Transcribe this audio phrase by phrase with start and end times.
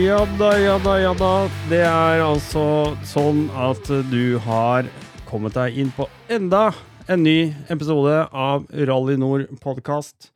[0.00, 1.32] Ja da, ja da, ja da.
[1.68, 2.62] Det er altså
[3.04, 4.86] sånn at du har
[5.28, 6.70] kommet deg inn på enda
[7.10, 10.30] en ny episode av Rally Nord podkast.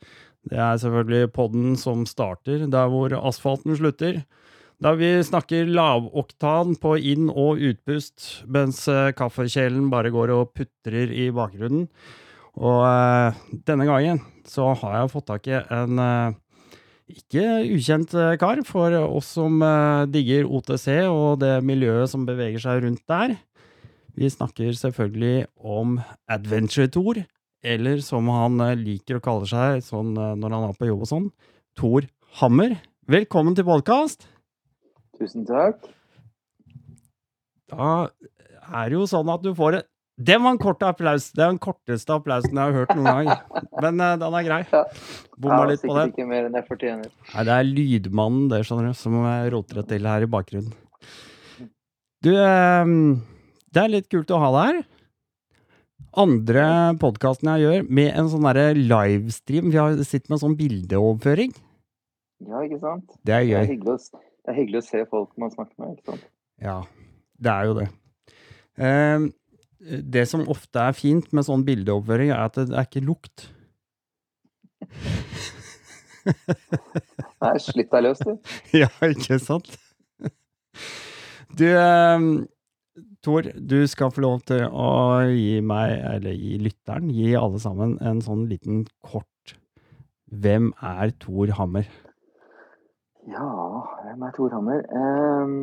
[0.45, 4.21] Det er selvfølgelig podden som starter der hvor asfalten slutter.
[4.85, 11.09] Da vi snakker lavoktan på inn- og utpust, mens eh, kaffekjelen bare går og putrer
[11.09, 11.89] i bakgrunnen.
[12.61, 16.41] Og eh, denne gangen så har jeg fått tak i en eh,
[17.11, 22.63] ikke ukjent eh, kar for oss som eh, digger OTC og det miljøet som beveger
[22.63, 23.37] seg rundt der.
[24.15, 25.99] Vi snakker selvfølgelig om
[26.31, 27.21] Adventure Tour,
[27.65, 31.11] eller som han eh, liker å kalle seg sånn når han er på jobb og
[31.11, 31.29] sånn,
[31.77, 32.09] Tor
[32.41, 32.79] Hammer.
[33.11, 34.25] Velkommen til podkast!
[35.19, 35.85] Tusen takk.
[37.71, 38.09] Da
[38.65, 41.33] er det jo sånn at du får et Det var en kort applaus.
[41.35, 43.63] Det er den korteste applausen jeg har hørt noen gang.
[43.83, 44.61] Men uh, den er grei.
[45.35, 46.13] Bomma litt på den.
[46.15, 47.11] ikke mer enn jeg fortjener.
[47.33, 49.19] Nei, det er lydmannen det, skjønner du, som
[49.57, 50.75] roter det til her i bakgrunnen.
[52.25, 52.93] Du, eh,
[53.75, 54.83] det er litt kult å ha deg her.
[56.15, 56.65] Andre
[57.03, 58.47] podkasten jeg gjør, med en sånn
[58.79, 59.73] livestream.
[59.75, 61.57] Vi har sittet med en sånn bildeoverføring.
[62.45, 63.17] Ja, ikke sant?
[63.27, 65.99] Det er Det er hyggelig å, det er hyggelig å se folk man snakker med,
[65.99, 66.29] ikke sant?
[66.63, 66.79] Ja,
[67.43, 67.89] det er jo det.
[68.79, 69.27] Eh,
[69.85, 73.49] det som ofte er fint med sånn bildeoverføring, er at det er ikke lukt.
[77.45, 78.35] Nei, slipp deg løs, du.
[78.85, 79.71] Ja, ikke sant?
[81.55, 82.21] Du, eh,
[83.25, 84.89] Tor, du skal få lov til å
[85.31, 89.55] gi meg, eller gi lytteren, gi alle sammen en sånn liten kort
[90.35, 91.87] Hvem er Tor Hammer?
[93.31, 93.47] Ja,
[94.05, 94.83] hvem er Tor Hammer?
[94.83, 95.55] Eh,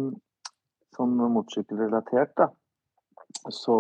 [0.96, 2.48] sånn motorsykkelrelatert, da,
[3.50, 3.78] så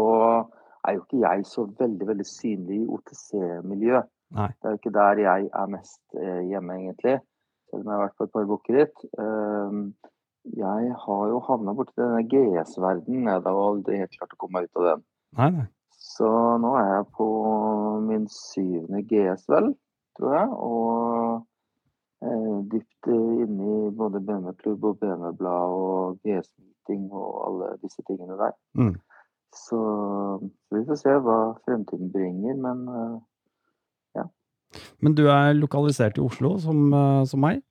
[0.87, 4.01] er jo ikke jeg så veldig, veldig synlig i OTC-miljø.
[4.37, 4.47] Nei.
[4.47, 7.19] Det er jo ikke der jeg er mest eh, hjemme, egentlig.
[7.69, 9.03] Selv om jeg har vært på et par bukkeritt.
[9.25, 9.77] Eh,
[10.57, 13.29] jeg har jo havna borti denne GS-verdenen.
[13.29, 15.05] Jeg har aldri helt klart å komme meg ut av den.
[15.37, 15.67] Nei, nei.
[16.01, 16.27] Så
[16.63, 17.27] nå er jeg på
[18.07, 19.69] min syvende GS, vel,
[20.17, 20.55] tror jeg.
[20.65, 28.39] Og eh, dypt inne i både BMW-klubb og BMW-blad og GS-meeting og alle disse tingene
[28.39, 28.57] der.
[28.79, 28.95] Mm.
[29.55, 29.77] Så,
[30.39, 32.85] så vi får se hva fremtiden bringer, men
[34.15, 34.23] ja.
[35.03, 37.61] Men du er lokalisert i Oslo, som, eh, som meg?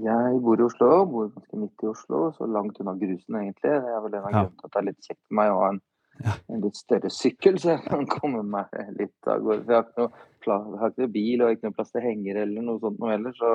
[0.00, 3.68] jeg bor i Oslo, bor ganske midt i Oslo, så langt unna grusen egentlig.
[3.68, 4.42] Det er vel en av Ja.
[4.44, 5.80] grunnene til at det er litt kjekt for meg å ha en,
[6.24, 6.32] Ja.
[6.54, 8.66] en litt større sykkel, så jeg kan komme meg
[8.96, 9.64] litt av gårde.
[9.66, 12.00] For jeg har ikke noe, plass, har ikke noe bil og ikke noe plass til
[12.06, 13.50] henger eller noe sånt noe heller, så,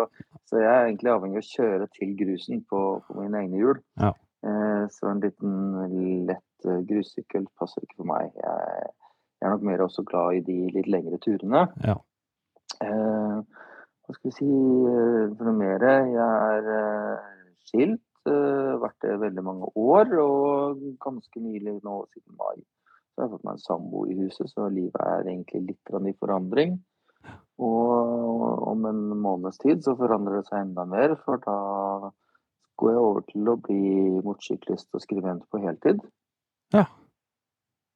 [0.46, 3.82] så jeg er egentlig avhengig av å kjøre til grusen på, på mine egne hjul.
[3.98, 4.14] Ja.
[4.46, 8.34] Eh, så en liten lett eh, grussykkel passer ikke for meg.
[8.42, 8.90] Jeg,
[9.40, 11.68] jeg er nok mer også glad i de litt lengre turene.
[11.86, 12.00] Ja.
[12.84, 13.62] Eh,
[14.06, 15.86] hva skal vi si eh, for noe mer?
[16.14, 17.30] Jeg er eh,
[17.66, 22.60] skilt, eh, vært det veldig mange år, og ganske nylig nå siden mai.
[23.16, 26.14] Så har jeg fått meg en samboer i huset, så livet er egentlig litt i
[26.20, 26.78] forandring.
[27.66, 32.12] Og om en måneds tid så forandrer det seg enda mer, for da
[32.76, 33.82] går jeg over til å bli
[34.26, 36.04] motorsyklist og skribent på heltid.
[36.74, 36.86] Ja.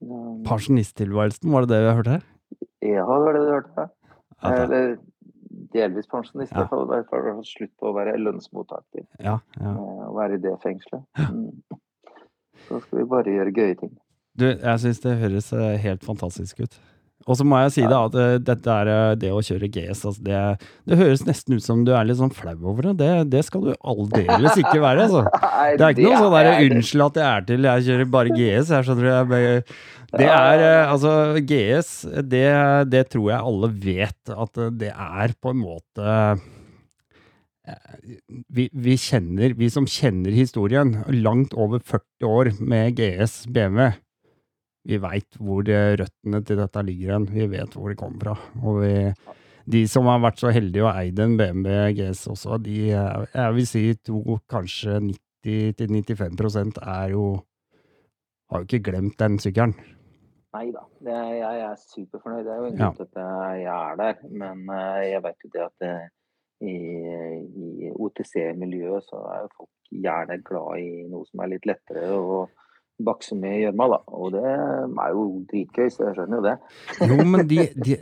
[0.02, 2.26] Um, Pensjonisttilværelsen, var det det vi hørte her?
[2.86, 3.88] Ja, det var det du hørte.
[4.40, 4.98] Ja, Eller
[5.74, 6.52] delvis pensjonist.
[6.54, 6.58] Ja.
[6.58, 9.04] I hvert fall hvert fall slutt på å være lønnsmottaker.
[9.20, 9.74] ja, ja.
[9.74, 11.04] eh, Og være i det fengselet.
[11.18, 11.50] Mm.
[12.68, 13.92] Så skal vi bare gjøre gøye ting.
[14.40, 16.80] Du, jeg syns det høres eh, helt fantastisk ut.
[17.30, 20.02] Og så må jeg si da at eh, dette er eh, det å kjøre GS,
[20.10, 20.40] altså det,
[20.90, 22.96] det høres nesten ut som du er litt sånn flau over det.
[23.04, 25.22] Det, det skal du aldeles ikke være, altså.
[25.78, 28.34] Det er ikke noe sånn der er- 'unnskyld at jeg er til, jeg kjører bare
[28.34, 28.72] GS'.
[28.74, 29.64] Jeg skjønner jeg, bare-
[30.20, 31.12] Det er eh, altså
[31.52, 31.92] GS,
[32.34, 32.46] det,
[32.90, 36.16] det tror jeg alle vet at det er på en måte
[38.50, 43.92] vi, vi kjenner, vi som kjenner historien, langt over 40 år med GS BMW,
[44.90, 47.28] vi veit hvor eh, røttene til dette ligger hen.
[47.34, 48.36] Vi vet hvor det kommer fra.
[48.64, 48.94] Og vi,
[49.70, 53.58] de som har vært så heldige å eie en BMW GS også, de, eh, jeg
[53.58, 54.98] vil si to, kanskje
[55.46, 57.30] 90-95% er jo
[58.50, 59.76] har jo ikke glemt den sykkelen.
[60.56, 60.82] Nei da.
[61.06, 62.48] Er, jeg er superfornøyd.
[62.48, 63.20] Det er jo en grunn til at
[63.62, 64.24] jeg er der.
[64.42, 65.92] Men eh, jeg vet jo det at det,
[66.66, 66.78] i,
[67.46, 72.42] i OTC-miljøet så er jo folk gjerne glad i noe som er litt lettere å
[73.06, 74.02] bakse med gjørma, da.
[74.18, 76.58] Og det er jo dritgøy, så jeg skjønner jo det.
[77.12, 77.98] Jo, men de, de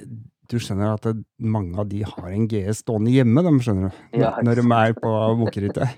[0.48, 3.98] Du skjønner at det, mange av de har en GS stående hjemme, de skjønner du.
[4.22, 5.12] Ja, når de er på
[5.42, 5.98] bukkerittet.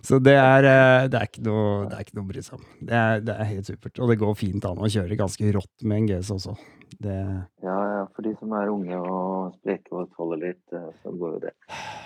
[0.00, 2.56] Så det er, eh, det er ikke noe det er ikke noe å bry seg
[2.56, 2.62] om.
[2.80, 4.00] Det er, det er helt supert.
[4.00, 6.56] Og det går fint an å kjøre ganske rått med en GS også.
[6.96, 7.18] Det,
[7.66, 11.36] Ja, ja, for de som er unge og spreke og tåler litt, eh, så går
[11.36, 11.52] jo det.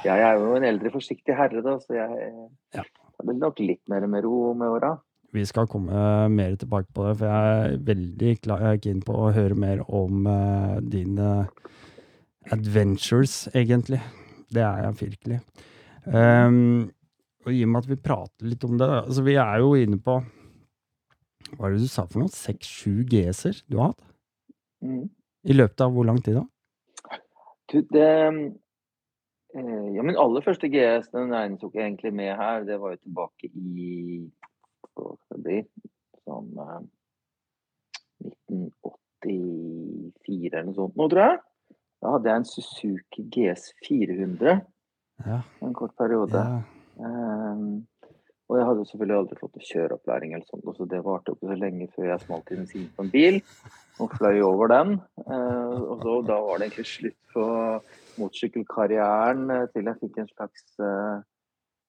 [0.05, 2.11] Jeg er jo en eldre, forsiktig herre, da, så jeg
[3.15, 4.95] det blir nok litt mer med ro med åra.
[5.35, 9.17] Vi skal komme mer tilbake på det, for jeg er veldig jeg er keen på
[9.19, 11.49] å høre mer om uh, dine
[12.55, 13.99] adventures, egentlig.
[14.55, 15.41] Det er jeg virkelig.
[16.07, 16.93] Um,
[17.45, 19.97] og i og med at vi prater litt om det altså Vi er jo inne
[20.05, 20.19] på
[21.57, 22.33] Hva er det du sa for noe?
[22.33, 24.05] Seks-sju GS-er du har hatt?
[24.85, 25.09] Mm.
[25.49, 26.45] I løpet av hvor lang tid da?
[27.73, 32.65] Du, det eh, Ja, min aller første GS den regnes jo ikke egentlig med her.
[32.69, 33.91] Det var jo tilbake i
[34.95, 35.59] Skal det bli?
[36.25, 36.83] Sånn eh,
[38.25, 41.41] 1984 eller noe sånt nå, tror jeg.
[42.05, 44.61] Da hadde jeg en Suzuki GS 400
[45.25, 45.39] Ja.
[45.63, 46.39] en kort periode.
[46.39, 46.63] ja.
[46.95, 47.87] Um,
[48.49, 51.55] og jeg hadde selvfølgelig aldri fått kjøreopplæring, eller sånt, så det varte jo ikke så
[51.59, 53.39] lenge før jeg smalt inn siden på en bil
[54.05, 54.91] og fløy over den.
[55.25, 57.45] Uh, og så, da var det egentlig slutt på
[58.21, 61.17] motorsykkelkarrieren eh, til jeg fikk en slags eh,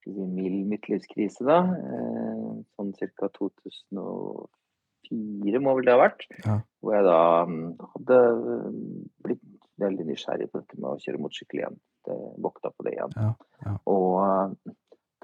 [0.06, 1.58] skal si, mild midtlivskrise, da.
[1.74, 3.26] Eh, sånn ca.
[3.40, 6.22] 2004 må vel det ha vært.
[6.46, 6.56] Ja.
[6.82, 7.20] Hvor jeg da
[7.50, 7.66] mm,
[7.96, 8.76] hadde mm,
[9.26, 9.46] blitt
[9.82, 11.78] veldig nysgjerrig på dette med å kjøre motorsykkel igjen.
[12.46, 13.12] Vokta på det igjen.
[13.18, 13.32] Ja,
[13.66, 13.74] ja.
[13.90, 14.50] Og eh,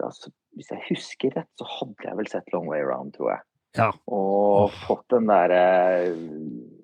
[0.01, 3.30] da, så- hvis jeg husker rett, så hadde jeg vel sett Long Way Around, tror
[3.36, 3.42] jeg.
[3.80, 3.89] ja.
[4.12, 6.12] Og fått den der eh,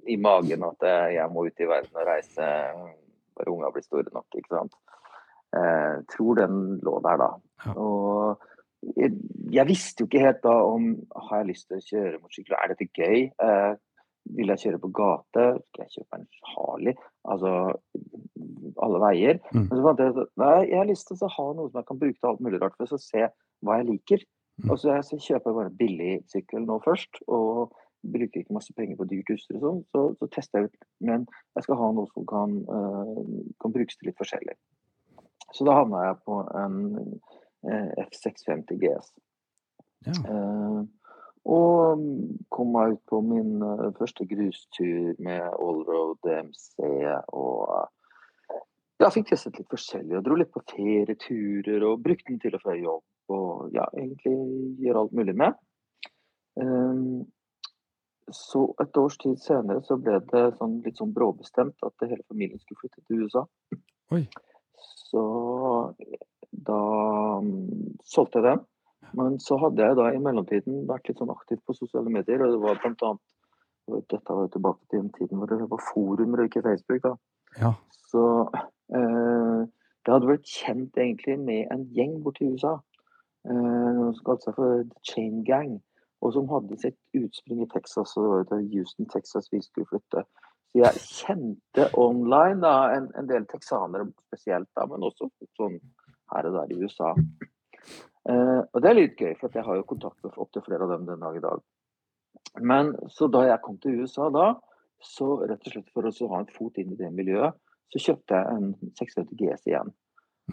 [0.08, 2.46] i magen at eh, jeg må ut i verden og reise
[3.38, 4.74] når unga blir store nok, ikke sant.
[5.56, 7.32] Eh, tror den lå der da.
[7.66, 7.74] Ja.
[7.80, 9.14] Og jeg,
[9.52, 10.90] jeg visste jo ikke helt da om
[11.30, 13.28] har jeg lyst til å kjøre motorsykkel, er dette gøy?
[13.48, 13.74] Eh,
[14.38, 15.46] vil jeg kjøre på gate?
[15.70, 16.98] Skal jeg kjøpe en Harley?
[17.32, 17.54] Altså
[18.84, 19.40] alle veier.
[19.54, 19.66] Mm.
[19.66, 21.90] Men så fant jeg at nei, jeg har lyst til å ha noe som jeg
[21.90, 23.28] kan bruke til alt mulig rart, for å se
[23.66, 24.26] hva jeg liker.
[24.58, 24.72] Mm.
[24.72, 27.76] Og så, jeg, så kjøper jeg bare en billig sykkel nå først, og
[28.08, 29.84] bruker ikke masse penger på dyrt utstyr og sånn.
[29.94, 31.26] Så, så tester jeg ut, men
[31.58, 33.24] jeg skal ha noe som kan, uh,
[33.64, 34.58] kan brukes til litt forskjellig.
[35.56, 36.78] Så da havna jeg på en
[37.68, 39.12] eh, F650 GS.
[40.08, 40.20] ja.
[40.22, 40.86] Eh,
[41.48, 42.02] og
[42.52, 46.74] kom meg ut på min eh, første grustur med Allroad DMC.
[47.32, 48.58] Og eh,
[49.00, 50.18] ja, fikk testet litt forskjellig.
[50.18, 53.06] Og dro litt på ferieturer og brukte den til å få jobb.
[53.38, 54.36] Og ja, egentlig
[54.84, 55.56] gjøre alt mulig med.
[56.60, 57.02] Eh,
[58.36, 62.60] så et års tid senere så ble det sånn, litt sånn bråbestemt at hele familien
[62.60, 63.46] skulle flytte til USA.
[64.12, 64.26] Oi.
[64.78, 65.24] Så
[66.52, 66.82] da
[67.44, 68.66] mm, solgte jeg den.
[69.18, 72.44] Men så hadde jeg da i mellomtiden vært litt sånn aktiv på sosiale medier.
[72.44, 73.24] og det var blant annet,
[73.88, 77.04] Dette var jo tilbake til den tiden hvor det var forumer og ikke Facebook.
[77.06, 77.14] da.
[77.62, 77.72] ja.
[78.12, 78.24] Så
[78.96, 79.62] eh,
[80.08, 82.78] jeg hadde blitt kjent egentlig med en gjeng borte i USA.
[83.48, 85.78] Eh, som kalte seg for The Chain Gang.
[86.22, 88.16] Og som hadde sitt utspring i Texas.
[88.18, 90.24] Og det var jo til Houston, Texas vi skulle flytte.
[90.78, 95.26] Så jeg kjente online da, en, en del texanere spesielt, da, men også
[95.58, 95.80] sånn
[96.30, 97.16] her og der i USA.
[98.30, 100.94] Eh, og det er litt gøy, for jeg har jo kontakt med opptil flere av
[100.94, 101.64] dem den dag i dag.
[102.62, 104.52] Men så da jeg kom til USA da,
[105.02, 107.58] så rett og slett for å ha en fot inn i det miljøet,
[107.90, 109.94] så kjøpte jeg en 670 GS igjen.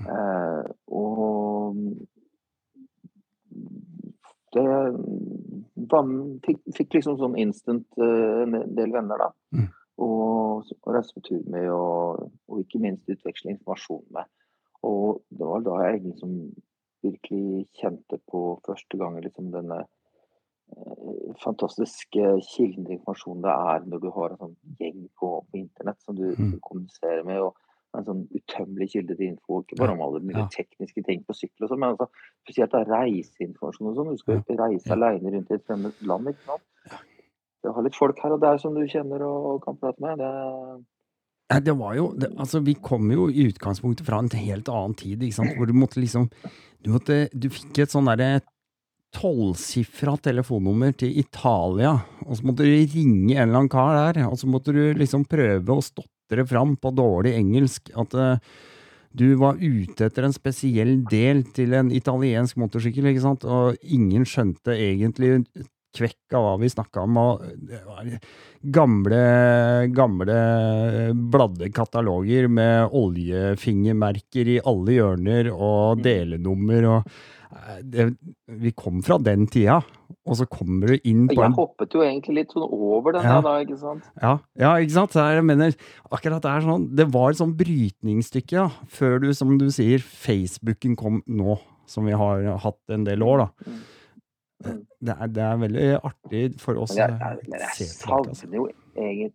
[0.09, 1.85] Eh, og
[4.57, 4.66] det
[5.93, 6.12] var,
[6.49, 9.35] fikk, fikk liksom sånn instant uh, en del venner, da.
[9.52, 9.73] Mm.
[9.99, 14.25] Og, reise på tur med, og, og ikke minst utveksle informasjon med.
[14.83, 16.33] Og det var da jeg liksom
[17.05, 24.03] virkelig kjente på første gang liksom denne eh, fantastiske kilden til informasjon det er når
[24.03, 26.59] du har en sånn gjeng på, på internett som du Mm.
[26.61, 27.41] kommuniserer med.
[27.41, 27.55] og
[27.95, 30.49] en sånn utømmelig kilde til info, ikke bare om alle mye Ja.
[30.51, 32.09] tekniske ting på sykkel og sånn, men altså,
[32.43, 34.11] spesielt reiseinformasjon og sånn.
[34.11, 34.95] Du skal jo reise Ja.
[34.97, 36.63] alene rundt i et fremmed land, ikke sant.
[37.64, 40.21] Du har litt folk her og der som du kjenner og kan prate med.
[40.21, 40.33] Det,
[41.52, 44.97] Nei, det var jo det, Altså, vi kom jo i utgangspunktet fra en helt annen
[45.00, 46.28] tid, ikke sant, hvor du måtte liksom
[46.85, 48.44] Du, måtte, du fikk et sånn derre
[49.14, 51.92] tolvsifra telefonnummer til Italia,
[52.26, 55.23] og så måtte du ringe en eller annen kar der, og så måtte du liksom
[55.30, 58.56] prøve å stotre fram på dårlig engelsk at uh,
[59.14, 64.26] du var ute etter en spesiell del til en italiensk motorsykkel, ikke sant, og ingen
[64.26, 65.44] skjønte egentlig
[65.95, 68.09] kvekk av hva vi snakka om, og det var
[68.75, 69.21] gamle,
[69.95, 70.39] gamle
[71.33, 77.11] bladde kataloger med oljefingermerker i alle hjørner og delenummer og
[77.55, 78.09] eh, det,
[78.65, 79.81] Vi kom fra den tida,
[80.25, 83.25] og så kommer du inn på jeg en hoppet jo egentlig litt sånn over den
[83.29, 83.41] Ja.
[83.45, 84.05] da, ikke sant.
[84.21, 85.13] ja, ja, ikke sant?
[85.17, 85.75] Så Jeg mener,
[86.11, 89.99] akkurat det er sånn Det var et sånn brytningsstykke, ja, før du, som du sier,
[90.01, 93.73] Facebooken kom nå, som vi har hatt en del år, da.
[94.64, 94.83] Mm.
[95.06, 98.18] Det er, det er veldig artig for oss Men jeg, jeg, men jeg tilbake.
[98.28, 98.40] Altså.
[98.40, 98.66] savner jo
[98.97, 99.33] egentlig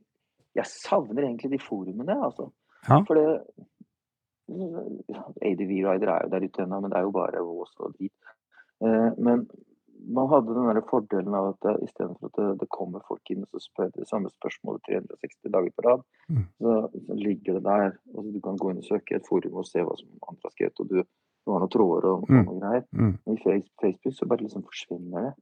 [0.58, 2.50] Jeg savner egentlig de forumene, altså.
[2.90, 3.02] Ja.
[3.08, 3.28] For det
[4.50, 8.16] ADV Rider er jo der ute ennå, men det er jo bare vås og drit.
[8.82, 9.44] Eh, men
[10.16, 13.44] man hadde den der fordelen av at eh, istedenfor at det, det kommer folk inn
[13.44, 16.44] og så spør det samme spørsmålet 360 dager på rad, Mm.
[16.62, 16.74] så,
[17.08, 17.96] så ligger det der.
[18.14, 20.54] og Du kan gå inn og søke et forum og se hva som andre har
[20.54, 21.00] skrevet, og du,
[21.50, 22.46] du var noen tråder og, Mm.
[22.62, 22.84] greier.
[22.94, 23.14] Mm.
[23.26, 25.34] Men I Facebook så bare liksom forsvinner det.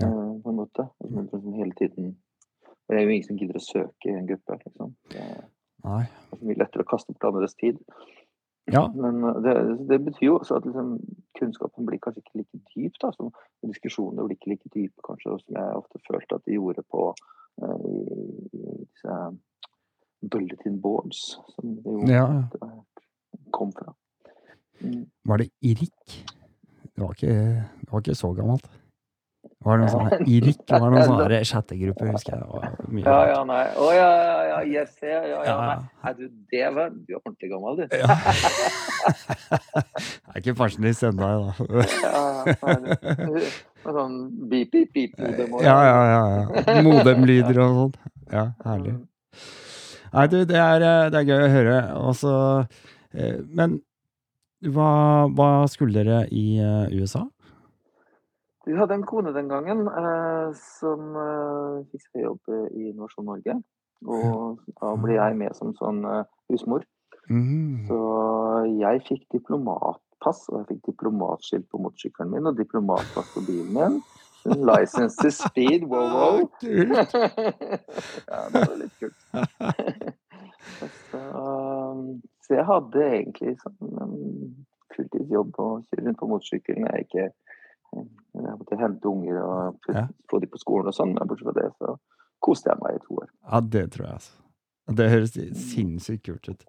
[0.00, 0.06] Ja.
[0.08, 0.86] eh, på en måte.
[1.02, 2.16] Du liksom hele tiden
[2.88, 4.56] Det er jo ingen som gidder å søke i en gruppe.
[4.64, 4.94] liksom.
[5.10, 5.44] Det er
[5.84, 6.04] Nei.
[6.42, 7.78] mye lettere å kaste bort andres tid.
[8.70, 8.86] Ja.
[8.94, 9.54] Men uh, det,
[9.88, 10.98] det betyr jo også at liksom,
[11.38, 12.92] kunnskapen blir kanskje ikke like dyp.
[13.02, 13.30] da, som
[13.66, 17.14] Diskusjonene blir ikke like dype kanskje, som jeg ofte følte at de gjorde på
[17.62, 19.16] uh, i, disse
[20.22, 22.26] bulletin boards, som det jo Ja.
[23.52, 23.94] kom fra.
[24.82, 25.02] Mm.
[25.30, 26.14] Var det IRIK?
[26.92, 27.34] Det var ikke,
[27.82, 28.66] det var ikke så gammelt.
[29.62, 32.70] Var det noe sånn IRIK var noen sånne chattegrupper, husker jeg.
[32.90, 33.60] Det Ja, ja, nei.
[33.78, 35.54] Å ja, ja, ja, yes, ja, ja, ja,
[36.02, 36.12] nei.
[36.18, 37.84] Du, det var Du er ordentlig gammel, du.
[37.94, 38.10] Ja.
[39.62, 41.52] Jeg er ikke pensjonist ennå, da.
[42.06, 44.18] Ja, det- sånn
[44.50, 45.16] beep, beep, beep.
[45.18, 46.82] modem Ja, ja, ja.
[46.86, 47.94] Modemlyder og sånn.
[48.32, 48.94] Ja, herlig.
[48.98, 49.08] Mm.
[50.12, 51.76] Nei, du, det er, eh, det er gøy å høre.
[51.96, 52.32] Altså,
[53.16, 53.78] eh, men
[54.70, 57.24] hva, hva skulle dere i eh, USA?
[58.66, 63.26] Vi hadde en kone den gangen eh, som eh, fikk seg jobb eh, i Innovasjon
[63.26, 63.58] Norge.
[64.06, 66.86] Og da ble jeg med som sånn eh, husmor.
[67.30, 67.86] Mm.
[67.88, 67.98] Så
[68.78, 74.02] jeg fikk diplomatpass, og jeg fikk diplomatskilt på motorsykkelen min og diplomatpass på bilen min.
[74.70, 76.50] License to speed, wow, wow.
[78.30, 79.18] Ja, det var litt kult.
[81.10, 86.96] så, um, så jeg hadde egentlig sånn um, fulltidsjobb og kjøre rundt på motorsykkel når
[86.96, 87.26] jeg ikke
[87.96, 88.08] um,
[88.42, 90.06] jeg måtte hente unger og Ja.
[90.30, 91.96] få dem på skolen og sånn, men bortsett fra det så
[92.42, 93.28] koste jeg meg i to år.
[93.46, 94.38] Ja, det tror jeg, altså.
[94.98, 96.64] Det høres sinnssykt kult ut.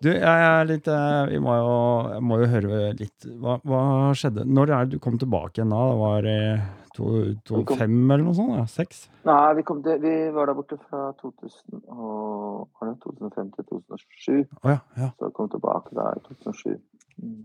[0.00, 1.72] Du, jeg er litt eh, Vi må jo,
[2.14, 3.80] jeg må jo høre litt hva, hva
[4.16, 4.46] skjedde?
[4.48, 5.80] Når er det du kom tilbake igjen da?
[5.90, 8.54] Det var det kom- fem eller noe sånt?
[8.56, 9.08] Ja, seks?
[9.28, 14.48] Nei, vi, kom til, vi var der borte fra 2000 og, det 2005 til 2007.
[14.64, 14.78] Oh, ja.
[14.96, 15.10] ja.
[15.18, 16.80] Så jeg kom tilbake da i 2007.
[17.20, 17.42] Mm.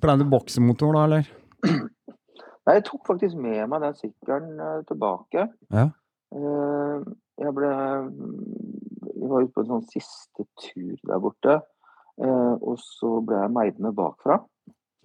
[0.00, 1.32] Ble det boksemotor da, eller?
[2.66, 5.48] Nei, jeg tok faktisk med meg den sykkelen eh, tilbake.
[5.74, 5.88] Ja.
[6.30, 7.70] Eh, jeg ble
[9.20, 11.54] Vi var ute på en sånn siste tur der borte.
[12.20, 14.36] eh, og så ble jeg meidende bakfra.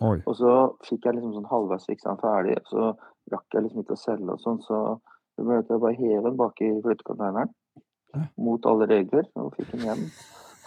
[0.04, 0.18] Oi.
[0.28, 0.52] Og så
[0.84, 2.82] fikk jeg liksom sånn halvveis fiksa den ferdig, og så
[3.32, 4.76] rakk jeg liksom ikke å selge og sånn, så
[5.38, 7.50] det ble at jeg bare hev den bak i flyttekonteineren.
[8.40, 10.04] Mot alle regler, og fikk den hjem.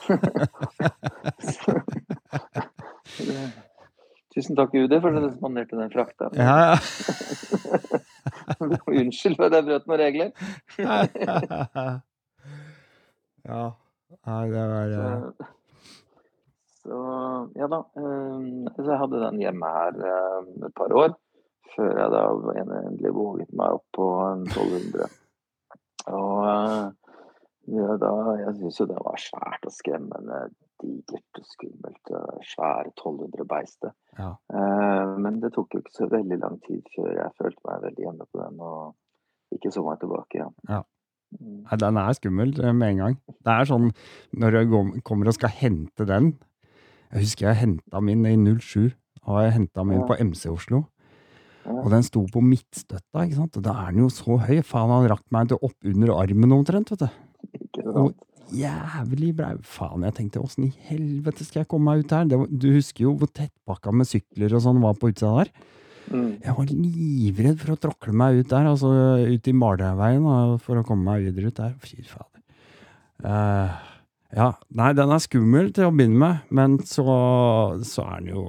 [4.34, 6.28] Tusen takk, UD, for at du spanderte den frakta.
[6.36, 6.76] Ja,
[9.00, 10.28] Unnskyld for at jeg brøt noen regler.
[13.44, 13.62] ja.
[14.10, 14.18] ja.
[14.26, 16.98] Nei, det var eh, Så, så
[17.60, 17.80] ja da.
[18.00, 18.44] eh,
[18.78, 21.16] Så jeg hadde den hjemme her eh, et par år.
[21.74, 22.22] Før jeg da
[22.62, 25.10] endelig våget meg opp på en 1200.
[26.08, 26.86] Og eh,
[27.76, 30.38] ja, da, jeg syns jo det var svært og skremmende,
[30.80, 32.00] digert og skummelt.
[32.08, 32.22] det
[32.54, 33.92] Svære 1200 beistet.
[34.16, 34.30] Ja.
[34.48, 38.06] Eh, Men det tok jo ikke så veldig lang tid før jeg følte meg veldig
[38.08, 38.96] hjemme på den og
[39.58, 40.56] ikke så meg tilbake igjen.
[40.72, 40.80] Ja.
[41.38, 43.16] Nei, den er skummel eh, med en gang.
[43.44, 43.90] Det er sånn
[44.36, 46.32] når jeg kommer og skal hente den
[47.12, 48.94] Jeg husker jeg henta min i 07.
[49.28, 50.86] Og jeg henta min på MC Oslo.
[51.68, 53.58] Og den sto på midtstøtta, ikke sant.
[53.60, 54.60] Og da er den jo så høy.
[54.64, 57.82] Faen, han rakk meg til opp under armen omtrent, vet du.
[57.92, 58.14] Og
[58.56, 59.52] jævlig brei.
[59.68, 62.30] Faen, jeg tenkte åssen i helvete skal jeg komme meg ut her?
[62.32, 65.52] Var, du husker jo hvor tettpakka med sykler og sånn var på utsida der.
[66.08, 66.30] Mm.
[66.44, 68.92] Jeg var livredd for å tråkle meg ut der, altså
[69.28, 71.76] ut i Maløyveien for å komme meg videre ut der.
[71.84, 72.42] Fy fader.
[73.24, 73.74] Uh,
[74.36, 77.04] ja, nei, den er skummel til å begynne med, men så,
[77.88, 78.42] så er den jo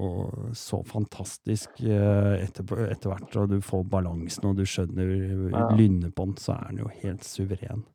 [0.57, 5.13] så fantastisk uh, etter, etter hvert, og du får balansen, og du skjønner
[5.53, 5.69] Ja.
[5.75, 7.85] lynnet på den, så er den jo helt suveren.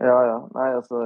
[0.00, 0.36] Ja, ja.
[0.56, 1.02] Nei, altså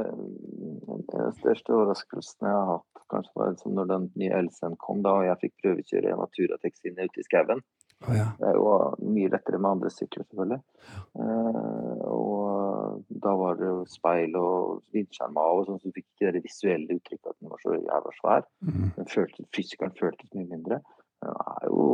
[1.11, 5.15] Den største overraskelsen jeg har hatt, kanskje var liksom når den nye LC-en kom, da,
[5.19, 7.63] og jeg fikk prøvekjøre en Naturatex inn ute i skauen.
[8.05, 8.27] Oh, ja.
[8.37, 8.73] Det er jo
[9.15, 10.61] mye lettere med andre sykler, selvfølgelig.
[11.25, 16.11] Eh, og da var det jo speil og vindskjerm av, og sånn, så du fikk
[16.11, 18.51] ikke det visuelle uttrykket at den var så jævla svær.
[18.67, 18.91] Mm.
[18.99, 20.83] Den føltes, fysikeren føltes mye mindre.
[20.85, 21.85] Den det er jo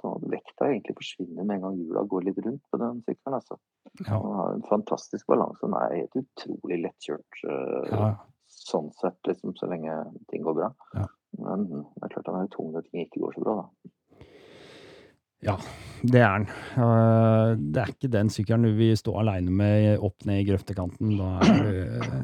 [0.00, 3.38] sånn at vekta egentlig forsvinner med en gang hjula går litt rundt på den sykkelen.
[3.38, 3.58] altså.
[4.02, 4.18] Ja.
[4.18, 5.60] Den har en fantastisk balanse.
[5.62, 8.08] Den er helt utrolig lettkjørt Uh, Ja,
[8.64, 9.96] sånn sett, liksom, så lenge
[10.32, 10.70] ting går bra.
[10.96, 11.08] Ja.
[11.40, 13.90] Men det er klart den er tung når ting ikke går så bra, da.
[15.48, 15.56] ja,
[16.14, 16.46] det er.
[16.84, 21.16] Eh, det er ikke den sykkelen du vil stå aleine med opp ned i grøftekanten.
[21.18, 22.20] Da er du eh,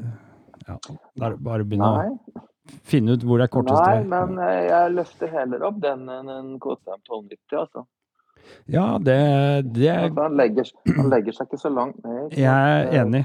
[0.69, 2.45] ja, da er det bare å begynne å
[2.87, 6.31] finne ut hvor det er korteste Nei, men eh, jeg løfter heller opp den enn
[6.31, 7.87] en KTM 1290, altså.
[8.71, 9.19] Ja, det,
[9.75, 12.35] det Altså, han, legger, han legger seg ikke så langt ned.
[12.39, 13.25] Jeg er enig.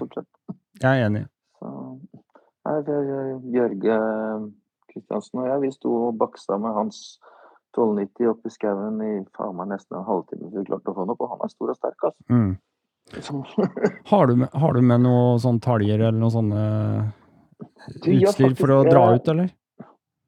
[0.81, 1.23] Jeg er enig.
[1.59, 1.71] Så,
[2.11, 2.24] det,
[2.65, 3.97] Bjørge
[4.91, 6.99] Kristiansen og jeg, vi sto og baksa med hans
[7.75, 11.03] 1290 oppe i skauen i faen meg nesten en halvtime før vi klarte å få
[11.03, 12.23] den opp, og han er stor og sterk, altså.
[12.31, 12.55] Mm.
[14.09, 16.61] Har, du med, har du med noe sånn taljer eller noe sånne
[18.01, 19.51] Du, utstyr faktisk, for å dra jeg- ut, eller?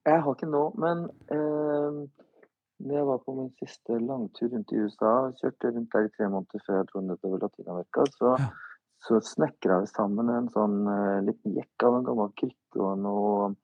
[0.08, 1.02] Jeg har ikke nå, men
[1.34, 1.96] eh,
[2.94, 6.62] jeg var på min siste langtur rundt i USA, kjørte rundt der i tre måneder
[6.68, 8.52] før jeg dro nedover Latin-Amerika, så, Ja.
[9.06, 13.56] Så snekra vi sammen en sånn uh, liten jekk av en gammel krykke og noe,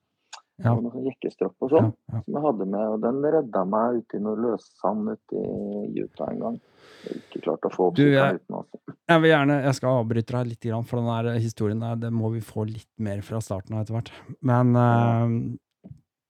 [0.61, 0.75] Ja.
[0.75, 2.19] og sånn jekkestropp og sånn, ja.
[2.21, 2.83] som jeg hadde med.
[2.93, 6.59] Og den redda meg ute i noe løssand ute i Utah en gang.
[7.03, 8.77] Jeg ikke klart å få opp Du, jeg- uten, altså.
[9.09, 12.31] Jeg vil gjerne, jeg skal avbryte deg litt, for den der historien der, det må
[12.31, 14.11] vi få litt mer fra starten av etter hvert.
[14.41, 15.27] Men uh,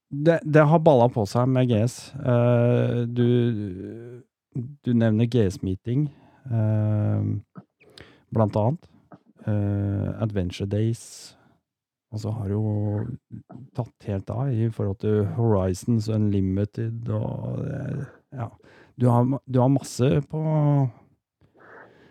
[0.10, 2.00] det, det har balla på seg med GS.
[2.16, 4.24] Uh, du,
[4.56, 6.08] du nevner GS-meeting,
[6.48, 7.22] uh,
[8.34, 8.90] blant annet.
[9.48, 11.36] Eh, Adventure Days.
[12.14, 13.08] Og så har jo
[13.76, 18.48] tatt helt av i forhold til Horizons Unlimited og det- Ja.
[19.00, 20.40] Du har, du har masse på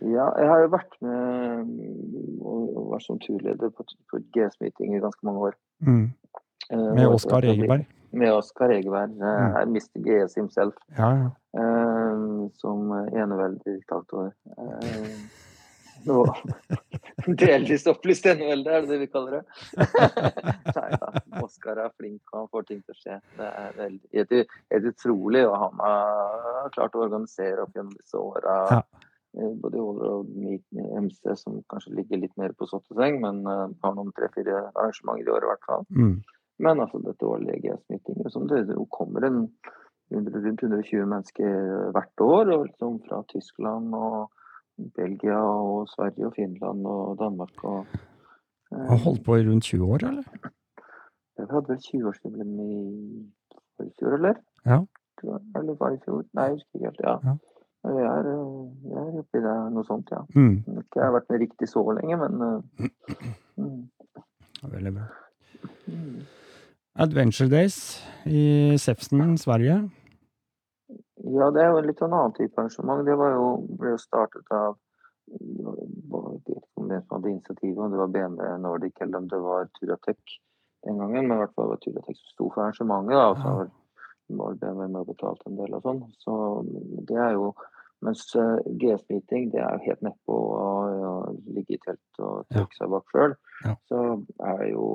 [0.02, 5.00] Ja, jeg har jo vært med mm, og vært som turleder på, på GS-meeting i
[5.00, 5.54] ganske mange år.
[5.80, 6.10] mm,
[6.70, 7.86] Eh, Med Oskar Egeberg.
[8.12, 9.98] Med Oskar Egeberg, eh, Mr.
[10.04, 11.30] GS himself, Ja, ja.
[11.58, 14.32] eh, som eneveldig diktator.
[14.58, 15.08] Eh,
[16.08, 16.24] nå
[17.42, 19.42] delvis opplyst det er det vi kaller det?
[20.76, 23.20] Nei da, Oskar er flink, og han får ting til å skje.
[23.38, 28.58] Det er veldig, helt, utrolig, hva han har klart å organisere opp gjennom disse åra.
[28.70, 29.08] Ja.
[29.38, 30.32] Eh, Både i Åler og
[31.06, 35.34] MC, som kanskje ligger litt mer på sotteseng, men eh, har noen tre-fire arrangementer i
[35.36, 35.86] året i hvert fall.
[35.96, 36.16] Mm.
[36.62, 39.46] Men altså dette årlige GS-meetinget, som det det kommer en
[40.12, 44.28] rundt 120 mennesker hvert år, og liksom fra Tyskland og
[44.96, 47.86] Belgia og Sverige og Finland og Danmark og
[48.72, 50.22] eh, Har holdt på i rundt 20 år, eller?
[51.38, 54.34] Vi hadde vel 20-årsjubileum i fjor, eller?
[54.66, 54.78] Ja.
[55.56, 56.22] Eller var det i fjor?
[56.34, 57.00] Nei, jeg husker ikke helt.
[57.04, 57.16] Ja.
[57.28, 57.34] Ja.
[57.82, 58.42] Jeg er, jeg
[58.82, 60.20] vi er oppi det, noe sånt, ja.
[60.38, 60.60] Mm.
[60.78, 62.86] Ikke jeg har vært med riktig så lenge, men eh,
[63.62, 63.80] mm,
[64.70, 65.08] Veldig bra.
[65.90, 66.20] mm.
[67.02, 67.76] Adventure Days
[68.28, 69.80] i Sefsen, Sverige.
[71.32, 73.04] Ja, det er jo litt en annen type arrangement.
[73.06, 74.78] Det var jo, ble jo startet av
[75.32, 80.34] om det som hadde initiativet, om det var BMW Nordic eller om det var Turatec
[80.84, 81.28] den gangen.
[81.28, 83.16] Men i hvert fall var Turatec som sto for arrangementet.
[83.16, 83.70] Da, og så var
[84.36, 86.02] var BMW med og betalte en del og sånn.
[86.24, 86.34] Så
[87.08, 87.52] det er jo
[88.02, 91.10] Mens eh, GS-meeting, det er jo helt nedpå å
[91.54, 93.34] ligge i telt og trekke seg bak sjøl.
[93.62, 93.74] Ja.
[93.86, 94.00] Så
[94.42, 94.86] er jo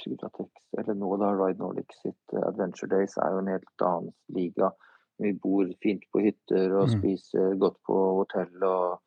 [0.00, 4.10] Turatec, eller nå da Ride Nordic sitt eh, Adventure Days, er jo en helt annen
[4.34, 4.72] liga.
[5.20, 6.98] Vi bor fint på hytter og Mm.
[6.98, 9.00] spiser godt på hotell og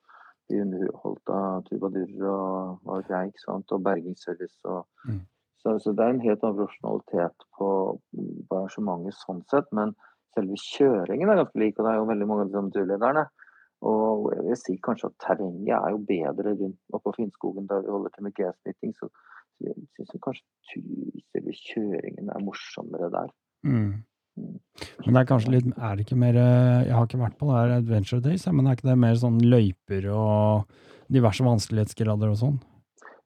[0.49, 4.60] blir underholdt av trubadurer og, og greier, ikke sant, og bergingsservice.
[4.65, 5.21] Og, Mm.
[5.63, 7.69] så, så det er en helt annen profesjonalitet på,
[8.49, 9.95] på arrangementet sånn sett, men
[10.36, 13.26] selve kjøringen er ganske lik, og det er jo veldig mange av de turlederne.
[13.84, 17.91] Og jeg vil si kanskje at terrenget er jo bedre rundt på Finnskogen der vi
[17.91, 19.10] holder til med GS-meeting, så
[19.60, 20.84] jeg syns kanskje
[21.34, 23.30] selve kjøringen er morsommere der.
[23.63, 24.04] Mm.
[25.05, 27.49] Men det er kanskje litt Er det ikke mer eh, Jeg har ikke vært på
[27.49, 30.79] det her Adventure Days, men er ikke det mer sånn løyper og
[31.13, 32.57] diverse vanskelighetsgrader og sånn?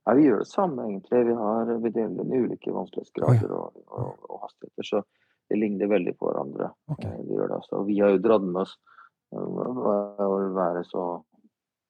[0.08, 1.22] Ja, vi gjør det samme egentlig.
[1.28, 5.02] Vi, har, vi deler den i ulike vanskelighetsgrader og, og, og hastigheter, så
[5.48, 6.70] det ligner veldig på hverandre.
[6.92, 7.04] Ok.
[7.04, 7.80] Eh, Vi gjør det altså.
[7.82, 8.78] Og vi har jo dratt med oss
[9.36, 11.08] å være så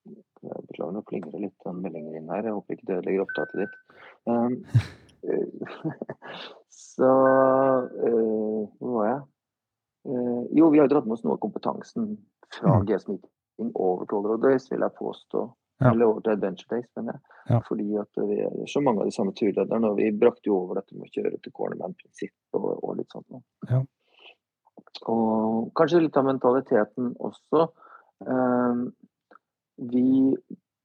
[0.07, 2.45] Beklager, nå plinger det litt den meldingen inn her.
[2.47, 3.73] Jeg håper ikke det ødelegger opptaket ditt.
[4.29, 4.53] Um,
[5.27, 6.05] eh,
[6.93, 7.09] så
[7.91, 9.19] uh, Hvor var jeg?
[10.07, 12.17] Eh, jo, vi har jo dratt med oss noe av kompetansen
[12.55, 12.85] fra Mm.
[12.87, 15.53] GS Meeting over til Road Days, vil jeg påstå.
[15.79, 15.91] Ja.
[15.91, 17.21] Eller over til Adventure Days, mener jeg.
[17.49, 17.59] Ja.
[17.67, 20.79] Fordi at vi er så mange av de samme turlederne, og vi brakte jo over
[20.79, 23.43] dette med å kjøre til cornerman-prinsipp og, og litt sånt.
[23.69, 23.83] Ja.
[25.05, 27.67] Og kanskje litt av mentaliteten også.
[28.25, 28.87] Um,
[29.77, 30.33] vi,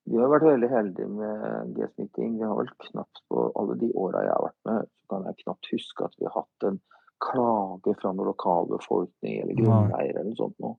[0.04, 2.36] vi har vært veldig heldige med GS Meeting.
[2.36, 5.40] Vi har vel knapt på alle de åra jeg har vært med, så kan jeg
[5.44, 6.82] knapt huske at vi har hatt en
[7.22, 9.60] klage fra noen lokalbefolkning eller Nei.
[9.62, 10.78] grunneiere eller noe sånt noe.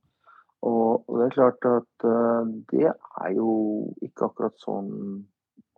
[0.64, 3.54] Og det er klart at eh, det er jo
[4.06, 4.92] ikke akkurat sånn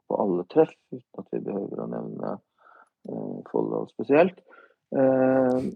[0.06, 4.38] på alle treff, uten at vi behøver å nevne uh, Folldal spesielt.
[4.93, 5.71] Uh,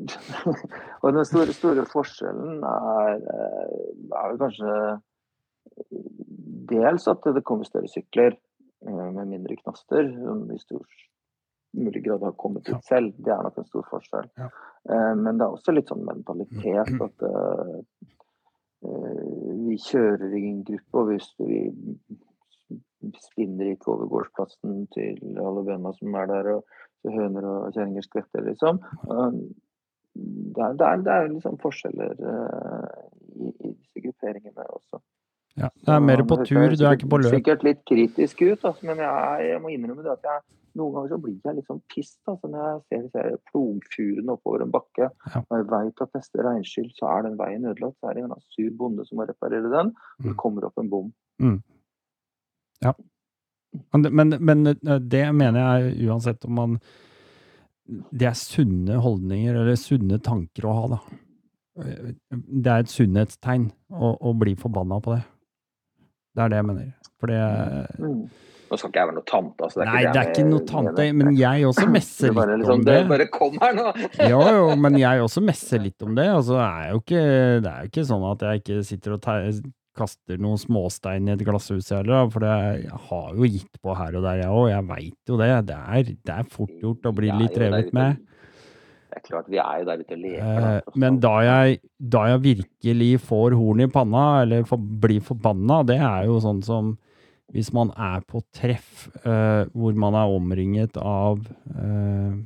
[1.04, 4.74] og den store, store forskjellen er, er vel kanskje
[6.70, 8.34] dels at det kommer større sykler
[8.86, 10.10] med mindre knaster.
[10.18, 10.84] som I stor
[11.76, 13.14] mulig grad har kommet ut selv.
[13.18, 14.28] Det er nok en stor forskjell.
[14.40, 14.48] Ja.
[14.90, 17.78] Eh, men det er også litt sånn mentalitet at eh,
[18.88, 19.22] eh,
[19.68, 21.62] vi kjører i en gruppe, og hvis vi
[23.22, 28.44] spinner ikke over gårdsplassen til alle bøndene som er der, og høner og kjerringer skvetter,
[28.50, 28.82] liksom.
[29.08, 29.42] Eh,
[30.20, 34.98] Det er, det er, det er liksom forskjeller i, i disse grupperingene også.
[35.60, 37.34] Ja, det er mer på tur, du er ikke på løp.
[37.34, 40.40] Sikkert litt kritisk ut, altså, men jeg, jeg må innrømme det at jeg,
[40.78, 44.62] noen ganger så blir jeg litt sånn pissed altså, når jeg ser disse plogfurene oppover
[44.64, 45.08] en bakke.
[45.34, 45.42] Ja.
[45.42, 47.98] Og jeg veit at neste regnskyll så er den veien ødelagt.
[47.98, 49.90] Så er det en sur bonde som må reparere den.
[50.20, 50.38] Og det Mm.
[50.40, 51.12] kommer opp en bom.
[51.42, 51.58] Mm.
[52.86, 52.92] Ja.
[53.92, 56.78] men, men eh, det mener jeg uansett om man
[58.12, 60.98] Det er sunne holdninger, eller sunne tanker å ha, da.
[61.82, 65.24] Eh, Det er et sunnhetstegn å, å bli forbanna på det.
[66.36, 66.92] Det er det jeg mener.
[67.20, 67.40] For det
[68.00, 68.22] Mm.
[68.70, 69.80] Nå skal ikke jeg være noe tante, altså.
[69.82, 72.84] Nei, det er ikke noe tante, men jeg også Det messer er litt liksom, om
[72.86, 73.08] det det.
[73.10, 73.86] bare kom her nå!
[74.30, 76.28] Jo, jo, men jeg også messer litt om det.
[76.30, 77.24] Altså, det er jo ikke,
[77.66, 81.32] det er jo ikke sånn at jeg ikke sitter og te- kaster noen småstein i
[81.34, 82.54] et glasshus heller, da, for det,
[82.86, 84.68] jeg har jo gitt på her og der, jeg òg.
[84.70, 85.50] Jeg veit jo det.
[85.66, 88.22] Det er, det er fort gjort å bli litt revet med.
[89.10, 90.50] Det er klart, vi er jo der ute og leker.
[90.54, 91.80] Eh, da, men da jeg,
[92.14, 96.62] da jeg virkelig får horn i panna, eller for, blir forbanna, det er jo sånn
[96.66, 96.94] som
[97.50, 101.42] hvis man er på treff eh, hvor man er omringet av
[101.74, 102.36] eh,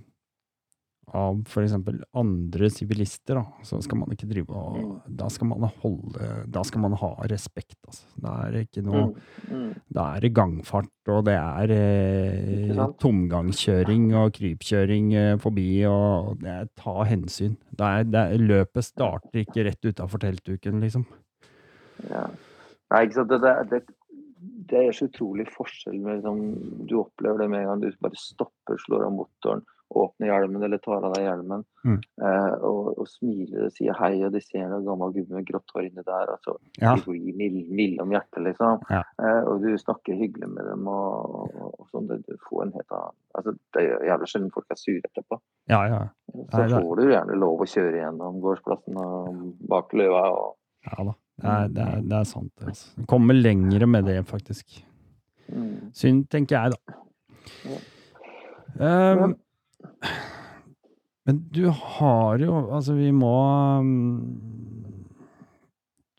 [1.12, 1.74] av f.eks.
[2.16, 6.84] andre sivilister, da, så skal man ikke drive og Da skal man holde Da skal
[6.84, 8.06] man ha respekt, altså.
[8.20, 9.16] Da er det ikke noe Mm,
[9.50, 9.70] mm.
[9.94, 16.52] Da er det gangfart, og det er eh, tomgangskjøring og krypkjøring eh, forbi, og det
[16.52, 17.56] er ta hensyn.
[17.70, 21.04] Det er, det er, løpet starter ikke rett utafor teltduken, liksom.
[22.08, 22.26] Ja.
[22.92, 23.34] Nei, ikke sant.
[23.34, 23.82] Det, det, det,
[24.70, 26.40] det er så utrolig forskjell med liksom,
[26.88, 30.78] Du opplever det med en gang du bare stopper, slår av motoren, åpner hjelmen eller
[30.82, 31.98] tar av deg hjelmen Mm.
[32.24, 35.68] eh, og, og smiler og sier hei, og de ser en gammel gubbe med grått
[35.74, 36.30] hår inni der.
[36.32, 36.94] Altså, Ja.
[36.96, 37.34] De blir
[37.68, 38.80] mild- om hjertet, liksom.
[38.90, 39.02] Ja.
[39.20, 42.06] Eh, og du snakker hyggelig med dem og, og, og sånn.
[42.08, 45.38] Det, du får en helt annen altså, Det er jævlig sjelden folk er sure etterpå.
[45.68, 46.00] Ja, ja.
[46.32, 50.24] Så Nei, er- får du gjerne lov å kjøre gjennom gårdsplassen og bak løva.
[50.32, 50.56] og
[50.88, 51.14] ja da.
[51.36, 52.66] Det er, det er, det er sant, det.
[52.72, 52.90] Altså.
[52.96, 54.84] Du Kommer lengre med det, faktisk.
[55.52, 55.90] mm.
[55.92, 56.98] Synd, tenker jeg, da.
[58.80, 59.34] Um,
[61.26, 63.34] men du har jo Altså, vi må
[63.80, 63.90] um,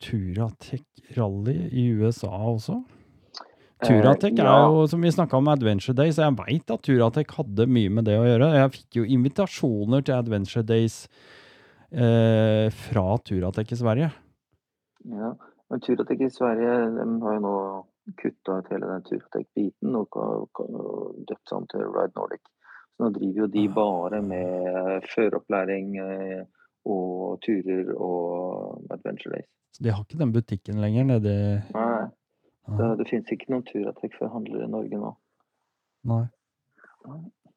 [0.02, 0.84] Turatec
[1.16, 2.80] Rally i USA også.
[3.84, 6.18] Turatec Eh, er jo, som vi snakka om, Adventure Days.
[6.18, 8.52] Jeg veit at Turatec hadde mye med det å gjøre.
[8.56, 11.02] Jeg fikk jo invitasjoner til Adventure Days
[11.92, 14.10] eh, fra Turatec i Sverige.
[15.12, 15.34] Ja,
[15.70, 17.56] men Turatec i Sverige de har jo nå
[18.22, 20.62] kutta ut hele den Turatec-biten og
[21.28, 22.44] døpt sammen til Ride Nordic.
[22.96, 26.44] Så nå driver jo de bare med føreropplæring eh,
[26.88, 29.48] og turer og Adventure Days.
[29.76, 31.34] Så de har ikke den butikken lenger nede
[31.74, 32.06] Nei,
[32.78, 35.12] det, det finnes ikke noen Turatec-forhandlere i Norge nå.
[36.08, 36.24] Nei.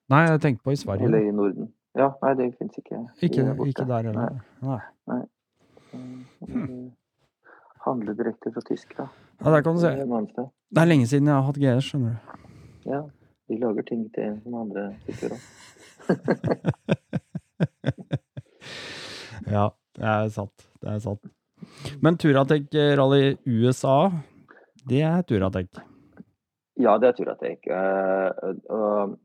[0.10, 1.08] Nei, jeg tenkte på i Sverige.
[1.08, 1.71] Eller i Norden.
[1.97, 2.99] Ja, nei, det finnes ikke.
[3.25, 4.41] Ikke, ikke der heller.
[4.62, 5.21] Nei.
[5.93, 6.91] Mm,
[7.86, 9.10] Handler direkte fra Tyskland.
[9.39, 9.93] Ja, der kan du se.
[9.95, 10.49] Det er.
[10.75, 12.45] Det er lenge siden jeg har hatt GS, skjønner du.
[12.91, 13.02] Ja,
[13.49, 15.41] de lager ting til som andre typer òg.
[19.49, 20.65] Ja, det er sant.
[20.81, 21.29] Det er sant.
[22.03, 24.12] Men Turatec Rally USA,
[24.89, 25.79] det er Turatec.
[26.79, 27.67] Ja, det er Turatec.
[27.67, 29.15] Eh,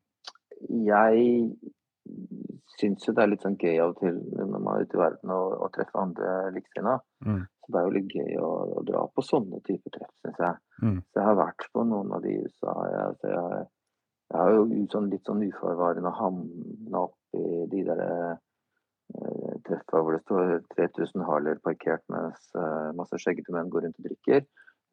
[0.88, 1.26] jeg
[2.74, 5.02] syns jo det er litt sånn gøy av og til når man er ute i
[5.02, 7.04] verden og, og treffer andre likesinnede.
[7.24, 7.44] Mm.
[7.64, 10.60] Så det er jo litt gøy å, å dra på sånne typer treff, syns jeg.
[10.82, 10.98] Mm.
[11.06, 12.74] Så jeg har vært på noen av de i USA.
[12.90, 13.62] Jeg, jeg,
[14.34, 20.16] jeg har jo sånn, litt sånn uforvarende havna opp i de der eh, treffa hvor
[20.16, 24.42] det står 3000 Harler parkert mens eh, masse skjeggete menn går rundt og drikker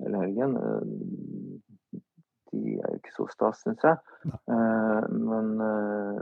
[0.04, 0.58] hele helgen.
[0.62, 2.01] Eh,
[2.51, 3.97] de er jo ikke så stas, syns jeg.
[4.30, 6.19] Eh, men, eh,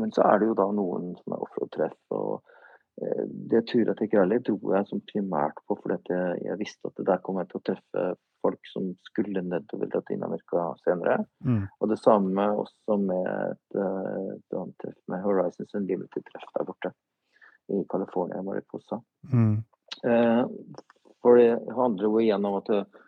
[0.00, 1.98] men så er det jo da noen som er offroad-treff.
[2.16, 2.57] og eh,
[3.50, 7.38] det turet til Rally dro jeg som primært på fordi jeg, visste at der kom
[7.38, 8.06] jeg til å treffe
[8.42, 11.18] folk som skulle nedover Latin-Amerika senere.
[11.44, 11.64] Mm.
[11.80, 16.92] Og det samme også med et, eh, et annet treff med Horizons Unlimited-treff der borte
[17.74, 19.00] i California, Mariposa.
[19.32, 19.56] Mm.
[20.04, 20.44] Eh,
[21.22, 23.00] for det handler jo igjen om at du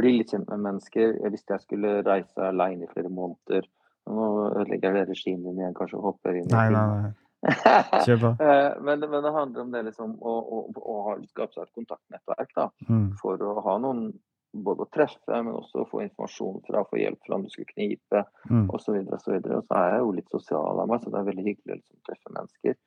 [0.00, 1.16] blir litt kjent med mennesker.
[1.20, 3.68] Jeg visste jeg skulle reise alene i flere måneder.
[4.10, 7.12] Nå ødelegger jeg regimet igjen, kanskje, hopper inn i Nei, nei, nei.
[8.04, 8.30] Kjør på.
[8.44, 11.78] Eh, men, men det handler om det liksom å, å, å ha, skape seg et
[11.78, 13.06] kontaktnettverk da, Mm.
[13.20, 14.10] for å ha noen
[14.52, 17.70] både å treffe, men også å få informasjon fra, få hjelp fra om du skulle
[17.70, 18.66] knipe Mm.
[18.68, 18.98] osv.
[19.06, 21.28] Og, så videre, og så er jeg jo litt sosial av meg, så det er
[21.30, 22.78] veldig hyggelig å liksom, treffe mennesker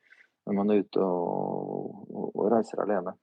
[0.44, 3.14] når man er ute og, og, og reiser alene.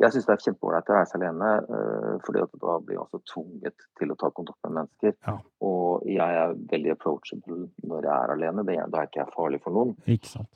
[0.00, 3.20] Jeg syns det er kjempeålreit å reise alene, øh, fordi at da blir jeg også
[3.32, 5.14] tvunget til å ta kontakt med mennesker.
[5.28, 5.36] Ja.
[5.68, 8.66] Og jeg er veldig approachable når jeg er alene.
[8.66, 9.94] Da er ikke jeg farlig for noen.
[10.10, 10.50] Ikke sant.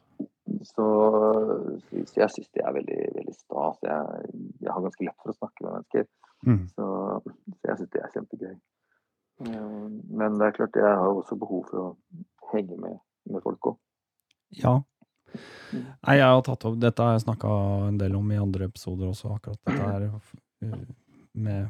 [0.63, 0.87] Så,
[2.07, 3.83] så jeg syns det er veldig, veldig stas.
[3.83, 6.09] Jeg, jeg har ganske lett for å snakke med mennesker.
[6.47, 6.65] Mm.
[6.73, 6.89] Så,
[7.61, 8.57] så jeg syns det er kjempegøy.
[9.47, 9.87] Eh,
[10.21, 11.89] Men det er klart, jeg har også behov for å
[12.53, 13.81] henge med, med folk òg.
[14.63, 14.79] Ja.
[15.73, 17.55] Nei, jeg har tatt opp Dette har jeg snakka
[17.89, 20.87] en del om i andre episoder også, akkurat dette her uh,
[21.37, 21.69] med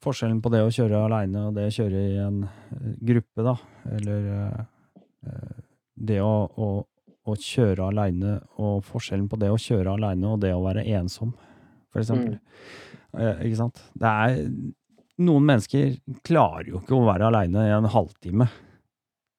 [0.00, 3.56] forskjellen på det å kjøre aleine og det å kjøre i en uh, gruppe, da.
[3.98, 5.60] Eller uh,
[6.00, 6.70] det å, å,
[7.28, 11.34] å kjøre aleine og forskjellen på det å kjøre aleine og det å være ensom,
[11.92, 12.38] for eksempel.
[13.12, 13.42] Mm.
[13.44, 13.82] ikke sant?
[13.98, 14.44] Det er
[15.20, 18.46] Noen mennesker klarer jo ikke å være aleine i en halvtime.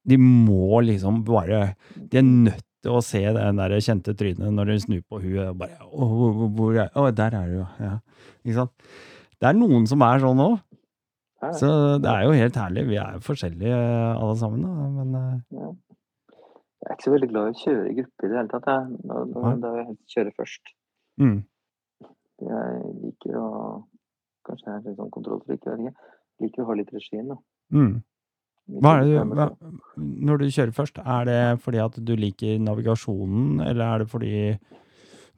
[0.06, 4.80] De må liksom bare De er nødt å se den der kjente trynet når hun
[4.82, 7.92] snur på huet og bare Å, hvor, hvor er Å, der er du, ja.
[8.42, 8.72] Ikke sant?
[9.42, 10.58] Det er noen som er sånn òg.
[11.58, 11.70] Så
[12.02, 12.84] det er jo helt herlig.
[12.90, 13.78] Vi er jo forskjellige
[14.18, 14.90] alle sammen, da.
[14.98, 15.70] Men eh, Ja.
[16.82, 18.68] Jeg er ikke så veldig glad i å kjøre i gruppe i det hele tatt.
[18.72, 19.00] Jeg.
[19.06, 20.72] Da, da, da vil jeg helst kjøre først.
[21.22, 21.40] mm,
[22.42, 23.50] Jeg liker å
[24.50, 26.14] Kanskje jeg er litt sånn kontrollfrik, jeg vet ikke.
[26.42, 27.36] Liker å ha litt regien, da.
[27.78, 27.92] mm.
[28.82, 29.48] Hva er det du hva,
[30.00, 34.36] Når du kjører først, er det fordi at du liker navigasjonen, eller er det fordi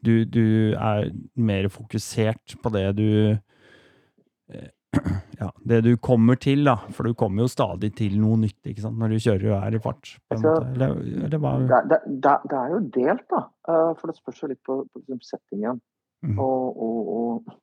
[0.03, 1.09] du, du er
[1.39, 4.71] mer fokusert på det du eh,
[5.39, 6.75] Ja, det du kommer til, da.
[6.93, 9.77] For du kommer jo stadig til noe nytt, ikke sant, når du kjører og er
[9.77, 10.11] i fart.
[10.31, 10.53] Altså.
[10.69, 10.93] Eller,
[11.25, 13.41] eller Det, det, det, det er jo delt, da.
[13.67, 15.81] Eh, For det spørs jo litt på, på liksom settingen.
[16.23, 16.37] Mm.
[16.39, 17.57] Og, og, og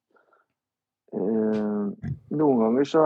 [1.16, 3.05] eh, noen ganger så,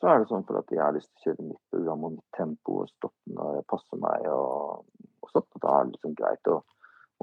[0.00, 2.16] så er det sånn for at jeg har lyst til å kjøre mitt program og
[2.16, 4.28] mitt tempo og stoppe når det passer meg.
[4.32, 4.84] Og,
[5.22, 6.58] og sånt, og da er det liksom greit å,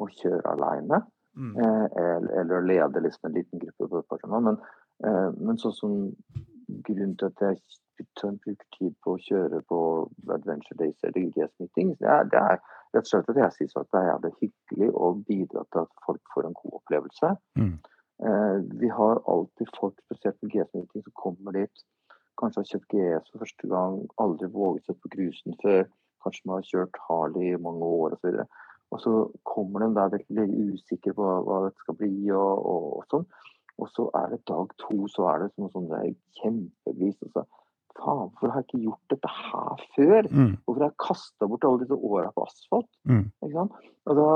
[0.02, 1.02] å kjøre aleine.
[1.36, 1.56] Mm.
[1.60, 4.46] Eh, eller, eller å lede liksom en liten gruppe på et par timer.
[4.50, 4.62] Men,
[5.08, 5.98] eh, men sånn som
[6.86, 7.60] grunnen til at jeg
[8.44, 9.80] bruker tid på å kjøre på
[10.34, 12.58] Adventure Days eller GS Meetings, det er, det er
[12.96, 16.02] rett og slett at jeg synes at det er jævlig hyggelig å bidra til at
[16.06, 17.32] folk får en god opplevelse.
[17.60, 17.76] Mm.
[18.24, 21.86] Eh, vi har alltid folk, spesielt på GS Meeting, som kommer dit.
[22.40, 25.84] Kanskje har kjøpt GS for første gang, aldri våget seg på grusen før.
[26.24, 28.40] Kanskje man har kjørt Harley i mange år osv.
[28.94, 33.06] Og så kommer de der veldig usikre på hva, dette skal bli og, og, og
[33.12, 33.28] sånn.
[33.82, 37.20] Og så er det dag to, så er det som sånn kjempebris.
[37.20, 37.50] kjempebevis.
[37.96, 40.28] Faen, hvorfor har jeg ikke gjort dette her før?
[40.28, 40.54] Mm.
[40.66, 42.90] Hvorfor har jeg kasta bort alle disse åra på asfalt?
[43.08, 43.26] Mm.
[43.46, 44.30] Og da,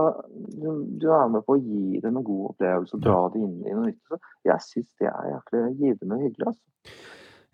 [0.55, 0.67] du,
[1.01, 3.75] du er med på å gi dem en god opplevelse og dra det inn i
[3.75, 4.19] noe nytt.
[4.47, 6.53] Jeg syns det er jæklig givende og hyggelig.
[6.53, 7.07] Altså.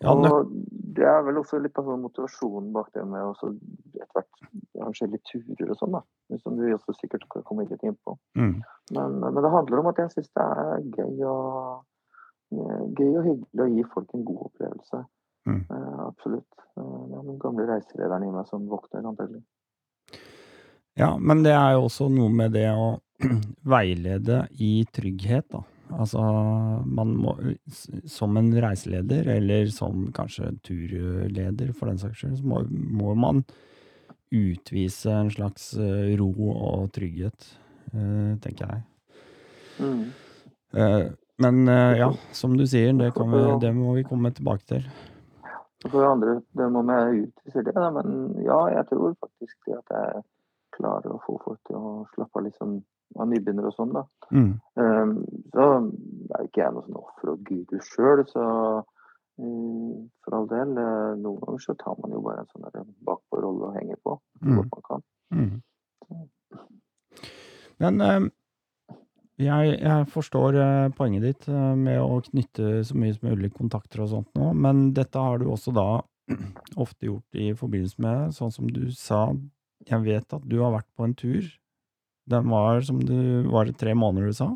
[0.04, 0.52] Ja, og
[0.96, 3.50] det er vel også litt av sånn motivasjonen bak det med å
[3.96, 4.42] etter hvert
[4.76, 6.02] arrangere turer og sånn, da.
[6.44, 8.18] Som du også sikkert kan komme litt inn på.
[8.38, 8.58] mm.
[8.94, 11.86] Men, men det handler om at jeg syns det er gøy og,
[12.54, 15.00] eh, gøy og hyggelig å gi folk en god opplevelse.
[15.46, 15.66] Mm.
[15.70, 16.54] Eh, absolutt.
[16.78, 19.44] Eh, det er den gamle reiselederen i meg som våkner, antagelig.
[20.96, 22.96] Ja, men det er jo også noe med det å
[23.76, 25.64] veilede i trygghet, da.
[25.94, 26.18] Altså,
[26.90, 27.36] man må
[28.10, 33.44] Som en reiseleder, eller som kanskje turleder for den saks skyld, så må, må man
[34.34, 37.52] utvise en slags eh, ro og trygghet,
[38.42, 38.82] tenker jeg.
[39.78, 41.14] Mm.
[41.40, 44.90] Men ja, som du sier, det, kan vi, det må vi komme tilbake til.
[45.86, 47.90] Så får andre dømme om jeg utviser det, da.
[47.94, 50.24] Men ja, jeg tror faktisk det at jeg
[50.74, 52.80] klarer å få folk til å slappe av litt sånn
[53.22, 54.02] av nybegynnere og sånn, da.
[54.34, 54.48] Mm.
[54.82, 55.12] Um,
[55.54, 55.68] så
[56.34, 58.46] er ikke jeg noe sånn offer og guru sjøl, så
[59.38, 60.74] um, for all del.
[60.82, 64.50] eh, Noen ganger så tar man jo bare en sånn bakpå-rolle og henger på så
[64.50, 64.58] Mm.
[64.58, 65.06] godt man kan.
[65.38, 65.62] Mm.
[67.78, 68.26] Men eh,
[69.42, 74.06] jeg, jeg forstår eh, poenget ditt eh, med å knytte så mye som mulig kontakter
[74.06, 75.90] og sånt nå, men dette har du også da
[76.84, 79.28] ofte gjort i forbindelse med, sånn som du sa,
[79.86, 81.50] jeg vet at du har vært på en tur.
[82.26, 84.48] Den var som du var det tre måneder, du sa?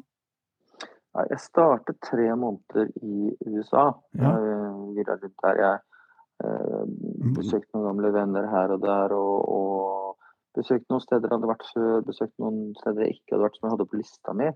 [1.14, 3.92] Ja, jeg startet tre måneder i USA.
[4.18, 4.32] Ja.
[4.40, 5.60] Jeg virra der.
[5.60, 5.80] Jeg
[6.46, 6.84] eh,
[7.36, 9.14] besøkte noen gamle venner her og der.
[9.18, 13.46] Og, og besøkte noen steder jeg hadde vært før, besøkte noen steder jeg ikke hadde
[13.46, 14.50] vært, som jeg hadde på lista mi.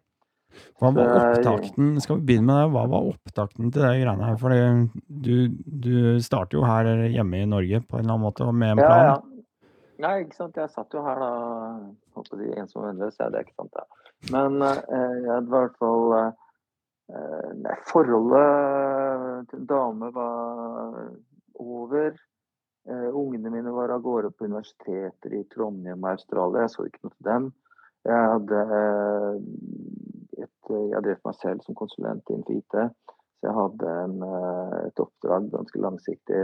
[0.82, 4.40] Hva var opptakten, skal vi begynne med det, hva var opptakten til det greiene her?
[4.42, 4.60] Fordi
[5.08, 5.36] du,
[5.86, 9.06] du starter jo her hjemme i Norge på en eller annen måte, med en plan.
[9.12, 9.22] ja.
[10.04, 10.58] Nei, ikke sant.
[10.58, 11.34] Jeg satt jo her da,
[12.18, 13.20] håper de ensom og vennløs.
[13.22, 14.08] Ja, det er ikke sant, det.
[14.34, 20.98] Men eh, jeg hadde i hvert fall eh, forholdet til en dame var
[21.62, 22.16] over.
[22.90, 26.66] Eh, ungene mine var av gårde på universiteter i Trondheim og Australia.
[26.66, 27.52] Jeg så ikke noe til dem.
[28.04, 29.38] Jeg hadde eh,
[30.70, 32.78] jeg drev meg selv som konsulent innenfor IT.
[33.40, 36.44] Så jeg hadde en, eh, et oppdrag ganske langsiktig.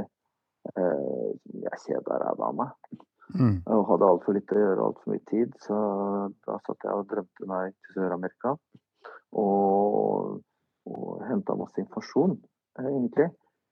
[0.76, 1.30] Eh,
[1.64, 3.00] jeg kjeda ræva av meg.
[3.38, 3.58] Mm.
[3.70, 5.54] Og hadde altfor litt å gjøre, altfor mye tid.
[5.64, 5.80] Så
[6.48, 8.56] da satt jeg og drømte meg til Sør-Amerika.
[9.40, 10.40] Og,
[10.90, 12.40] og henta masse informasjon,
[12.80, 13.30] eh, egentlig.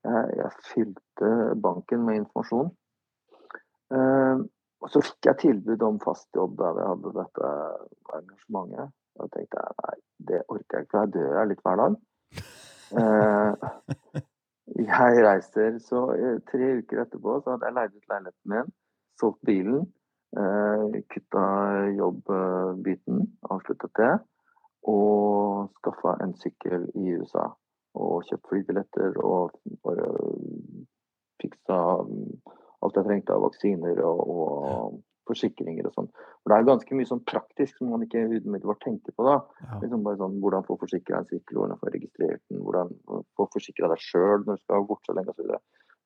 [0.07, 1.31] Jeg, jeg fylte
[1.61, 2.69] banken med informasjon.
[3.97, 4.45] Eh,
[4.77, 7.51] og så fikk jeg tilbud om fast jobb der vi hadde dette
[8.19, 8.93] engasjementet.
[9.17, 9.95] Da tenkte jeg nei,
[10.29, 11.95] det orker jeg ikke, jeg dør litt hver dag.
[13.01, 13.69] Eh,
[14.91, 18.75] jeg reiser så eh, tre uker etterpå så hadde jeg leid ut leiligheten min
[19.17, 19.87] solgt bilen,
[20.37, 21.45] eh, kutta
[21.97, 24.13] jobbbiten, avsluttet det.
[24.87, 27.49] Og skaffa en sykkel i USA.
[27.97, 30.05] Og kjøpt flybilletter og bare
[31.41, 31.79] fiksa
[32.85, 36.09] alt jeg trengte av vaksiner og, og forsikringer og sånn.
[36.41, 39.25] For det er ganske mye sånn praktisk som man ikke umiddelbart tenker på.
[39.27, 39.37] da.
[39.63, 39.79] Ja.
[39.83, 42.93] Liksom bare sånn, Hvordan få forsikra en sykkel, hvordan få registrert den, hvordan
[43.37, 45.55] få forsikra deg sjøl når du skal bort så lenge osv.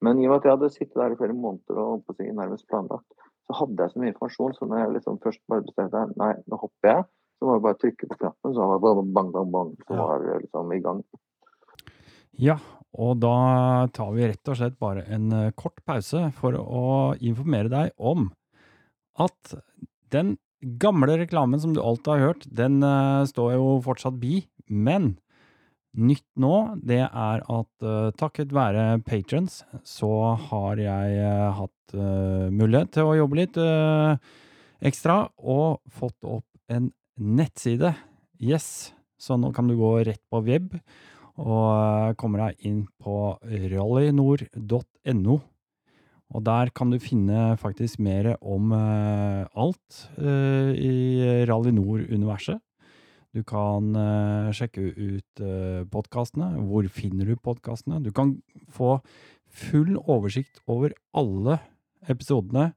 [0.02, 2.34] Men i og med at jeg hadde sittet der i flere måneder og på seg
[2.34, 3.08] nærmest planlagt,
[3.46, 4.56] så hadde jeg så mye informasjon.
[4.58, 7.10] Så når jeg liksom først bare bestemte meg nei, nå hopper jeg,
[7.42, 9.72] så var det bare å trykke på knappen, så var det bare bang, bang, bang,
[9.88, 11.02] så var det liksom i gang.
[12.42, 12.58] Ja,
[12.98, 13.36] og da
[13.96, 16.84] tar vi rett og slett bare en eh, kort pause for å
[17.20, 18.30] informere deg om
[19.19, 19.56] at
[20.13, 25.15] den gamle reklamen som du alltid har hørt, den uh, står jo fortsatt bi, men
[25.97, 30.12] nytt nå, det er at uh, takket være patrons, så
[30.50, 33.58] har jeg uh, hatt mulighet til å jobbe litt
[34.80, 36.86] ekstra, og fått opp en
[37.19, 37.91] nettside.
[38.39, 40.71] Yes, så nå kan du gå rett på web,
[41.36, 45.36] og kommer deg inn på rallynord.no.
[46.32, 50.94] Og der kan du finne faktisk mer om eh, alt eh, i
[51.50, 52.62] Rally Nord-universet.
[53.32, 56.50] Du kan eh, sjekke ut uh, podkastene.
[56.67, 58.02] Hvor finner du podkastene?
[58.04, 58.36] Du kan
[58.67, 58.98] få
[59.48, 61.62] full oversikt over alle
[62.12, 62.72] episodene.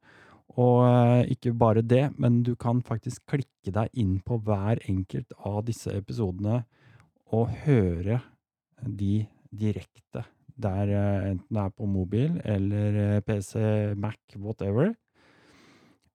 [0.55, 5.35] Og eh, ikke bare det, men du kan faktisk klikke deg inn på hver enkelt
[5.43, 6.63] av disse episodene
[7.35, 8.21] og høre
[8.85, 10.23] de direkte.
[10.61, 14.93] Der eh, enten det er på mobil eller eh, PC, Mac, whatever.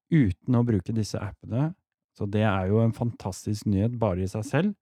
[0.10, 1.74] Uten å bruke disse appene.
[2.18, 4.78] Så det er jo en fantastisk nyhet bare i seg selv.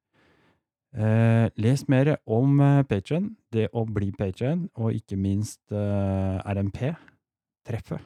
[0.98, 6.94] Eh, les mer om Patrion, Patreon, det å bli Patreon, og ikke minst eh, RMP,
[7.68, 8.06] treffet.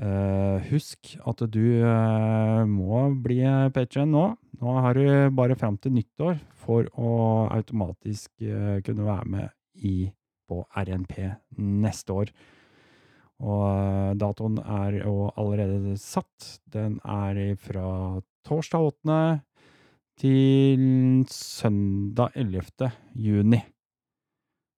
[0.00, 3.42] Eh, husk at du eh, må bli
[3.74, 4.24] Patreon nå.
[4.62, 5.04] Nå har du
[5.36, 7.12] bare fram til nyttår for å
[7.52, 10.08] automatisk eh, kunne være med i,
[10.52, 11.16] på RNP
[11.56, 12.32] neste år.
[13.42, 16.60] Og eh, datoen er jo allerede satt.
[16.70, 19.18] Den er fra torsdag 8.
[20.22, 22.92] til søndag 11.
[23.16, 23.62] juni.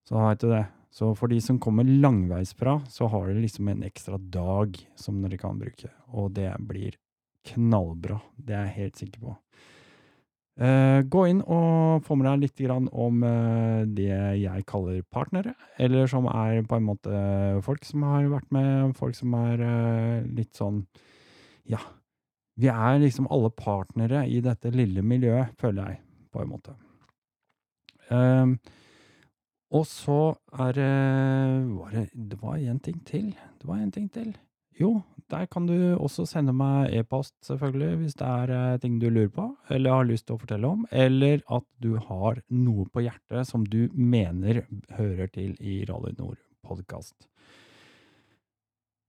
[0.04, 0.64] Så veit du det.
[0.94, 5.40] Så for de som kommer langveisfra, så har dere liksom en ekstra dag som dere
[5.40, 5.90] kan bruke.
[6.14, 6.94] Og det blir
[7.50, 8.20] knallbra.
[8.36, 9.34] Det er jeg helt sikker på.
[10.54, 15.56] Eh, gå inn og få med deg litt grann om uh, det jeg kaller partnere.
[15.82, 17.24] Eller som er på en måte
[17.66, 20.84] folk som har vært med, folk som er uh, litt sånn
[21.70, 21.82] Ja.
[22.54, 26.76] Vi er liksom alle partnere i dette lille miljøet, føler jeg, på en måte.
[28.14, 28.52] Ehm,
[29.74, 30.92] og så er det
[31.74, 33.32] var det, det var en ting til.
[33.58, 34.36] Det var en ting til.
[34.78, 35.00] Jo,
[35.32, 39.30] der kan du også sende meg e-post, selvfølgelig, hvis det er eh, ting du lurer
[39.32, 43.48] på, eller har lyst til å fortelle om, eller at du har noe på hjertet
[43.48, 44.64] som du mener
[44.98, 47.28] hører til i Rally Nord-podkast.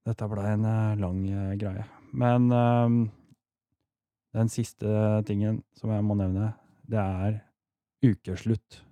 [0.06, 1.86] Dette ble en eh, lang eh, greie.
[2.16, 3.00] Men ehm,
[4.36, 6.54] den siste tingen som jeg må nevne,
[6.88, 7.42] det er
[8.06, 8.84] ukeslutt.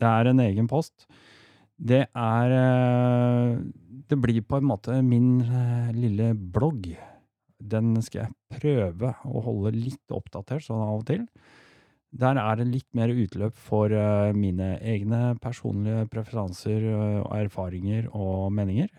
[0.00, 1.06] Det er en egen post.
[1.82, 3.56] Det er eh,
[4.08, 6.92] Det blir på en måte min eh, lille blogg.
[7.58, 11.24] Den skal jeg prøve å holde litt oppdatert sånn av og til.
[12.12, 18.52] Der er det litt mer utløp for eh, mine egne personlige preferanser og erfaringer og
[18.52, 18.92] meninger.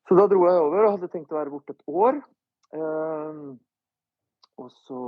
[0.03, 2.15] Så da dro jeg over og hadde tenkt å være borte et år.
[2.73, 3.53] Uh,
[4.59, 5.01] og så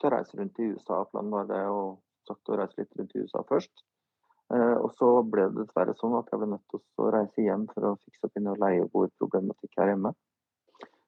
[0.00, 0.96] til å reise rundt i USA.
[1.12, 3.72] Planen var det å sagt å reise litt rundt i USA først.
[4.54, 7.66] Eh, og så ble det dessverre sånn at jeg ble nødt til å reise hjem
[7.72, 10.14] for å fikse opp i noe leieboerproblematikk her hjemme.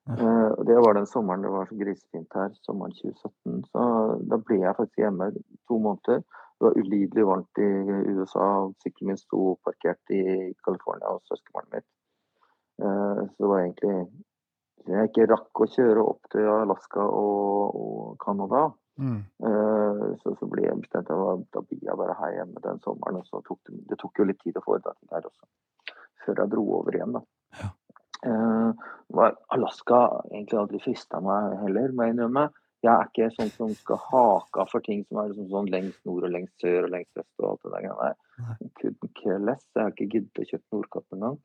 [0.06, 0.54] Ja.
[0.62, 3.64] det var den sommeren det var så grisefint her, sommeren 2017.
[3.72, 3.86] Så
[4.30, 5.32] da ble jeg faktisk hjemme
[5.66, 6.20] to måneder.
[6.56, 7.70] Det var ulidelig varmt i
[8.14, 8.46] USA.
[8.84, 10.22] Sykkelen min sto parkert i
[10.64, 11.88] California hos søskenbarnet mitt.
[12.80, 13.96] Uh, så det var egentlig
[14.86, 18.68] Jeg ikke rakk å kjøre opp til Alaska og, og Canada.
[18.96, 19.22] Mm.
[19.44, 23.20] Uh, så, så ble jeg bestemt for da blir jeg bare her hjemme den sommeren.
[23.20, 25.48] Og så tok det, det tok jo litt tid å foreta ting her også,
[26.24, 27.18] før jeg dro over igjen.
[27.18, 27.24] da.
[27.62, 27.72] Ja.
[28.26, 28.86] Uh,
[29.54, 29.98] Alaska
[30.32, 32.48] egentlig aldri frista meg heller, må jeg innrømme.
[32.84, 36.26] Jeg er ikke sånn som skal hake for ting som er liksom sånn lengst nord
[36.28, 38.12] og lengst sør og lengst vest og alt det der.
[38.44, 38.68] Nei.
[38.80, 39.64] Couldn't care less.
[39.74, 41.38] Jeg har ikke giddet å kjøpe Nordkapp engang.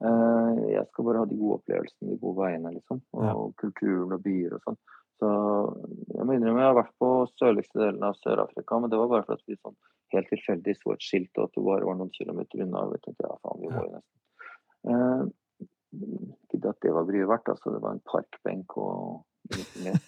[0.00, 3.02] Uh, jeg skal bare ha de gode opplevelsene, de gode veiene, liksom.
[3.18, 3.34] Og ja.
[3.60, 4.80] kulturen og byer og sånn.
[5.20, 5.30] Så
[6.14, 9.26] jeg må innrømme jeg har vært på sørligste delen av Sør-Afrika, men det var bare
[9.28, 9.76] fordi vi sånn
[10.14, 12.86] helt tilfeldig så et skilt og at det bare var noen kilometer unna.
[12.86, 15.32] og vi tenkte ja, faen, vi må jo nesten.
[16.50, 17.52] Ikke at det var bryet verdt.
[17.52, 19.98] Altså, det var en parkbenk og litt mer.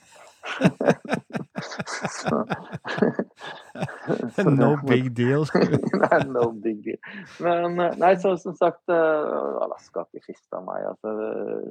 [4.45, 5.47] no big deal.
[6.03, 6.99] nei, no big deal.
[7.41, 10.87] Men eh, nei, så, som sagt, eh, Alaska har ikke frista meg.
[10.93, 11.11] Altså,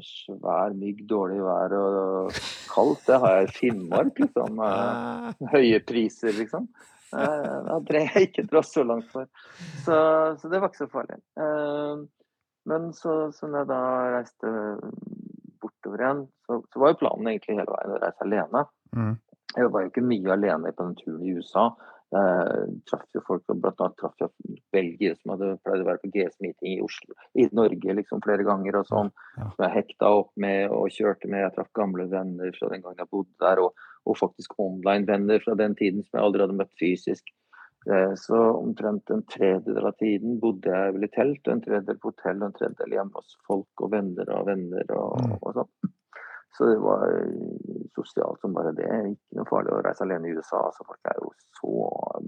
[0.05, 2.39] svær mygg, dårlig vær og
[2.71, 4.63] kaldt, det har jeg i Finnmark, liksom.
[4.65, 5.31] Ah.
[5.53, 6.63] Høye priser, liksom.
[7.11, 9.25] Eh, da drev jeg ikke dra så langt for.
[9.83, 9.95] Så,
[10.39, 11.17] så, det var ikke så farlig.
[12.69, 13.81] Men så, så når jeg da
[14.19, 14.49] reiste
[15.61, 18.63] bortover igjen, så, så, var jo planen egentlig hele veien å reise alene.
[18.97, 19.15] Mm.
[19.55, 21.71] Jeg var jo ikke mye alene på den turen i USA.
[22.11, 26.09] Jeg traff jo folk, blant annet traff jeg belgiere som hadde pleid å være på
[26.11, 29.11] GS-meeting i Oslo, i Norge liksom flere ganger og sånn.
[29.37, 29.47] Ja.
[29.53, 31.45] Som jeg hekta opp med og kjørte med.
[31.45, 35.55] Jeg traff gamle venner fra den gangen jeg bodde der, og, og faktisk online-venner fra
[35.59, 37.31] den tiden som jeg aldri hadde møtt fysisk.
[37.89, 42.11] Eh, så omtrent en tredjedel av tiden bodde jeg vel i telt, en tredjedel på
[42.11, 45.33] hotell og en tredjedel hjemme hos folk og venner og venner og, mm.
[45.39, 45.93] og sånn.
[46.57, 47.05] Så det var
[47.95, 48.89] sosialt som bare det.
[49.13, 50.65] Ikke noe farlig å reise alene i USA.
[50.75, 51.75] så Folk er jo så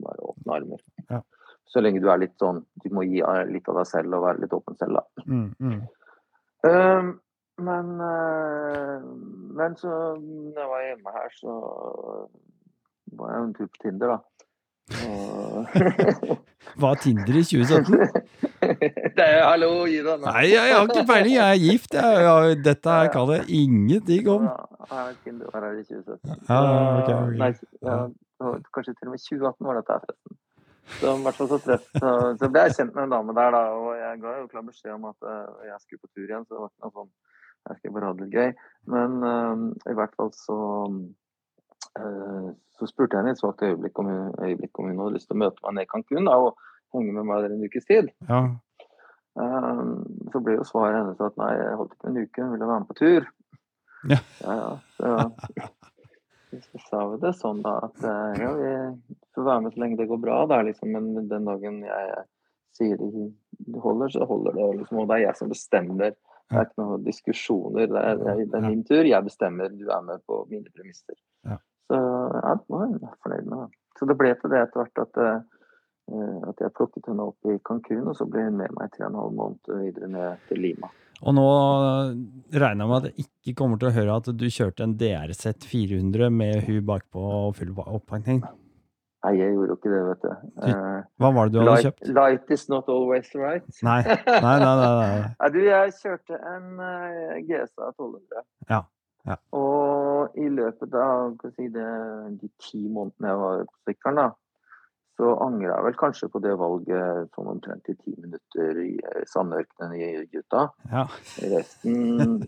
[0.05, 0.86] bare åpne armer.
[1.09, 1.19] Ja.
[1.67, 4.43] Så lenge du er litt sånn Du må gi litt av deg selv og være
[4.43, 5.24] litt åpen selv, da.
[5.28, 5.80] Mm, mm.
[6.63, 7.09] Um,
[7.63, 9.03] men, uh,
[9.57, 11.55] men så når jeg var hjemme her, så
[13.19, 14.19] var jeg en tur på Tinder, da.
[16.84, 18.53] Var Tinder i 2017?
[19.18, 20.28] Det er, hallo, gi deg nå.
[20.28, 21.36] Nei, jeg, har ikke peiling.
[21.36, 21.97] Jeg er gift.
[21.97, 24.47] Jeg, jeg, dette her kan jeg ingenting om.
[24.49, 24.55] Ja,
[24.89, 26.45] var her i 2017.
[26.49, 26.61] Ja,
[26.99, 27.38] okay, okay.
[27.41, 27.51] Nei,
[27.88, 27.97] ja,
[28.76, 30.39] kanskje til og med 2018 var dette her, forresten.
[30.93, 32.09] Så, så, treff, så,
[32.39, 34.95] så, ble jeg kjent med en dame der, da, og jeg ga jo klar beskjed
[34.97, 36.47] om at uh, jeg skulle på tur igjen.
[36.47, 37.14] Så det var ikke noe sånn
[37.64, 38.51] Jeg skal bare ha det litt gøy.
[38.95, 40.59] Men uh, i hvert fall så
[40.91, 45.18] uh, så spurte jeg henne i et svakt øyeblikk om, hun, øyeblikk om hun hadde
[45.18, 46.57] lyst til å møte meg ned i Cancún da, og
[47.00, 48.12] henge med meg der en ukes tid.
[48.30, 48.44] Ja.
[49.34, 52.70] Um, så ble jo svaret hennes at nei, jeg holdt ikke en uke, hun ville
[52.70, 53.32] være med på tur.
[54.12, 54.20] Ja.
[54.44, 54.74] ja, ja.
[54.98, 58.74] Så, så sa vi det sånn da at eh, ja, vi
[59.34, 62.26] får være med så lenge det går bra, da, liksom, men den dagen jeg
[62.78, 64.70] sier det holder, så holder det.
[64.82, 66.16] Liksom, og det er jeg som bestemmer.
[66.50, 67.89] Det er ikke noen diskusjoner.
[67.89, 69.06] Det er, det er, min tur.
[69.08, 69.74] Jeg bestemmer.
[69.74, 71.18] Du er med på mine premisser.
[71.48, 71.58] Ja.
[71.89, 73.80] Så ja, det var jeg fornøyd med det.
[74.00, 75.53] Så det ble til det etter hvert at, uh,
[76.12, 79.14] at jeg plukket henne opp i Cancún, og så ble hun med meg tre og
[79.14, 80.89] en halv måned videre ned til Lima.
[81.24, 81.45] Og nå
[82.51, 85.64] regner jeg med at jeg ikke kommer til å høre at du kjørte en DRZ
[85.64, 88.41] 400 med hun bakpå og full oppakning?
[89.24, 90.32] Nei, jeg gjorde jo ikke det, vet du.
[91.24, 92.10] Hva var det du hadde light, kjøpt?
[92.18, 93.70] Light is not always right.
[93.88, 94.58] Nei, nei, nei.
[94.60, 95.22] nei, nei.
[95.39, 96.68] nei du, jeg kjørte en
[97.47, 98.43] GSA 1200.
[98.74, 98.82] Ja,
[99.30, 99.39] ja.
[99.56, 101.88] Og i løpet av si det,
[102.41, 104.28] de ti månedene jeg var på sykkelen, da,
[105.18, 108.93] så angrer jeg vel kanskje på det valget sånn omtrent i ti minutter i
[109.30, 110.72] sandørkenen i Utah.
[110.89, 111.05] Ja.
[111.53, 112.39] Resten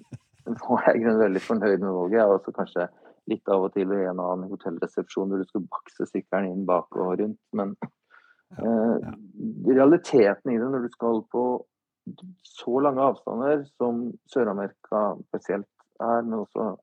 [0.64, 2.20] var jeg veldig fornøyd med valget.
[2.20, 2.88] Jeg var også kanskje
[3.30, 6.98] litt av og til i en annen hotellresepsjon hvor du skulle bakse sykkelen inn bak
[6.98, 7.42] og rundt.
[7.58, 7.92] Men ja,
[8.62, 9.14] ja.
[9.14, 9.16] Eh,
[9.74, 11.46] realiteten i det når du skal på
[12.46, 15.70] så lange avstander som Sør-Amerika spesielt
[16.02, 16.76] er, men også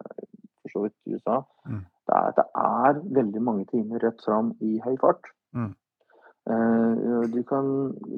[0.62, 1.84] for så vidt USA, mm.
[2.08, 5.30] det, er, det er veldig mange timer rett fram i høy fart.
[5.56, 5.70] Mm.
[6.50, 7.66] Uh, du, kan,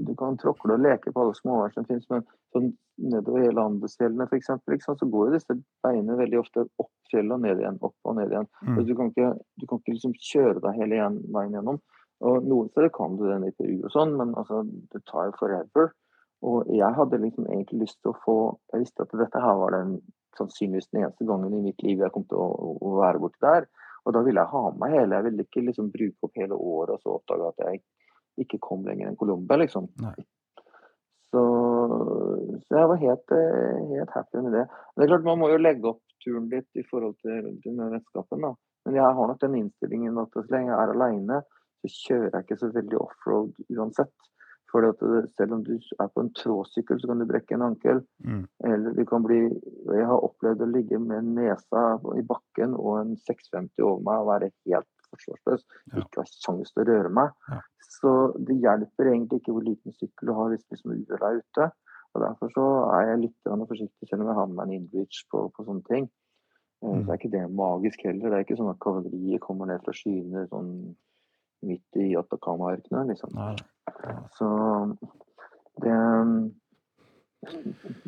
[0.07, 2.25] du kan tråkle og leke på alle småvær som finnes, men
[2.55, 2.71] sånn
[3.11, 4.53] nedover hele Andesfjellene f.eks.
[4.71, 8.17] Liksom, så går jo disse veiene veldig ofte opp fjellet og ned igjen, opp og
[8.19, 8.49] ned igjen.
[8.63, 8.79] Mm.
[8.87, 11.83] Du kan ikke, du kan ikke liksom kjøre deg hele igjen, veien gjennom.
[12.25, 14.63] Og Noen steder kan du det i Peru og sånn, men altså,
[14.95, 15.91] det tar jo forever.
[16.45, 18.37] Og jeg hadde liksom egentlig lyst til å få
[18.75, 19.97] Jeg visste at dette her var den
[20.37, 23.69] sannsynligvis den eneste gangen i mitt liv jeg kom til å, å være borti der.
[24.05, 25.17] Og da ville jeg ha med hele.
[25.17, 27.83] Jeg ville ikke liksom bruke opp hele året og så oppdage at jeg
[28.45, 29.89] ikke kom lenger enn Colombia, liksom.
[31.31, 31.43] Så,
[32.67, 34.67] så jeg var helt, eh, helt happy med det.
[34.69, 37.91] Men det er klart, man må jo legge opp turen litt i forhold til denne
[37.95, 38.53] redskapen, da.
[38.85, 41.41] Men jeg har nok den innstillingen at så lenge jeg er aleine,
[41.81, 44.15] så kjører jeg ikke så veldig offroad uansett.
[44.75, 44.83] For
[45.39, 48.01] selv om du er på en tråsykkel, så kan du brekke en ankel.
[48.27, 48.41] Mm.
[48.67, 51.85] Eller du kan bli Jeg har opplevd å ligge med nesa
[52.19, 55.63] i bakken og en 650 over meg og være helt forsvarsløs.
[55.93, 56.03] Ja.
[56.03, 57.31] Ikke ha sjanse til å røre meg.
[57.53, 57.61] Ja.
[57.95, 58.13] Så
[58.49, 61.71] det hjelper egentlig ikke hvor liten sykkel du har hvis liksom uhellet er ute.
[62.15, 62.67] Og Derfor så
[62.99, 65.87] er jeg litt forsiktig, selv om jeg har med meg en inbridge på, på sånne
[65.87, 66.11] ting.
[66.85, 67.05] Eh, Mm.
[67.05, 68.31] Så er ikke det magisk heller.
[68.31, 70.71] Det er ikke sånn at kavaleriet kommer ned fra skyene sånn
[71.67, 73.35] midt i Atacama-ørkenen, liksom.
[74.39, 74.51] Så
[75.83, 75.97] det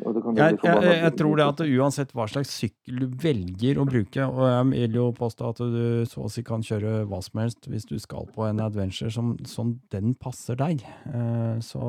[0.05, 3.05] og det kan Jeg, jeg, jeg, jeg tror det at uansett hva slags sykkel du
[3.21, 7.03] velger å bruke, og jeg vil jo påstå at du så å si kan kjøre
[7.09, 11.57] hva som helst hvis du skal på en adventure som, som den passer deg, eh,
[11.65, 11.87] så,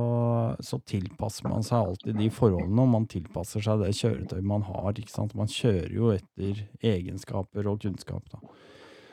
[0.64, 4.92] så tilpasser man seg alltid de forholdene, og man tilpasser seg det kjøretøyet man har.
[4.94, 5.36] ikke sant?
[5.38, 8.28] Man kjører jo etter egenskaper og kunnskap.
[8.34, 8.42] da.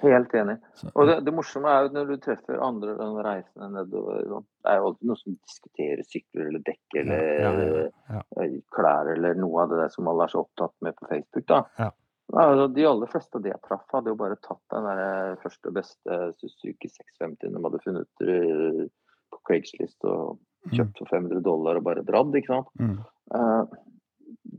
[0.06, 0.56] Helt enig.
[0.94, 4.80] Og det, det morsomme er jo når du treffer andre den reisende nedover Det er
[4.80, 7.86] jo alltid noen som diskuterer sykler eller dekk eller ja, ja,
[8.16, 8.24] ja.
[8.44, 11.48] eh, klær eller noe av det der som alle er så opptatt med på Facebook.
[11.52, 11.62] da.
[11.82, 11.92] Ja.
[12.34, 15.38] Altså, de aller fleste av de jeg traff, hadde jo bare tatt den der eh,
[15.44, 20.40] første og beste Suzuki 650 de hadde funnet på Craigslist og
[20.74, 22.72] kjøpt for 500 dollar og bare dratt, ikke sant.
[22.82, 22.98] Mm.
[23.38, 23.64] Eh,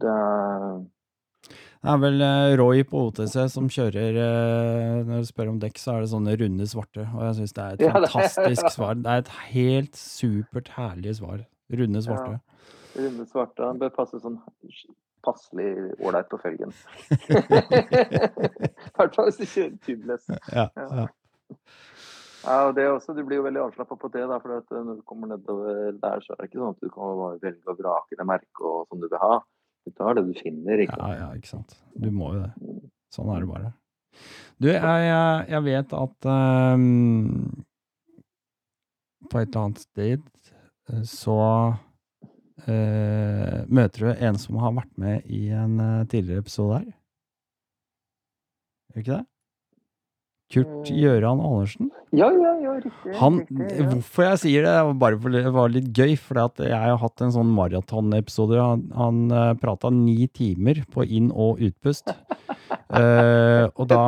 [0.03, 0.19] det
[1.49, 5.79] Det er vel eh, Roy på OTC som kjører eh, Når du spør om dekk,
[5.79, 7.05] så er det sånne runde svarte.
[7.15, 8.95] Og jeg syns det er et Ja, det- fantastisk svar.
[8.99, 11.45] Det er et helt supert herlig svar.
[11.71, 12.39] Runde svarte.
[12.41, 13.63] Ja, runde svarte.
[13.63, 14.41] Den bør passe sånn
[15.27, 15.71] passelig
[16.07, 16.71] ålreit på felgen.
[17.67, 20.27] I hvert fall hvis du kjører tubeless.
[20.55, 20.89] Ja, Ja.
[21.03, 21.07] ja.
[22.47, 24.23] Og det også, Du blir jo veldig avslappa på det.
[24.31, 27.41] da, for Når du kommer nedover der, så er det ikke sånn at du kan
[27.43, 29.41] velge og vrake det merket og som du vil ha.
[29.87, 30.83] Du tar det du finner.
[30.83, 31.15] ikke sant?
[31.15, 31.77] ja, ikke sant.
[31.95, 32.53] Du må jo det.
[33.15, 33.73] Sånn er det bare.
[34.59, 37.65] Du, jeg, jeg, jeg vet at um,
[39.31, 40.23] på et eller annet sted
[40.91, 41.39] eh, så
[42.67, 46.93] uh, møter du en som har vært med i en eh, tidligere episode her.
[48.91, 49.25] Gjør ikke det?
[50.53, 50.99] Kurt Mm.
[51.01, 51.89] Gjøran Andersen.
[52.15, 53.15] Ja, ja, ja, riktig.
[53.19, 53.87] Han, riktig ja.
[53.91, 56.15] Hvorfor jeg sier det, bare for det var litt gøy.
[56.23, 58.61] For jeg har hatt en sånn maratonepisode.
[58.63, 62.15] Han, han uh, prata ni timer på inn- og utpust.
[62.95, 64.05] uh, og da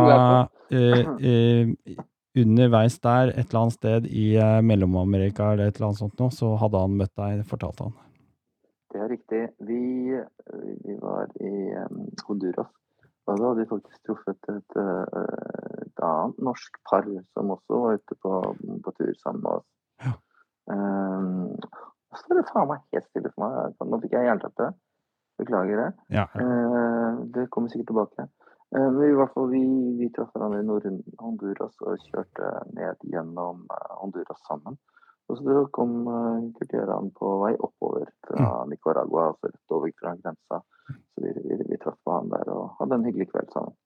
[0.46, 2.04] uh, uh,
[2.38, 6.30] Underveis der, et eller annet sted i eh, Mellom-Amerika eller et eller annet sånt noe,
[6.30, 7.96] så hadde han møtt deg, fortalte han.
[8.92, 9.40] Det er riktig.
[9.66, 9.80] Vi,
[10.84, 12.70] vi var i um, Honduras.
[13.28, 17.04] Og da hadde vi faktisk truffet et, eh, et annet norsk par
[17.34, 18.34] som også var ute på,
[18.84, 19.68] på tur sammen med oss.
[20.04, 20.14] Ja.
[20.68, 21.56] Um,
[22.16, 23.76] så var det faen meg helt stille for meg.
[23.84, 24.72] Nå fikk jeg jernteppe.
[25.38, 25.90] Beklager det.
[26.16, 28.28] Ja, Uh, det kommer sikkert tilbake.
[28.74, 29.62] Uh, men i hvert fall vi,
[30.00, 34.80] vi traff hverandre i Nord-Honduras og kjørte ned gjennom eh, Honduras sammen.
[35.28, 40.62] Og så kom uh, på vei oppover fra Nicaragua, altså rett over fra grensa.
[40.88, 43.76] Så vi, vi, vi traff på han der og hadde en hyggelig kveld sammen.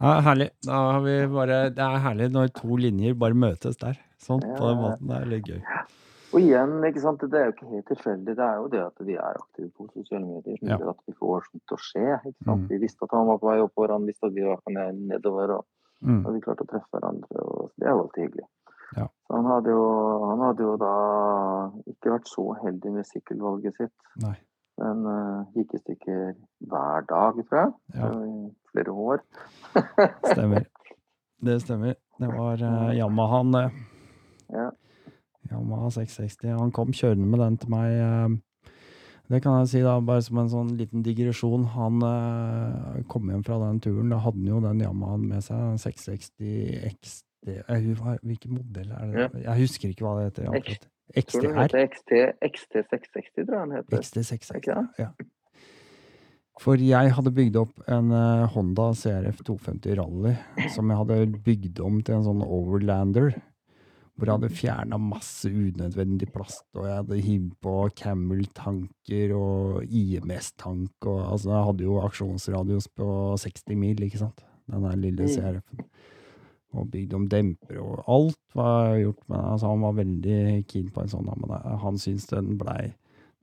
[0.00, 0.50] ja herlig.
[0.64, 3.98] Da har vi bare, det er herlig når to linjer bare møtes der.
[4.18, 4.82] Sånn, på den Ja.
[4.82, 5.08] måten.
[5.08, 5.62] Det er litt gøy.
[6.28, 8.34] Og igjen, ikke sant, det er jo ikke helt tilfeldig.
[8.36, 10.76] Det er jo det at vi er aktive på sosiale medier som Ja.
[10.78, 12.20] gjør at vi får sånt til å skje.
[12.28, 12.62] ikke sant?
[12.62, 12.68] Mm.
[12.68, 14.92] Vi visste at han var på vei oppover, han visste at vi var på vei
[14.92, 15.50] nedover.
[15.58, 15.64] og
[15.98, 16.24] Mm.
[16.26, 18.44] Og vi klarte å treffe hverandre, og det er jo alltid hyggelig.
[18.96, 19.06] Ja.
[19.32, 19.84] Han hadde, jo,
[20.30, 20.92] han hadde jo da
[21.90, 23.94] ikke vært så heldig med sykkelvalget sitt.
[24.24, 24.34] Nei.
[24.78, 26.34] Men uh, gikk i stykker
[26.70, 27.72] hver dag, tror jeg.
[27.98, 28.10] Ja.
[28.14, 29.22] I flere år.
[30.32, 30.68] Stemmer.
[31.44, 31.98] Det stemmer.
[32.18, 33.64] Det var uh, Yamahaen, det.
[34.54, 34.68] Ja.
[35.52, 36.54] Yamaha 660.
[36.58, 37.98] Han kom kjørende med den til meg.
[37.98, 38.38] Uh,
[39.28, 41.66] Det kan jeg si, da, bare som en sånn liten digresjon.
[41.74, 44.08] Han eh, kom hjem fra den turen.
[44.08, 45.58] Da hadde han jo den Yamahaen med seg.
[45.74, 47.62] en 660 XD eh,
[47.94, 49.42] hva- Hvilken modell er det?
[49.44, 50.48] Jeg husker ikke hva det heter.
[50.50, 50.88] akkurat.
[51.16, 52.10] Heter XT,
[52.44, 53.98] XT660, tror jeg den heter.
[54.02, 54.56] XD660.
[54.56, 54.88] Ikke?
[54.98, 55.08] Ja.
[56.58, 60.34] For jeg hadde bygd opp en eh, Honda CRF 250 Rally
[60.74, 63.30] som jeg hadde bygd om til en sånn overlander.
[64.18, 70.90] Hvor jeg hadde fjerna masse unødvendig plast, og jeg hadde hivd på Camel-tanker og IMS-tank.
[71.06, 73.06] og altså Jeg hadde jo aksjonsradius på
[73.38, 74.42] 60 mil, ikke sant?
[74.68, 75.30] Den der lille Mm.
[75.30, 75.84] CRF-en.
[76.76, 79.22] Og bygd om demper og alt var gjort.
[79.30, 81.54] Men altså, han var veldig keen på en sånn, men
[81.84, 82.90] han syntes den blei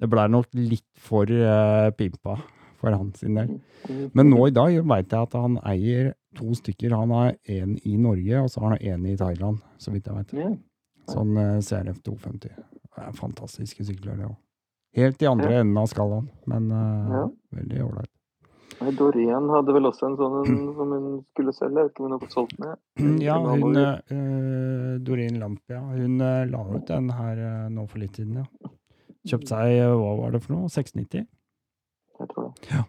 [0.01, 2.36] det blei nok litt for uh, pimpa
[2.82, 3.53] for hans sin del.
[4.13, 6.95] Men nå i dag veit jeg at han eier to stykker.
[6.97, 10.17] Han har én i Norge, og så har han én i Thailand, så vidt jeg
[10.19, 10.57] vet.
[11.11, 12.51] Sånn uh, CRF 250.
[12.95, 14.36] Det er fantastiske sykler, det òg.
[14.95, 18.11] Helt i andre enden av skalaen, men uh, veldig ålreit.
[18.80, 21.86] Doreen hadde vel også en sånn en som hun skulle selge.
[21.89, 23.13] Ikke om hun har fått solgt den?
[23.23, 28.19] Ja, hun uh, Doreen Lampia, hun uh, la ut den her uh, nå for litt
[28.19, 28.73] siden, ja.
[29.26, 31.23] Kjøpte seg, hva var det for noe, 690?
[32.19, 32.84] Jeg tror det.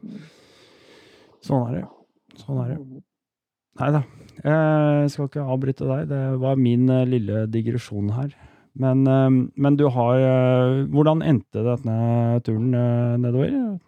[1.47, 1.85] Sånn er det.
[2.43, 2.81] Sånn er det.
[2.83, 3.05] Mm.
[3.81, 4.03] Nei da.
[4.47, 6.11] Jeg skal ikke avbryte deg.
[6.11, 8.35] Det var min lille digresjon her.
[8.77, 9.03] Men,
[9.57, 10.21] men du har
[10.93, 11.97] Hvordan endte denne
[12.45, 12.73] turen
[13.23, 13.79] nedover?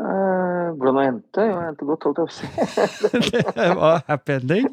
[0.00, 0.29] Eh,
[0.76, 1.44] hvordan det endte?
[1.48, 2.46] Jo, det endte godt, holdt jeg på å si.
[3.60, 4.70] det var happy ending?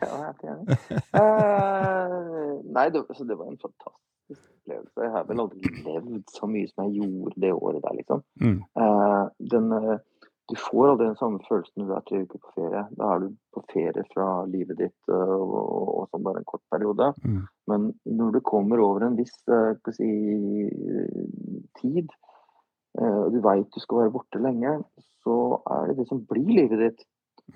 [0.00, 0.80] Ja, happy ending.
[1.14, 2.56] Uh.
[2.74, 5.04] Nei, det, altså, det var en fantastisk opplevelse.
[5.04, 8.24] Jeg har vel aldri levd så mye som jeg gjorde det året der, liksom.
[8.42, 8.58] Mm.
[8.78, 9.98] Uh, den, eh,
[10.50, 12.82] du får aldri den samme følelsen når du er tre uker på ferie.
[12.98, 17.12] Da er du på ferie fra livet ditt og, og, sånn bare en kort periode.
[17.24, 17.40] Mm.
[17.70, 17.86] Men
[18.20, 19.36] når du kommer over en viss
[19.96, 20.10] si,
[21.80, 22.12] tid,
[22.94, 24.76] og du veit du skal være borte lenge,
[25.24, 25.36] så
[25.70, 27.06] er det det som blir livet ditt.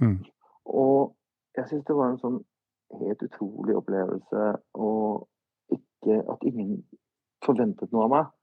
[0.01, 0.18] Mm.
[0.66, 1.14] Og
[1.57, 2.41] jeg syns det var en sånn
[2.99, 4.49] helt utrolig opplevelse
[4.80, 5.28] og
[5.74, 6.82] ikke, at ingen
[7.45, 8.34] forventet noe av meg.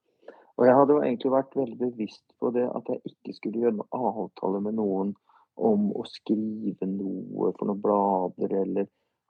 [0.56, 3.80] Og jeg hadde jo egentlig vært veldig bevisst på det at jeg ikke skulle gjøre
[3.80, 5.12] noen avtale med noen
[5.56, 8.88] om å skrive noe for noen blader eller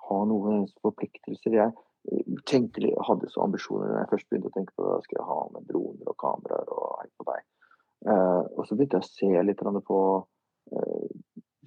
[0.09, 1.57] ha noen forpliktelser.
[1.57, 4.93] Jeg eh, tenkte, hadde så ambisjoner da jeg først begynte å tenke på det.
[4.93, 7.45] Da skal jeg ha med droner og kameraer og hei på deg.
[8.06, 9.99] Eh, og så begynte jeg å se litt på
[10.72, 11.06] eh,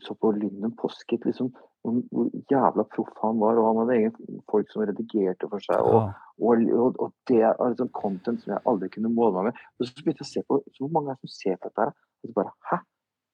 [0.05, 1.49] så på Lynden Posket liksom,
[1.83, 3.59] hvor, hvor jævla proff han var.
[3.59, 5.83] Og han hadde egen folk som redigerte for seg.
[5.83, 9.65] Og, og, og, og det er liksom content som jeg aldri kunne måle meg med.
[9.79, 11.89] Og så begynte jeg å se på så hvor mange er som ser på dette
[11.89, 11.97] her.
[12.23, 12.81] Og så bare Hæ?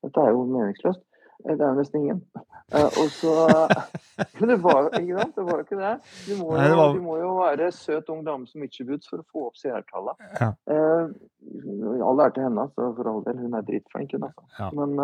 [0.05, 1.05] Dette er jo meningsløst.
[1.45, 2.20] Eh, Det er jo nesten ingen.
[2.72, 3.32] Eh, og så
[4.41, 5.35] Men det var ikke sant?
[5.37, 5.93] Det var jo ikke det.
[6.28, 9.18] Du må Nei, det var- du må jo være søt ung dame som Mitchie for
[9.18, 10.16] å få opp seertallet.
[10.41, 10.53] Ja.
[10.70, 11.09] Eh,
[12.05, 13.39] all ære til henne, altså, for all del.
[13.43, 14.45] Hun er dritflink, hun, altså.
[14.59, 14.70] Ja.
[14.72, 14.99] Men,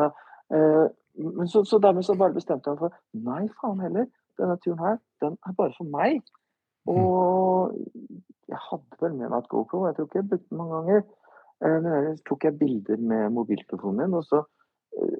[0.54, 2.92] eh, men så, så dermed så bare bestemte jeg meg for
[3.30, 4.06] Nei, faen heller.
[4.38, 6.22] Denne turen her, den er bare for meg.
[6.88, 7.74] Og
[8.48, 11.02] jeg hadde vel med meg et GoPro, jeg tror ikke jeg brukte den mange ganger.
[11.62, 14.46] Eh, Men ellers tok jeg bilder med mobiltelefonen min, og så eh,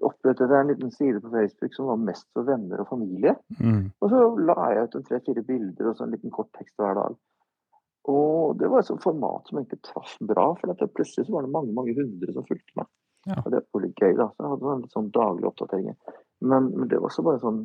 [0.07, 3.35] opprettet jeg en liten side på Facebook som var mest for venner og familie.
[3.61, 3.91] Mm.
[4.01, 6.97] Og så la jeg ut en tre-fire bilder og så en liten kort tekst hver
[6.99, 7.19] dag.
[8.11, 11.53] Og det var et sånt format som egentlig traff bra, for plutselig så var det
[11.55, 12.89] mange mange hundre som fulgte meg.
[13.29, 13.37] Ja.
[13.45, 14.31] Og det var litt gøy, da.
[14.33, 16.17] Så jeg hadde sånn litt sånn daglige oppdateringer.
[16.41, 17.61] Men, men det var også bare sånn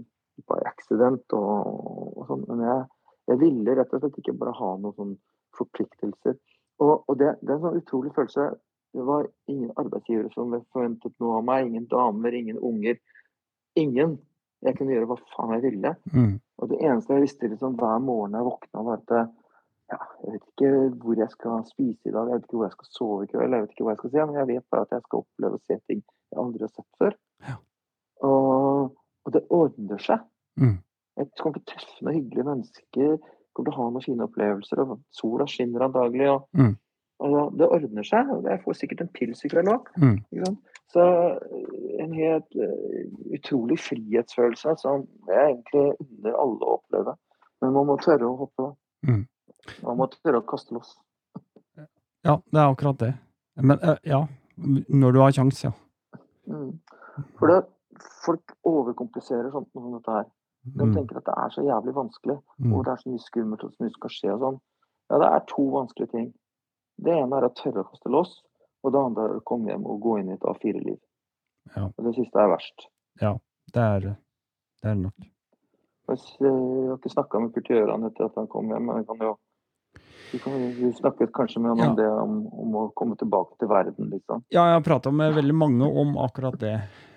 [0.52, 2.44] by accident og, og sånn.
[2.50, 2.82] Men jeg,
[3.32, 5.16] jeg ville rett og slett ikke bare ha noen sånn
[5.56, 6.36] forpliktelser.
[6.84, 8.50] Og, og det, det er en sånn utrolig følelse.
[8.96, 11.68] Det var ingen arbeidsgivere som forventet noe av meg.
[11.68, 13.00] Ingen damer, ingen unger.
[13.76, 14.18] Ingen.
[14.64, 15.92] Jeg kunne gjøre hva faen jeg ville.
[16.14, 16.38] Mm.
[16.64, 19.34] Og det eneste jeg visste liksom, hver morgen jeg våkna, var at
[19.92, 20.70] ja, jeg vet ikke
[21.04, 23.54] hvor jeg skal spise i dag, jeg vet ikke hvor jeg skal sove i kveld,
[23.54, 25.60] jeg vet ikke hva jeg skal se, men jeg vet bare at jeg skal oppleve
[25.60, 27.18] å se ting jeg aldri har sett før.
[27.46, 27.58] Ja.
[28.26, 28.96] Og,
[29.28, 30.24] og det ordner seg.
[30.58, 30.80] Mm.
[31.20, 33.14] Jeg kommer til å treffe noen hyggelige mennesker,
[33.54, 36.32] kommer til å ha noen fine opplevelser, og sola skinner antagelig.
[36.34, 36.74] Og, Mm.
[37.20, 38.30] Og det ordner seg.
[38.30, 39.88] og Jeg får sikkert en pils i kveld òg.
[40.02, 40.18] Mm.
[40.92, 43.06] Så eh, en helt uh,
[43.36, 47.16] utrolig frihetsfølelse som jeg egentlig unner alle å oppleve.
[47.62, 48.70] Men man må tørre å hoppe.
[49.08, 49.24] Mm.
[49.84, 50.96] Man må tørre å kaste loss.
[52.26, 53.14] Ja, det er akkurat det.
[53.62, 54.24] Men uh, ja,
[54.90, 55.72] når du har kjangs, ja.
[56.52, 56.76] Mm.
[57.40, 57.62] For det,
[58.26, 60.26] folk overkompliserer sånt som dette her.
[60.66, 60.96] De Mm.
[60.96, 62.74] tenker at det er så jævlig vanskelig, Mm.
[62.74, 64.56] og det er så mye skummelt og så mye skal skje og sånn.
[65.12, 66.34] Ja, det er to vanskelige ting.
[67.02, 68.38] Det ene er å tørre å kaste loss,
[68.86, 71.00] og det andre er å komme hjem og gå inn i et A4-liv.
[71.76, 71.88] Ja.
[71.90, 72.88] Og det siste er verst.
[73.20, 74.14] Det er det.
[74.86, 75.32] Er nok.
[76.06, 79.34] Jeg har ikke snakka med Kurt Gjøran etter at han kom hjem, men kan jo
[80.32, 83.70] vi, kan, vi snakket kanskje med han om det, om, om å komme tilbake til
[83.72, 84.44] verden, liksom.
[84.54, 86.76] Ja, jeg har prata med veldig mange om akkurat det.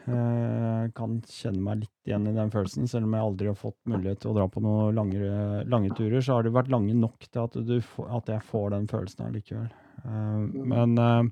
[0.08, 3.76] Eh, kan kjenne meg litt igjen i den følelsen, selv om jeg aldri har fått
[3.90, 6.22] mulighet til å dra på noen lange, lange turer.
[6.24, 9.26] Så har de vært lange nok til at, du, får- at jeg får den følelsen
[9.28, 9.68] allikevel.
[10.04, 10.40] Eh,
[10.72, 11.24] men eh,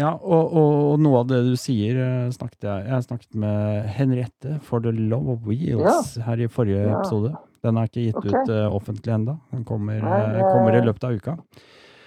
[0.00, 1.98] Ja, og, og, og noe av det du sier,
[2.32, 7.00] snakket jeg Jeg snakket med Henriette for The Love of Wheels her i forrige Ja.
[7.00, 7.34] episode.
[7.60, 8.32] Den er ikke gitt okay.
[8.32, 9.34] ut offentlig ennå.
[9.52, 11.34] Den kommer, Nei, kommer i løpet av uka.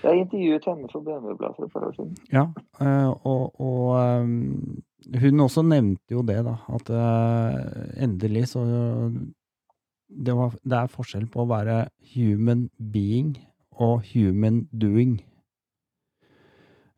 [0.03, 2.15] Jeg intervjuet henne for BMW-bladet for et par år siden.
[2.33, 2.47] Ja,
[2.83, 4.81] eh, og, og ehm,
[5.21, 8.65] hun også nevnte jo det, da, at eh, endelig så
[10.13, 11.85] det, var, det er forskjell på å være
[12.15, 13.37] human being
[13.73, 15.21] og human doing.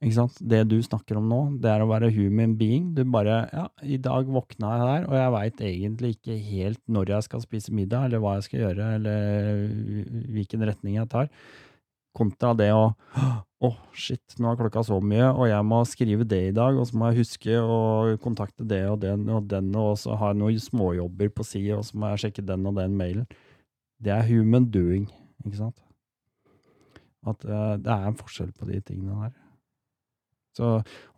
[0.03, 0.39] Ikke sant?
[0.41, 2.91] Det du snakker om nå, det er å være human being.
[2.97, 7.13] Du bare Ja, i dag våkna jeg her, og jeg veit egentlig ikke helt når
[7.15, 9.63] jeg skal spise middag, eller hva jeg skal gjøre, eller
[10.35, 11.31] hvilken retning jeg tar.
[12.15, 12.87] Kontra det å
[13.65, 16.75] Å, oh, shit, nå er klokka så mye, og jeg må skrive det i dag,
[16.77, 17.77] og så må jeg huske å
[18.21, 21.81] kontakte det og den og den, og så har jeg noen småjobber på si, og
[21.87, 23.25] så må jeg sjekke den og den mailen.
[24.03, 25.07] Det er human doing,
[25.47, 25.79] ikke sant?
[27.25, 29.33] At uh, det er en forskjell på de tingene der.
[30.55, 30.69] Så,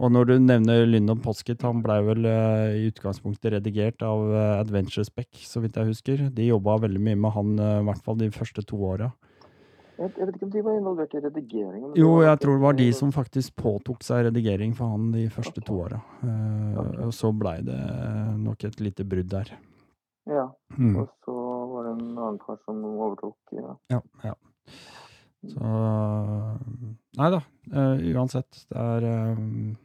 [0.01, 4.39] og når du nevner Lyndon Posket, han blei vel uh, i utgangspunktet redigert av uh,
[4.61, 6.27] Adventure Spec, så vidt jeg husker.
[6.33, 9.11] De jobba veldig mye med han, uh, i hvert fall de første to åra.
[9.97, 11.93] Jeg, jeg, vet ikke om de var involvert i redigeringen.
[11.97, 15.63] Jo, jeg tror det var de som faktisk påtok seg redigering for han de første
[15.65, 15.97] to åra.
[16.21, 17.07] Okay.
[17.07, 17.79] Og så blei det
[18.43, 19.55] nok et lite brudd der.
[20.27, 20.45] Ja,
[20.77, 20.95] mm.
[20.99, 21.33] og så
[21.71, 23.37] var det en annen kar som overtok.
[23.55, 24.01] Ja, ja.
[24.27, 24.35] ja.
[25.47, 25.73] Så
[27.17, 27.41] Nei da,
[27.73, 28.63] uh, uansett.
[28.69, 29.75] Det er uh,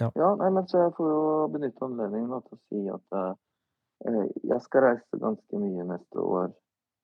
[0.00, 0.08] ja.
[0.14, 0.30] ja.
[0.40, 1.22] Nei, men så jeg får jo
[1.52, 6.54] benytte anledningen til å si at uh, jeg skal reise ganske mye neste år.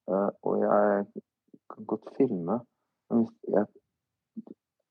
[0.08, 1.06] Og jeg
[1.72, 2.60] kan godt filme.
[3.10, 3.66] Men hvis jeg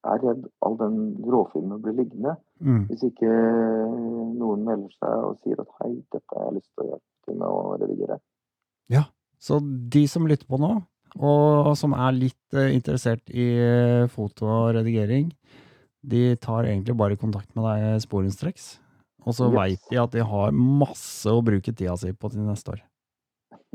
[0.06, 2.36] er redd all den råfilmen blir liggende.
[2.62, 2.86] Mm.
[2.90, 3.30] Hvis ikke
[4.38, 7.48] noen melder seg og sier at 'hei, dette har jeg lyst til å hjelpe med
[7.48, 8.20] å redigere'.
[8.92, 9.06] Ja,
[9.42, 10.72] så de som lytter på nå,
[11.16, 15.32] og som er litt uh, interessert i uh, foto og redigering,
[16.06, 18.76] de tar egentlig bare kontakt med deg sporenstreks.
[19.26, 19.56] Og så yes.
[19.56, 22.84] veit de at de har masse å bruke tida si på til neste år.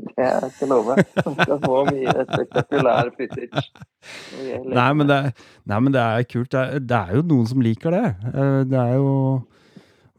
[0.01, 0.97] Det skal jeg love.
[0.97, 3.65] De skal få mye spektakulær footage.
[4.65, 5.19] Nei, men det,
[5.69, 6.51] nei, men det er kult.
[6.53, 8.05] Det er, det er, jo noen som liker det.
[8.31, 9.11] Eh, det er jo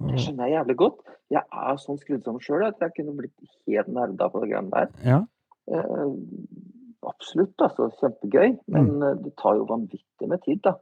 [0.02, 1.00] Det skjønner jeg jævlig godt.
[1.32, 4.74] Jeg er sånn skrudd sammen sjøl at jeg kunne blitt helt nerda på det greiene
[4.74, 4.92] der.
[5.06, 5.22] Ja
[7.08, 7.90] absolutt, altså.
[8.00, 8.58] Kjempegøy.
[8.72, 9.06] Men mm.
[9.06, 10.76] Eh, det tar jo vanvittig med tid, da.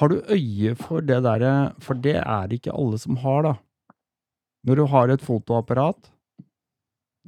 [0.00, 3.54] Har du øye for det derre For det er det ikke alle som har, da.
[4.66, 6.10] Når du har et fotoapparat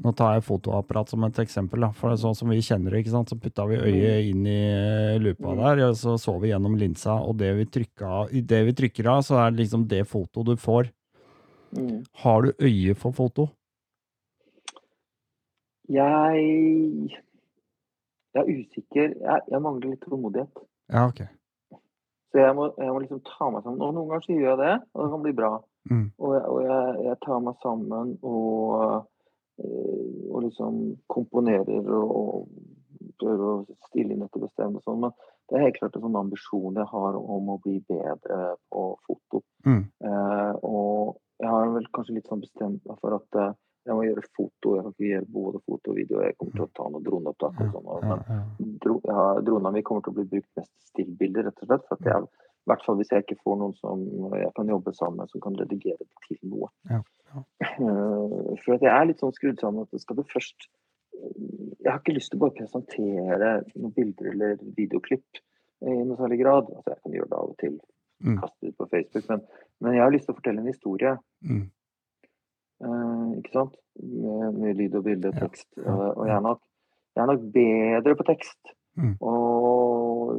[0.00, 1.90] Nå tar jeg fotoapparat som et eksempel, da.
[1.92, 3.32] For det er sånn som vi kjenner det, ikke sant.
[3.32, 4.28] Så putta vi øyet mm.
[4.30, 5.58] inn i eh, lupa mm.
[5.60, 9.20] der, og så så vi gjennom linsa, og det vi, trykka, det vi trykker av,
[9.26, 10.88] så er det liksom det fotoet du får.
[11.76, 11.98] Mm.
[12.24, 13.50] Har du øye for foto?
[15.92, 17.20] Jeg
[18.32, 19.14] jeg er usikker.
[19.20, 20.64] Jeg, jeg mangler litt tålmodighet.
[20.92, 21.22] Ja, ok.
[22.32, 23.82] Så jeg må, jeg må, liksom ta meg sammen.
[23.84, 25.50] Og noen ganger så gjør jeg det, og det kan bli bra.
[25.90, 26.06] Mm.
[26.16, 29.08] Og, jeg, og jeg, tar meg sammen og,
[29.62, 30.78] og liksom
[31.12, 32.48] komponerer og
[33.20, 35.02] prøver å stille inn etter bestemme og sånn.
[35.04, 35.12] Men
[35.48, 38.38] det er helt klart en sånn ambisjon jeg har om å bli bedre
[38.72, 39.42] på foto.
[39.66, 39.82] Mm.
[40.08, 44.06] Eh, og jeg har vel kanskje litt sånn bestemt meg for at eh, jeg må
[44.06, 44.76] gjøre foto.
[44.76, 46.22] Jeg kan ikke gjøre både foto og video.
[46.22, 48.24] Jeg kommer til å ta noen droneopptak og sånn.
[48.60, 51.88] Men dro, ja, dronene mine kommer til å bli brukt mest stillbilder, rett og slett.
[51.88, 52.28] For at jeg,
[52.62, 54.04] i hvert fall hvis jeg ikke får noen som
[54.38, 56.68] jeg kan jobbe sammen med, som kan redigere det til noe.
[56.90, 57.00] Ja,
[57.32, 57.42] ja.
[57.72, 60.68] Eh, for jeg er litt sånn skrudd sammen at skal du først
[61.22, 65.40] Jeg har ikke lyst til å bare presentere noen bilder eller videoklipp
[65.82, 66.70] i noe særlig grad.
[66.72, 67.76] Altså, jeg kan gjøre det av og til,
[68.24, 68.36] mm.
[68.40, 69.42] kaste ut på Facebook, men,
[69.82, 71.14] men, jeg har lyst til å fortelle en historie.
[71.46, 71.64] Mm.
[72.86, 73.74] Eh, ikke sant?
[74.02, 75.68] Med, med, lyd og bilde, tekst.
[75.76, 76.62] Ja, ja, Og jeg er, nok,
[77.12, 78.74] jeg er nok bedre på tekst.
[79.00, 79.14] Mm.
[79.24, 80.34] Og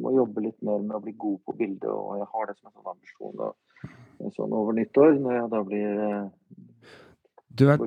[0.00, 2.70] må jobbe litt mer med å bli god på bildet, og jeg har det som
[2.70, 3.42] en sånn ambisjon.
[3.46, 6.24] Og, sånn over nyttår, når jeg da blir eh,
[7.60, 7.80] du er,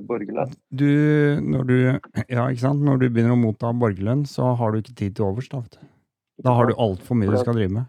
[0.76, 0.90] du,
[1.40, 1.76] når du,
[2.28, 2.44] ja?
[2.76, 5.48] Når du begynner å motta borgerlønn, så har du ikke tid til overs.
[5.50, 5.62] Da,
[6.44, 7.88] da har du altfor mye du skal drive med.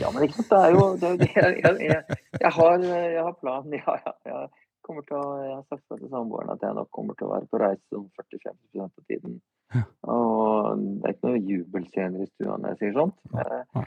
[0.00, 0.50] Ja, men ikke sant?
[0.50, 3.78] det er jo, det er jo jeg, jeg, jeg, har, jeg har planen.
[3.78, 4.40] Ja, ja, ja
[4.88, 7.48] kommer til å, jeg har sagt til samboeren at jeg nok kommer til å være
[7.52, 9.38] på reise om 40-50% av tiden.
[9.74, 9.82] Ja.
[10.08, 13.18] Og det er ikke noe jubelscener i stua når jeg sier sånt.
[13.36, 13.46] Ja.
[13.76, 13.82] Ja.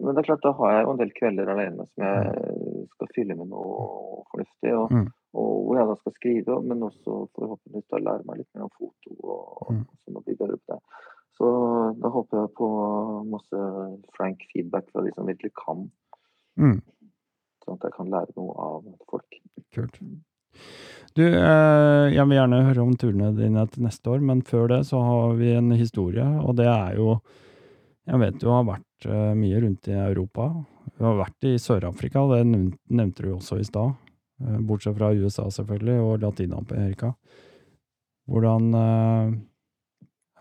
[0.00, 3.12] men det er klart, da har jeg jo en del kvelder alene som jeg skal
[3.16, 4.72] fylle med noe fornuftig.
[4.78, 5.08] Og, mm.
[5.42, 8.76] og hvor jeg da skal skrive, men også forhåpentligvis da lære meg litt mer om
[8.78, 9.16] foto.
[9.20, 9.82] og, mm.
[10.06, 10.80] sånn og bli bedre på det.
[11.36, 11.48] Så
[11.98, 12.68] da håper jeg på
[13.32, 13.68] masse
[14.16, 15.86] frank feedback fra de som virkelig kan.
[16.60, 16.78] Mm.
[17.64, 19.41] Sånn at jeg kan lære noe av folk.
[19.74, 19.98] Kult.
[21.12, 24.78] Du, eh, jeg vil gjerne høre om turene dine til neste år, men før det
[24.88, 27.20] så har vi en historie, og det er jo
[28.02, 30.48] Jeg vet du har vært eh, mye rundt i Europa.
[30.98, 32.40] Du har vært i Sør-Afrika, det
[32.90, 33.92] nevnte du også i stad.
[34.42, 37.12] Eh, bortsett fra USA, selvfølgelig, og Latin-Amerika.
[38.26, 38.74] Hvordan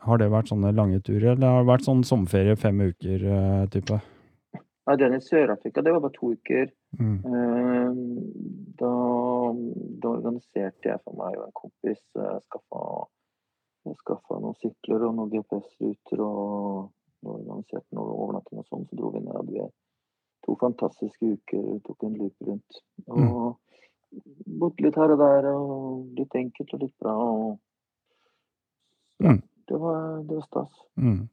[0.01, 3.99] Har det vært sånne lange turer, eller har det vært sånn sommerferie fem uker-type?
[4.87, 6.71] Nei, den i Sør-Afrika, det var bare to uker.
[6.99, 7.19] Mm.
[7.25, 7.91] Eh,
[8.81, 8.93] da,
[10.01, 12.81] da, organiserte jeg for meg og en kompis skaffa
[13.85, 16.91] jeg skaffa noen sykler og noen GPS-ruter og
[17.25, 18.85] organiserte noe overnatting og sånn.
[18.89, 19.49] Så dro vi ned.
[19.49, 19.63] Vi
[20.45, 22.81] to fantastiske uker, tok en loop rundt.
[23.07, 23.27] Og mm.
[24.61, 27.13] bodde litt her og der, og litt enkelt og litt bra.
[27.17, 27.49] Og
[29.21, 29.41] ja, mm.
[29.69, 30.73] det, var, det var stas.
[31.01, 31.23] Mm.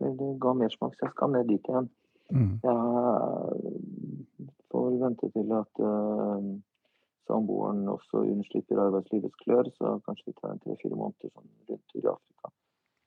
[0.00, 1.88] Det ga mersmak, så jeg skal ned dit igjen.
[2.30, 2.52] Mm.
[2.62, 2.76] Jeg
[4.70, 6.48] får vente til at uh,
[7.30, 12.10] samboeren også unnslipper arbeidslivets klør, så kanskje vi tar en tre-fire måneder sånn rundtur i
[12.14, 12.52] Afrika.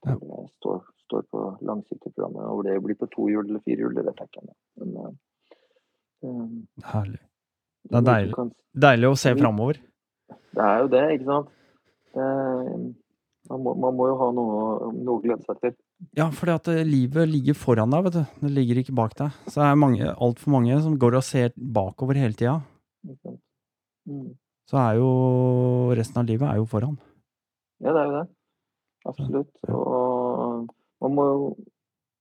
[0.03, 0.15] Ja.
[0.15, 2.47] Jeg står, står på langsiktig programmet.
[2.51, 4.43] Og det blir på to hjul eller fire hjul, det vet jeg ikke
[4.83, 5.13] ennå.
[6.23, 6.49] Um,
[6.87, 7.21] Herlig.
[7.83, 8.51] Det er deilig, kan,
[8.85, 9.79] deilig å se framover.
[10.55, 11.49] Det er jo det, ikke sant.
[12.15, 12.27] Det,
[13.49, 14.61] man, må, man, må, jo ha noe,
[14.95, 15.73] noe å glede seg til.
[16.17, 18.23] Ja, fordi at eh, livet ligger foran deg, vet du.
[18.43, 19.41] Det ligger ikke bak deg.
[19.47, 19.67] Så det
[20.03, 22.59] er altfor mange som går og ser bakover hele tida.
[23.03, 24.33] Mm.
[24.69, 25.09] Så er jo
[25.95, 26.97] resten av livet er jo foran.
[27.83, 28.25] Ja, det er jo det.
[29.11, 29.53] Absolutt.
[29.67, 30.69] Og
[31.03, 31.47] man må jo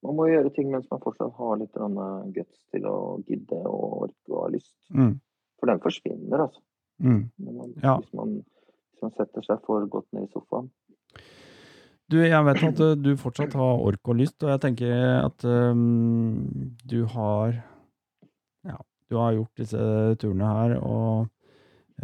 [0.03, 1.77] man må gjøre ting mens man fortsatt har litt
[2.35, 2.97] guts til å
[3.29, 4.75] gidde og orke og ha lyst.
[4.91, 5.15] Mm.
[5.61, 6.63] For den forsvinner, altså.
[7.03, 7.21] Mm.
[7.39, 7.95] Man, ja.
[8.01, 10.73] hvis, man, hvis, man, setter seg for godt ned i sofaen.
[12.11, 15.47] Du, jeg vet at eh, du fortsatt har ork og lyst, og jeg tenker at
[15.47, 17.55] um, du har
[18.67, 18.79] Ja,
[19.09, 19.85] du har gjort disse
[20.21, 21.31] turene her, og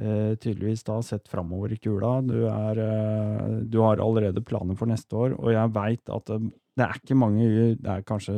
[0.01, 2.19] uh, tydeligvis da sett framover i kula.
[2.27, 6.49] Du, er, uh, du har allerede planer for neste år, og jeg veit at uh,
[6.79, 8.37] det er ikke mange Det er kanskje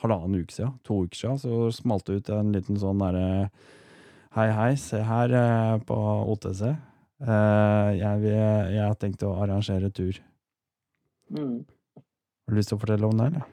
[0.00, 3.28] halvannen uke siden, to uker siden, så smalt det ut en liten sånn derre
[4.32, 5.34] Hei, hei, se her
[5.84, 5.96] på
[6.32, 6.62] OTC.
[7.20, 10.16] Jeg, jeg har tenkt å arrangere tur.
[11.32, 11.58] Mm.
[11.96, 13.50] Har du lyst til å fortelle om det, eller?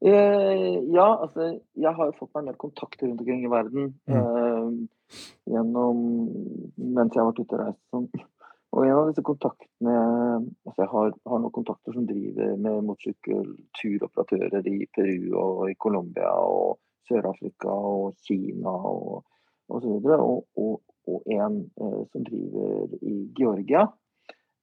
[0.00, 3.90] Eh, ja, altså jeg har jo fått meg en del kontakter rundt omkring i verden
[4.08, 4.14] mm.
[4.16, 5.16] eh,
[5.52, 5.98] gjennom
[6.80, 7.82] mens jeg har vært ute og reist.
[7.92, 8.06] Sånn.
[8.70, 14.68] Og en av disse kontaktene altså Jeg har, har noen kontakter som driver med motorsykkelturoperatører
[14.70, 16.78] i Peru og i Colombia og
[17.10, 19.26] Sør-Afrika og Kina og,
[19.68, 19.98] og så.
[20.16, 23.84] Og, og, og en eh, som driver i Georgia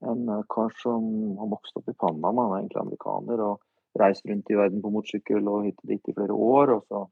[0.06, 1.06] en eh, kar som
[1.40, 3.44] har vokst opp i Panama, han er egentlig amerikaner.
[3.52, 3.64] og
[3.98, 6.74] Reist rundt i verden på motorsykkel og hit og dit i flere år.
[6.76, 7.06] og så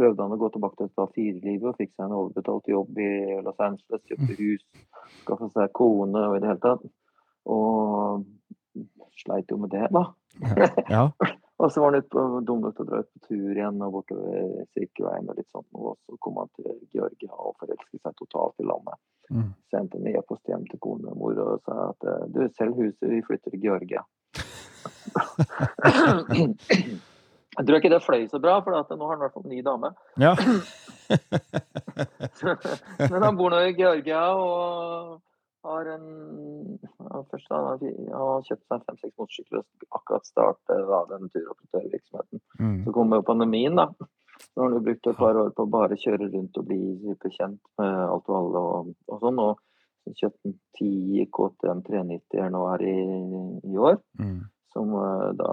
[0.00, 3.10] prøvde han å gå tilbake til et A4-livet og fikk seg en overbetalt jobb i
[3.44, 4.02] Los Angeles.
[4.08, 4.64] Kjøpte hus,
[5.22, 6.88] skaffa seg kone og i det hele tatt.
[7.52, 8.24] Og
[9.22, 10.08] sleit jo med det, da.
[10.90, 11.06] Ja.
[11.62, 14.64] og så var han ute på til å dra ut på tur igjen og bortover
[14.74, 15.68] Silkeveien og litt sånt.
[15.78, 18.98] Og så kom han til Georgia og forelsket seg totalt i landet.
[19.30, 19.52] Mm.
[19.70, 23.06] Sendte en e-post hjem til kone og mor og sa at eh, du, selg huset,
[23.12, 24.02] vi flytter til Georgia.
[27.52, 29.60] Jeg tror ikke det fløy så bra, for nå har han i hvert fall ny
[29.62, 29.92] dame.
[30.18, 30.32] Ja.
[33.12, 35.20] Men han bor nå i Georgia og
[35.62, 36.78] har en
[37.30, 42.40] Først han har kjøpt seg fem-seks motorsykler og akkurat startet den turoperatørvirksomheten.
[42.58, 42.78] Mm.
[42.86, 43.88] Så kommer jo pandemien, da.
[44.56, 47.60] Nå har du brukt et par år på å bare kjøre rundt og bli superkjent
[47.80, 49.42] med alt og alle og, og sånn.
[49.44, 52.96] Og kjøpt en ti KTM 390 nå her i,
[53.70, 54.38] i år, mm.
[54.74, 55.52] som uh, da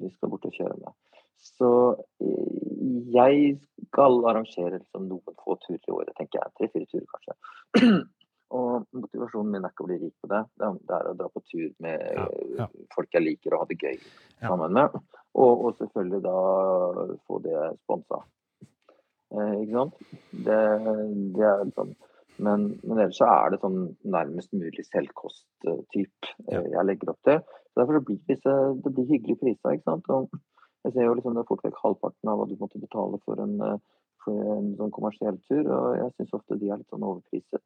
[0.00, 0.96] vi skal bort og kjøre med.
[1.44, 2.74] Så uh,
[3.14, 3.56] jeg
[3.90, 6.54] skal arrangere liksom, noen få turer i året, tenker jeg.
[6.58, 7.94] Tre-fire turer, kanskje.
[8.54, 10.40] Og motivasjonen min er ikke å bli rik på det.
[10.60, 12.26] Det er å dra på tur med ja,
[12.60, 12.68] ja.
[12.94, 13.98] folk jeg liker og ha det gøy
[14.38, 14.94] sammen med.
[15.34, 16.38] Og, og, selvfølgelig da
[17.26, 18.20] få det sponsa.
[19.34, 20.02] Eh, ikke sant?
[20.46, 20.60] Det,
[21.34, 21.96] det er sånn
[22.36, 26.62] men, men, ellers så er det sånn nærmest mulig selvkost-typ ja.
[26.62, 27.42] jeg legger opp til.
[27.70, 29.76] Så Derfor blir det, disse, det blir hyggelige priser.
[29.76, 30.10] ikke sant?
[30.10, 30.34] Og
[30.84, 33.42] jeg ser jo liksom det er fort vekk halvparten av hva du måtte betale for
[33.44, 33.78] en, eh,
[34.24, 35.70] for en sånn kommersiell tur.
[35.76, 37.62] Og jeg syns ofte de er litt sånn overpriset.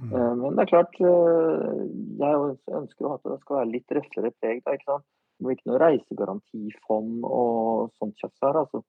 [0.00, 0.12] Mm.
[0.12, 1.82] Eh, men det er klart, eh,
[2.22, 4.62] jeg ønsker jo at det skal være litt røffere preg.
[4.64, 5.06] da, ikke sant?
[5.36, 8.60] Det blir ikke noe reisegarantifond og sånt kjass her.
[8.64, 8.82] altså.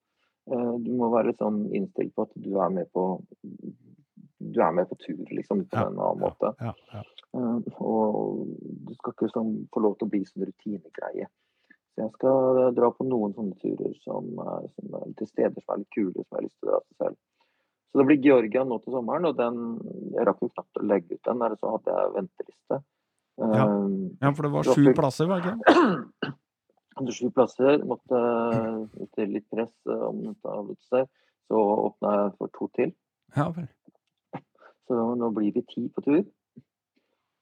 [0.50, 3.04] Eh, du må være liksom innstilt på at du er med på
[4.44, 6.50] du er med på tur, liksom, på ja, en annen måte.
[6.60, 7.02] Ja, ja,
[7.80, 8.42] og
[8.84, 11.30] du skal ikke sånn, få lov til å bli sånn rutinegreie.
[11.94, 14.28] Så jeg skal dra på noen sånne turer som,
[14.74, 16.82] som er til steder som er litt kule, som jeg har lyst til å dra
[16.82, 17.18] til selv.
[17.94, 19.58] Så det blir Georgia nå til sommeren, og den
[20.16, 22.78] Jeg rakk jo knapt å legge ut den, eller så hadde jeg venteliste.
[23.38, 26.32] Ja, um, ja for det var sju plasser, var det ikke?
[26.98, 27.78] Hadde sju plasser.
[27.86, 28.22] Måtte
[29.14, 31.06] til litt press eh, om avbryte seg.
[31.46, 32.90] Så åpna jeg for to til.
[33.38, 33.70] Ja, vel.
[34.90, 36.20] Så nå blir vi ti på tur.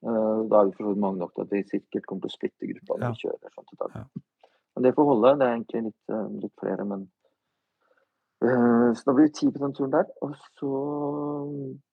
[0.04, 2.68] Uh, da er vi for mange nok til at vi sikkert kommer til å splitte
[2.74, 3.56] gruppa når vi kjører.
[3.56, 3.98] sånn til dag.
[4.02, 4.50] Ja.
[4.76, 5.34] Men det får holde.
[5.40, 7.21] Det er egentlig litt, eh, litt flere, men Eh,
[8.42, 10.08] så nå blir det ti på den turen der.
[10.24, 10.70] Og så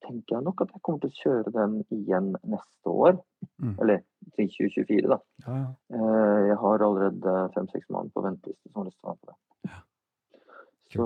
[0.06, 3.20] tenker jeg nok at jeg kommer til å kjøre den igjen neste år.
[3.62, 3.76] Mm.
[3.76, 4.02] Eller
[4.36, 5.20] til 2024, da.
[5.46, 5.70] Ja, ja.
[5.94, 9.26] Eh, Jeg har allerede fem-seks mann på venteliste som har lyst til å være med
[9.26, 9.38] på det.
[9.70, 9.80] Ja.
[10.90, 11.06] Så,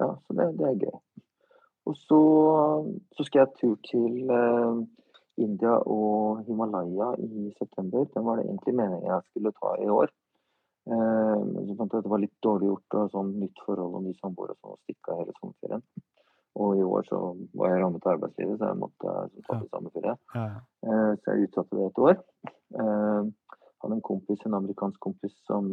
[0.00, 0.96] ja, så det, det er gøy.
[1.90, 2.20] Og så,
[3.16, 4.80] så skal jeg tur til uh,
[5.40, 8.06] India og Himalaya i september.
[8.14, 10.12] Den var det egentlig meningen jeg skulle ta i år.
[10.88, 14.02] Eh, så fant jeg at det var litt dårlig gjort og sånn nytt forhold og
[14.06, 15.82] ny samboer og sånn, og stikke av hele sommerferien.
[16.60, 17.18] Og i år så
[17.54, 20.16] var jeg rammet av arbeidslivet, så jeg måtte så ta til sommerferie.
[20.34, 20.60] Ja, ja.
[20.86, 22.16] Eh, Så jeg utsatte det et år.
[22.80, 23.30] Eh,
[23.80, 25.70] hadde en kompis, en amerikansk kompis som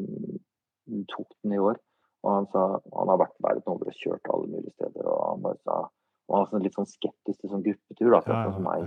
[1.12, 1.80] tok den i år.
[2.26, 2.62] Og han sa
[2.96, 5.06] han har vært verden over og kjørt alle mulige steder.
[5.06, 5.88] Og han bare sa
[6.28, 8.64] og han var sånn litt sånn skeptisk til sånn gruppetur, da, akkurat Ja, ja, som
[8.68, 8.82] meg.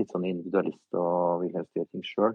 [0.00, 2.34] Litt sånn individualist og vil helst gjøre ting sjøl.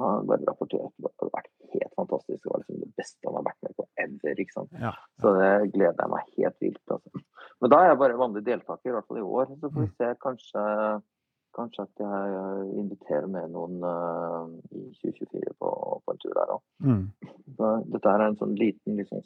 [0.00, 2.42] Han bare rapporterte at det har vært helt fantastisk.
[2.44, 4.40] Det var liksom det beste han har vært med på ever.
[4.44, 4.70] ikke sant?
[4.80, 4.92] Ja,
[5.22, 6.82] Så det gleder jeg meg helt vilt.
[6.90, 7.24] Altså.
[7.60, 9.46] Men da er jeg bare vanlig deltaker, i hvert fall i år.
[9.60, 9.96] Så får vi Mm.
[9.98, 10.08] se.
[10.26, 10.64] Kanskje,
[11.54, 15.70] kanskje at jeg inviterer med noen uh, i 2024 på,
[16.04, 16.62] på en tur der òg.
[16.82, 17.04] Mm.
[17.92, 19.22] Dette er en sånn liten liksom,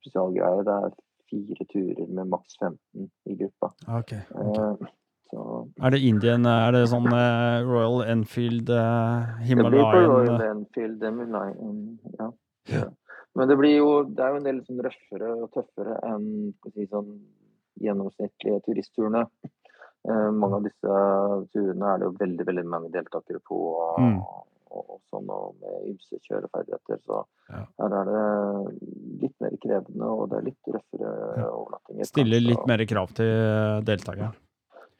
[0.00, 0.62] spesialgreie.
[0.64, 0.94] Det er
[1.30, 3.72] fire turer med maks 15 i gruppa.
[3.98, 4.12] Ok.
[4.30, 4.58] ok.
[4.58, 4.92] Eh,
[5.30, 10.28] så Er det Indian Er det sånn eh, Royal Enfield eh, det blir på Royal
[10.28, 12.30] Himalayan Enfield, det ja.
[12.72, 12.84] Ja.
[13.34, 16.26] Men det blir jo, det er jo en del sånn røffere og tøffere enn
[16.70, 17.10] si, sånn
[17.82, 19.24] gjennomsnittlige turistturene.
[20.06, 20.96] Eh, mange av disse
[21.54, 24.18] turene er det jo veldig veldig mange deltakere på, og, Mm.
[24.20, 24.46] og,
[24.94, 27.00] og sånn, og med ymse kjøreferdigheter.
[27.08, 27.64] Så Ja.
[27.80, 28.82] her er det
[29.22, 31.50] litt mer krevende, og det er litt røffere Ja.
[31.50, 32.04] overnattinger.
[32.06, 34.34] Stiller litt mer krav til eh, deltakeren.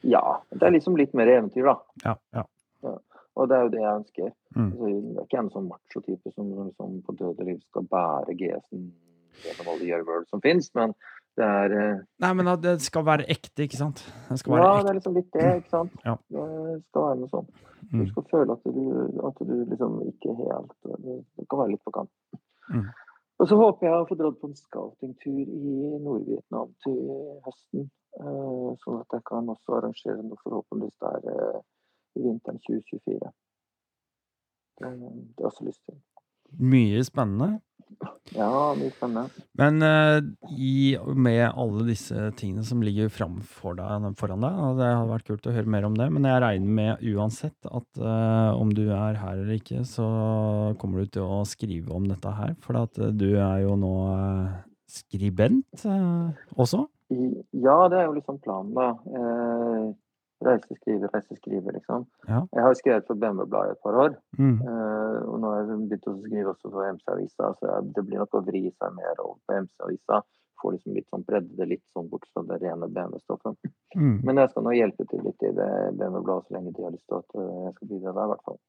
[0.05, 0.21] Ja.
[0.53, 1.75] Det er liksom litt mer eventyr, da.
[2.05, 2.43] Ja, ja.
[3.35, 4.29] Og det er jo det jeg ønsker.
[4.55, 4.67] Mm.
[4.69, 8.85] Altså, jeg er ikke en sånn macho-type som som, på døde liv skal bære GS-en
[9.43, 10.93] gjennom alle gjørmehull som fins, men
[11.35, 14.05] det er eh, Nei, men det skal være ekte, ikke sant?
[14.29, 15.97] Det skal være Ja, det er liksom litt det, ikke sant.
[16.05, 16.13] Ja.
[16.31, 17.51] Det skal være noe sånt.
[17.91, 18.07] Du Mm.
[18.09, 18.85] skal føle at du,
[19.27, 20.95] at du liksom ikke helt Det
[21.37, 22.09] det kan være litt på kant.
[22.71, 22.87] Mm.
[23.39, 26.97] Og så håper jeg å få dratt på en scoutingtur i Nord-Vietnam til
[27.45, 27.89] høsten.
[28.21, 31.61] Eh, Sånn at jeg kan også arrangere noe forhåpentligvis der eh,
[32.15, 33.31] i vinteren 2024.
[34.75, 36.01] Det, det har jeg også lyst til.
[36.61, 37.55] Mye spennende.
[38.33, 39.43] Ja, mye spennende.
[39.59, 40.17] Men eh,
[40.57, 45.11] i og med alle disse tingene som ligger framfor deg, foran deg, og det hadde
[45.11, 48.73] vært kult å høre mer om det, men jeg regner med uansett at uh, om
[48.73, 50.07] du er her eller ikke, så
[50.81, 52.55] kommer du til å skrive om dette her.
[52.65, 53.95] For at uh, du er jo nå
[54.95, 55.85] skribent
[56.55, 56.85] også.
[57.09, 58.87] Ja, det er jo liksom planen, da.
[59.19, 59.89] Eh,
[60.45, 62.05] reise, skrive, reise, skrive, liksom.
[62.27, 62.41] Ja.
[62.51, 64.15] Jeg har jo skrevet for BMW-bladet et par år.
[64.37, 64.55] Mm.
[64.61, 68.39] eh, og nå har jeg begynt å skrive også for MC-avisa, så det blir nok
[68.39, 70.21] å vri seg mer over på MC-avisa.
[70.61, 73.71] Få liksom litt sånn bredde, litt sånn bort fra det rene BMW-stoffet.
[73.95, 74.19] Mm.
[74.27, 77.07] Men jeg skal nå hjelpe til litt i det BMW-bladet så lenge de har lyst
[77.11, 78.61] til at eh, jeg skal bidra der, i hvert fall.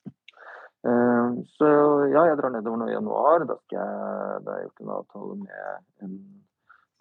[0.87, 1.69] Eh, så
[2.13, 3.47] ja, jeg drar nedover nå i januar.
[3.49, 6.19] Da, skal jeg, da har jeg gjort en avtale med en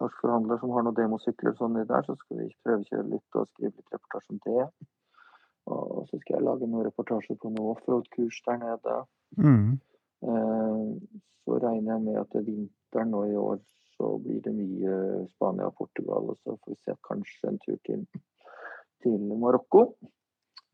[0.02, 2.06] norsk forhandler som har noen demosykler og sånn i der.
[2.06, 4.66] Så skal vi prøvekjøre litt og skrive litt reportasje om det.
[5.66, 8.98] Og så skal jeg lage noen reportasjer på noe offroad-kurs der nede.
[9.38, 9.78] Mm.
[10.26, 10.82] Eh,
[11.46, 13.60] Så regner jeg med at det er vinteren nå i år
[13.96, 14.96] så blir det mye
[15.36, 16.30] Spania og Portugal.
[16.32, 18.02] Og så får vi se kanskje en tur til,
[19.02, 19.86] til Marokko.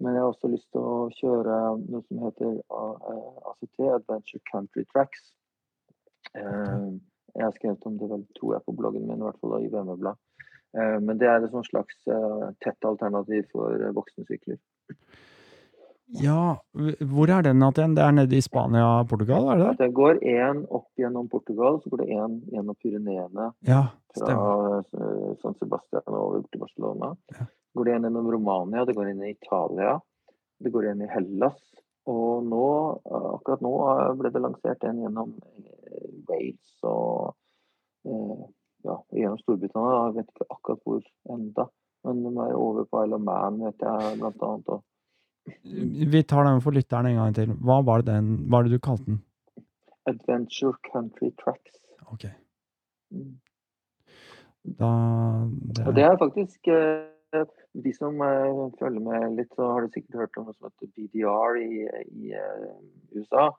[0.03, 4.85] Men jeg har også lyst til å kjøre noe som heter eh, ACT, Adventure Country
[4.91, 5.29] Tracks.
[6.35, 6.89] Eh,
[7.37, 9.71] Jeg har skrevet om det vel to jeg på bloggen min, i hvert fall i
[9.73, 10.19] BMW-blad.
[10.79, 14.61] Eh, Men det er et slags eh, tett alternativ for voksne sykler.
[16.21, 16.59] Ja,
[17.09, 17.95] hvor er den igjen?
[17.97, 19.77] Det er nede i Spania og Portugal, er det det?
[19.87, 23.87] Det går én opp gjennom Portugal, så går det én gjennom Pyreneene Ja,
[24.19, 24.37] fra
[24.83, 27.15] eh, San Sebastian og over til Barcelona.
[27.33, 27.47] Ja.
[27.77, 29.95] går det en gjennom Romania, det går inn i Italia,
[30.61, 31.57] det går inn i Hellas.
[32.13, 32.67] Og nå,
[33.09, 35.72] eh, akkurat nå eh, ble det lansert en gjennom eh,
[36.29, 37.35] Wales og
[38.07, 38.43] eh,
[38.87, 39.99] ja, gjennom Storbritannia.
[40.09, 41.05] Jeg vet ikke akkurat hvor
[41.37, 41.69] enda.
[42.03, 44.73] Men de er over på Isle of Man, vet jeg blant annet.
[44.75, 44.83] Og
[46.15, 47.55] Vi tar den for lytteren en gang til.
[47.63, 49.23] Hva var det, den, hva var det du kalte den?
[50.11, 51.79] Adventure Country Tracks.
[52.13, 52.27] Ok,
[53.13, 53.37] Mm.
[54.65, 54.89] da
[55.77, 57.43] det, Og det er faktisk eh,
[57.85, 60.89] De som eh, følger med litt, så har de sikkert hørt om noe som heter
[60.97, 62.33] BDR i, i
[63.17, 63.51] USA.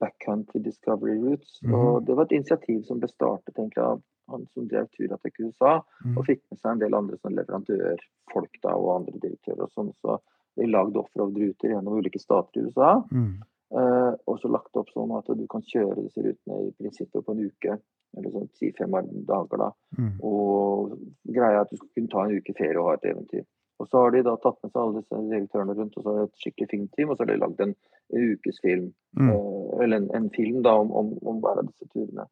[0.00, 1.58] Backcountry Discovery Routes.
[1.62, 1.74] Mm.
[1.74, 5.50] Og det var et initiativ som ble startet egentlig av han som drev Turatek til
[5.50, 6.16] USA, Mm.
[6.18, 9.92] og fikk med seg en del andre sånn leverandørfolk da, og andre direktører og sånn.
[10.02, 10.18] Så
[10.56, 13.02] de lagde offroad-ruter gjennom ulike stater i USA.
[13.12, 13.42] Mm.
[13.66, 17.34] Uh, og så lagt opp sånn at du kan kjøre disse rutene i prinsippet på
[17.34, 17.78] en uke.
[18.16, 18.94] Eller sånn ti-fem
[19.26, 19.70] dager, da.
[19.98, 20.12] Mm.
[20.24, 20.94] Og
[21.26, 23.44] greia er at du skal kunne ta en uke ferie og ha et eventyr.
[23.78, 26.18] Og så har de da tatt med seg alle disse direktørene rundt, og så har
[26.22, 27.74] de et skikkelig fint team, og så har de lagd en
[28.16, 28.90] ukesfilm.
[29.20, 29.30] Mm.
[29.32, 32.28] eh, Eller en, en film da om, om, om hver av disse turene.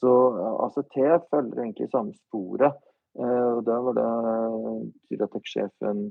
[0.00, 0.96] Så eh, ACT
[1.32, 2.80] følger egentlig samme sporet.
[3.18, 4.08] Eh, og Da var det
[5.10, 6.02] Turatek-sjefen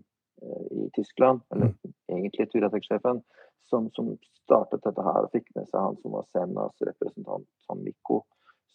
[0.42, 1.74] eh, i Tyskland, eller
[2.10, 3.22] egentlig Turatek-sjefen,
[3.70, 4.14] som, som
[4.46, 8.22] startet dette her og fikk med seg han som var Senas representant, han Mikko,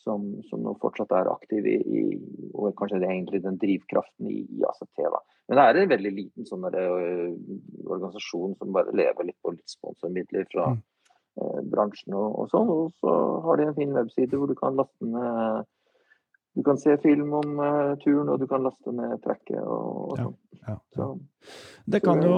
[0.05, 2.03] som, som nå fortsatt er aktiv i, i
[2.55, 5.03] og kanskje det er egentlig den drivkraften i, i ACT.
[5.05, 5.21] da.
[5.49, 7.35] Men det er en veldig liten sånn der, uh,
[7.87, 10.81] organisasjon som bare lever litt på litt sponsormidler fra Mm.
[11.41, 12.71] eh, bransjen og, og sånn.
[12.75, 13.13] Og så
[13.47, 15.69] har de en fin webside hvor du kan laste ned
[16.59, 20.17] Du kan se film om eh, turen, og du kan laste ned trekket og, og
[20.19, 20.33] sånn.
[20.35, 20.77] ja, ja.
[21.91, 22.35] Det kan jo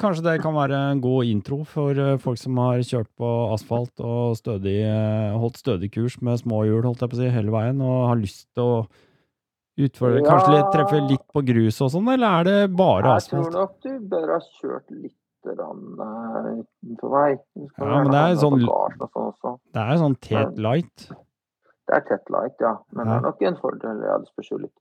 [0.00, 4.00] Kanskje det kan være en god intro for eh, folk som har kjørt på asfalt
[4.00, 7.52] og stødig, eh, holdt stødig kurs med små hjul holdt jeg på å si, hele
[7.54, 8.78] veien, og har lyst til å
[9.84, 10.30] utfordre Ja.
[10.30, 13.76] Kanskje litt, treffe litt på grus og sånn, eller er det bare jeg tror nok
[13.82, 17.30] du bør ha kjørt litt grann, eh, utenfor vei.
[17.78, 19.58] Ja, men det er sånn- sånn.
[19.74, 21.08] Det er sånn tet light.
[21.86, 22.78] Det er tett light, ja.
[22.94, 24.00] Men det er nok en fordel.
[24.06, 24.72] Ja, det spørs jo litt.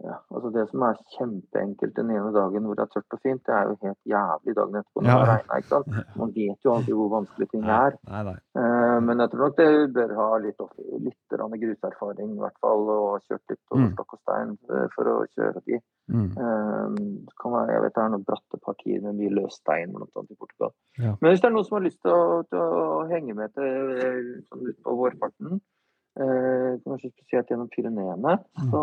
[0.00, 3.42] Ja, altså Det som er kjempeenkelt den ene dagen hvor det er tørt og fint,
[3.44, 5.18] det er jo helt jævlig dagen etterpå når Ja.
[5.20, 5.56] det regner.
[5.60, 5.86] ikke sant?
[6.22, 7.98] Man vet jo aldri hvor vanskelig ting er.
[8.08, 8.34] Nei, nei.
[8.56, 9.68] Eh, men jeg tror nok det
[9.98, 10.62] bør ha litt,
[11.04, 12.88] litt gruserfaring, i hvert fall.
[12.88, 13.92] Og kjørt litt over Mm.
[13.92, 15.78] stokk og stein eh, for å kjøre de.
[16.08, 16.30] Mm.
[16.40, 16.88] Eh,
[17.52, 20.72] være, jeg vet det er noen bratte partier med mye løs stein annet i Portugal.
[20.98, 21.12] Ja.
[21.20, 24.40] Men hvis det er noen som har lyst til å, til å henge med til
[24.48, 25.60] sånn utpå vårparten,
[26.16, 28.70] kanskje spesielt gjennom Pyreneene, Mm.
[28.72, 28.82] så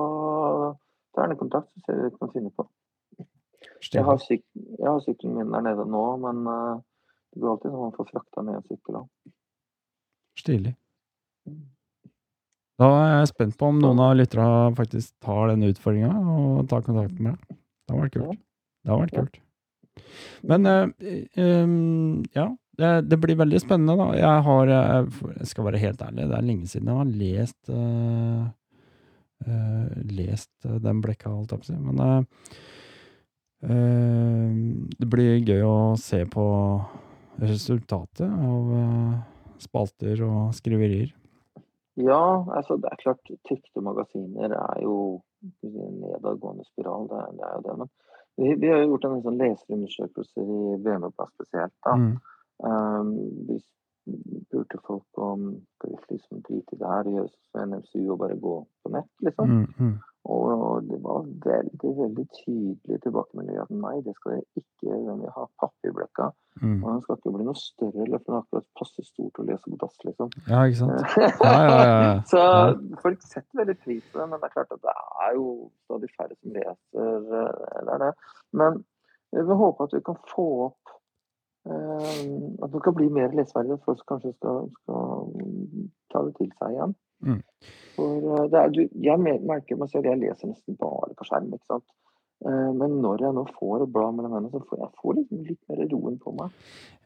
[1.16, 2.68] ta gjerne kontakt, så ser vi hva vi kan finne på.
[3.94, 6.80] Jeg har, syk, jeg har sykkelen min der nede nå, men uh,
[7.34, 9.02] det går alltid sånn å få frakta ned en sykkel.
[9.02, 9.34] òg.
[10.40, 10.74] Stilig.
[12.80, 16.86] Da er jeg spent på om noen av lytterne faktisk tar den utfordringa og tar
[16.86, 17.60] kontakt med deg.
[17.60, 18.42] Det har vært kult.
[18.84, 19.40] Det har vært kult.
[20.48, 20.86] Men uh,
[21.36, 22.48] um, ja,
[22.80, 24.08] det, det blir veldig spennende, da.
[24.16, 27.74] Jeg har eh, Jeg skal være helt ærlig, det er lenge siden jeg har lest
[27.76, 28.46] eh,
[30.10, 31.78] Lest eh, den blekka, holdt jeg på å si.
[31.80, 32.24] Men eh,
[33.70, 34.58] eh,
[35.00, 36.46] det blir gøy å se på
[37.40, 39.16] resultatet av eh,
[39.64, 41.14] spalter og skriverier.
[42.00, 44.94] Ja, altså det er klart trykte magasiner er jo
[45.64, 47.08] en nedadgående spiral.
[47.12, 47.76] Det, er- det er jo det.
[47.82, 47.90] Men
[48.40, 51.76] vi, vi har jo gjort en sånn leserundersøkelse i VM-blad spesielt.
[51.84, 51.96] da.
[52.00, 52.14] Mm.
[52.60, 53.12] Um,
[53.50, 53.58] vi
[54.48, 58.20] spurte folk om skal vi liksom drite i det her og gjøre som NMSU og
[58.22, 59.50] bare gå på nett, liksom.
[59.50, 59.98] Mm, mm.
[60.30, 65.16] Og det var veldig veldig tydelig tilbakemelding at nei, det skal jeg ikke gjøre.
[65.22, 66.28] Vi har papirblekka.
[66.60, 66.76] Mm.
[66.84, 69.48] Og den skal ikke bli noe større eller for den akkurat passe stor til å
[69.48, 70.34] lese på dass, liksom.
[70.52, 71.18] Ja, ikke sant?
[71.48, 72.14] Ja, ja, ja.
[72.30, 72.44] Så
[73.02, 74.96] folk setter veldig pris på det, men det er klart at det
[75.26, 75.48] er jo
[75.88, 76.78] stadig færre som leser.
[77.00, 78.14] eh, Det er det.
[78.62, 78.84] Men
[79.40, 80.99] vi håper at vi kan få opp eh,
[81.70, 85.30] At det kan bli mer leseverdig, at folk kanskje skal, skal
[86.12, 86.96] ta det til seg igjen.
[87.26, 87.40] Mm.
[87.98, 91.52] For eh, det er, du, jeg merker meg selv, jeg leser nesten bare på skjerm,
[91.56, 91.88] ikke sant.
[92.48, 95.36] Eh, Men når jeg nå får et blad mellom hendene, så får jeg får litt,
[95.50, 96.56] litt mer roen på meg.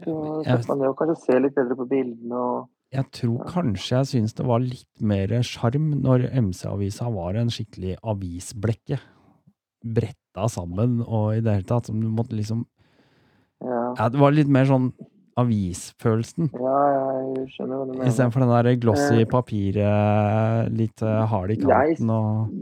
[0.03, 3.95] Så setter man ned og kanskje ser litt bedre på bildene og Jeg tror kanskje
[3.95, 8.99] jeg syns det var litt mer sjarm når MC-avisa var en skikkelig avisblekke.
[9.83, 11.89] Bretta sammen og i det hele tatt.
[11.89, 12.67] Som du måtte liksom
[13.63, 13.81] ja.
[13.97, 14.91] Ja, det var litt mer sånn
[15.39, 16.49] avisfølelsen.
[16.53, 16.79] Ja,
[17.33, 18.09] jeg skjønner hva du mener.
[18.11, 22.57] Istedenfor den der glossy Eh, papiret, litt eh, hard i kanten og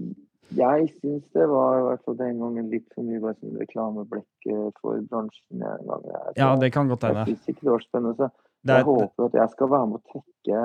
[0.52, 4.48] jeg syns det var i hvert fall den gangen litt for mye bare sånn reklameblekk
[4.52, 5.62] eh, for bransjen.
[5.64, 6.02] en gang.
[6.04, 7.26] Så Ja, det kan godt jeg hende.
[7.30, 8.16] synes ikke det var spennende.
[8.28, 10.64] Så jeg er, håper at jeg skal være med å trekke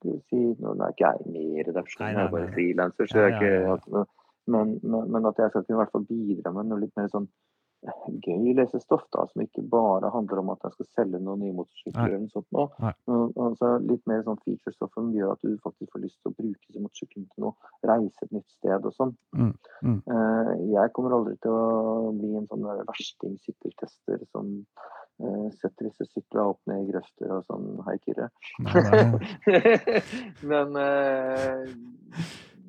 [0.00, 3.18] skal vi si, Nå er ikke jeg med i redaksjonen, jeg er bare frilanser, så
[3.20, 4.06] jeg er ja, ikke hatt noe-
[4.50, 7.06] men, men, men at jeg skal kunne i hvert fall bidra med noe litt mer
[7.12, 7.28] sånn
[7.80, 12.06] gøy lesestoff, da, som ikke bare handler om at jeg skal selge noen nye motorsykler
[12.10, 12.48] eller noe sånt.
[12.52, 12.66] Nå.
[13.46, 16.66] Altså, litt mer sånn featurestoff som gjør at du faktisk får lyst til å bruke
[16.66, 19.14] disse motorsyklene til noe, reise et nytt sted og sånn.
[19.32, 19.54] Mm,
[19.86, 19.98] mm.
[20.10, 24.52] Uh, jeg kommer aldri til å bli en sånn der versting sykkeltester som
[25.24, 28.28] uh, setter disse syklene opp ned i grøfter og sånn, hei Kyrre.
[30.50, 31.64] Men eh,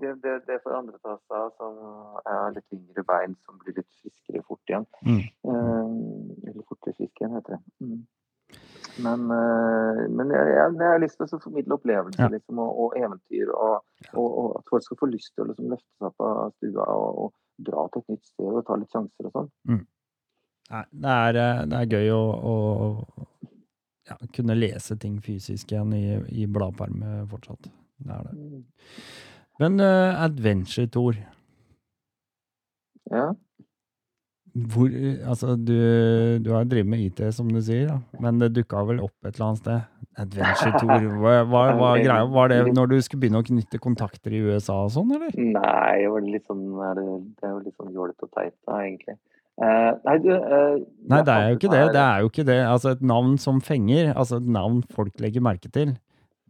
[0.01, 3.77] det, det, det får andre ta seg av, som er litt yngre bein som blir
[3.77, 4.87] litt friskere fort igjen.
[5.05, 5.21] Mm.
[5.21, 7.61] Eh, eller fortere friske igjen, heter det.
[7.85, 8.01] Mm.
[9.05, 12.29] Men, eh, men jeg, jeg, jeg har lyst til å formidle opplevelser Ja.
[12.33, 15.71] liksom, og, og eventyr, og, og, og at folk skal få lyst til å liksom,
[15.71, 18.95] løfte seg opp av stua og, og dra til et nytt sted og ta litt
[18.95, 19.51] sjanser og sånn.
[20.71, 23.55] nei, det, er, eh, det er gøy å, å
[24.11, 26.05] ja, kunne lese ting fysisk igjen i,
[26.43, 27.69] i bladperm fortsatt.
[28.01, 28.63] Det er det.
[29.61, 31.15] Men uh, Adventure Tour,
[33.11, 33.31] Ja.
[34.51, 34.89] Hvor,
[35.31, 35.77] altså, du,
[36.43, 38.19] du har drevet med IT, som du sier, da.
[38.19, 39.85] men det dukka vel opp et eller annet sted?
[40.19, 41.05] Adventure Tour.
[41.21, 42.25] Hva, hva, hva greia?
[42.27, 45.37] Var det når du skulle begynne å knytte kontakter i USA og sånn, eller?
[45.37, 46.65] Nei, det var litt sånn,
[46.97, 47.05] det,
[47.39, 49.17] det er jo litt sånn jålete og teit, da, egentlig.
[49.61, 50.75] Uh, nei, du uh,
[51.13, 51.85] Nei, det er jo ikke det.
[51.93, 52.59] Det er jo ikke det.
[52.65, 55.95] Altså, et navn som fenger, altså et navn folk legger merke til,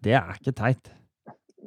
[0.02, 0.94] det er ikke teit.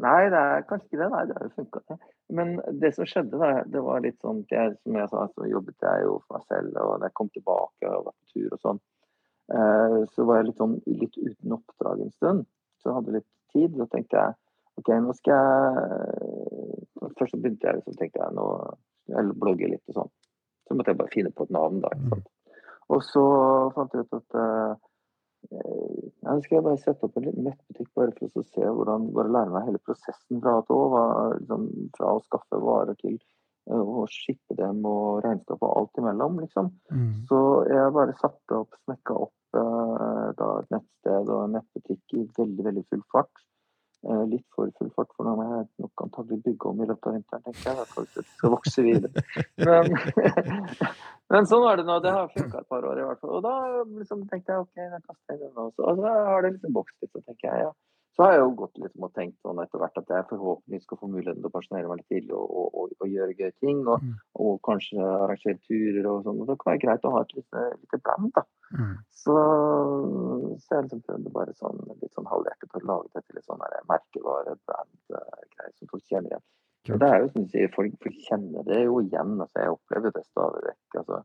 [0.02, 1.08] Nei, det er kanskje ikke det.
[1.12, 1.98] Nei, det har jo funka.
[2.34, 5.86] Men det som skjedde, da, det var litt sånn jeg, Som jeg sa, så jobbet
[5.86, 6.78] jeg jo for meg selv.
[6.82, 8.80] Og da jeg kom tilbake og var på tur og sånn,
[9.54, 12.48] eh, så var jeg litt sånn litt uten oppdrag en stund.
[12.80, 13.78] Så jeg hadde litt tid.
[13.78, 14.38] Så tenkte jeg
[14.82, 16.80] OK, nå skal jeg
[17.14, 18.44] Først så begynte jeg, liksom, tenkte jeg nå
[19.12, 20.12] jeg blogge litt og sånn.
[20.64, 21.90] Så måtte jeg bare finne på et navn, da.
[21.92, 22.30] ikke sant?
[22.94, 23.24] Og så
[23.76, 24.76] fant jeg ut at uh,
[25.52, 29.32] nå skal jeg bare sette opp en liten nettbutikk bare for å se hvordan, bare
[29.34, 31.06] lære meg hele prosessen fra A til Å.
[31.38, 31.66] Liksom,
[31.96, 33.18] fra å skaffe varer til
[33.70, 36.70] uh, å skippe dem og regnskap og alt imellom, liksom.
[36.92, 37.10] Mm.
[37.30, 37.40] Så
[37.70, 42.68] jeg bare satte opp, smekka opp uh, da, et nettsted og en nettbutikk i veldig,
[42.70, 43.44] veldig full fart.
[44.04, 47.08] Uh, litt for full fart, for nå må jeg nok antagelig bygge om i løpet
[47.08, 47.86] av vinteren, tenker jeg.
[47.94, 49.22] Hvis det skal vokse videre.
[49.64, 49.94] Men,
[51.32, 51.96] Men sånn var det nå.
[52.04, 53.32] Det har funka et par år i hvert fall.
[53.38, 53.54] Og da
[53.86, 55.86] liksom, tenkte jeg OK, da kaster jeg den også.
[55.88, 57.72] Og så har det liksom vokst litt, så tenker jeg ja.
[58.14, 60.98] Så har jeg jo gått liksom og tenkt sånn etter hvert at jeg forhåpentligvis skal
[61.00, 63.80] få muligheten til å pensjonere meg litt til og, og, og, og, gjøre gøye ting.
[63.90, 64.12] Og, mm.
[64.44, 66.42] og kanskje arrangere turer og sånn.
[66.44, 68.44] Og det kan være greit å ha et lite, lite band, da.
[68.74, 68.92] Mm.
[69.24, 69.34] Så,
[70.62, 73.66] så jeg liksom prøvde bare sånn litt sånn halvhjertet å lage det til et sånn
[73.90, 76.46] merkevare, brand-greier som folk kjenner igjen.
[76.92, 79.38] Og det er jo som du sier, folk, folk, kjenner det jo igjen.
[79.40, 80.98] altså Jeg opplever det stadig vekk.
[81.00, 81.20] altså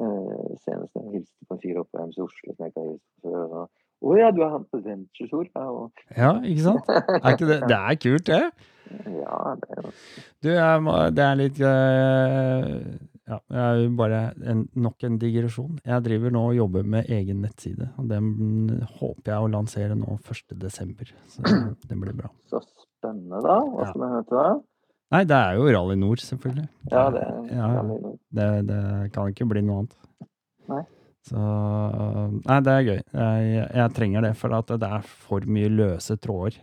[0.00, 2.92] eh, Senest jeg hilste på en fyr oppe på MC Oslo som jeg ikke har
[2.92, 3.58] hilst på før.
[3.60, 4.66] og å ja, du er han?
[4.74, 6.04] Ja, og...
[6.12, 6.92] ja, ikke sant?
[6.92, 8.44] Er ikke det, det er kult, det?
[9.24, 9.86] Ja, det er
[10.44, 10.48] Du,
[11.16, 15.78] det er litt Ja, det er bare en, nok en digresjon.
[15.80, 17.88] Jeg driver nå og jobber med egen nettside.
[17.96, 18.26] og Den
[19.00, 21.14] håper jeg å lansere nå 1.12.
[21.32, 21.40] Så
[21.88, 22.28] det blir bra.
[22.52, 23.56] Så spennende, da.
[23.64, 24.10] Hva skal ja.
[24.10, 24.52] vi hete da?
[25.14, 26.68] Nei, det er jo Rally Nord, selvfølgelig.
[26.90, 28.20] Ja, det er ja, Rally Nord.
[28.34, 28.82] Det, det,
[29.14, 29.96] kan ikke bli noe annet.
[30.72, 30.84] Nei.
[31.24, 33.00] Så Nei, det er gøy.
[33.00, 36.58] Jeg, jeg trenger det, for at det er for mye løse tråder.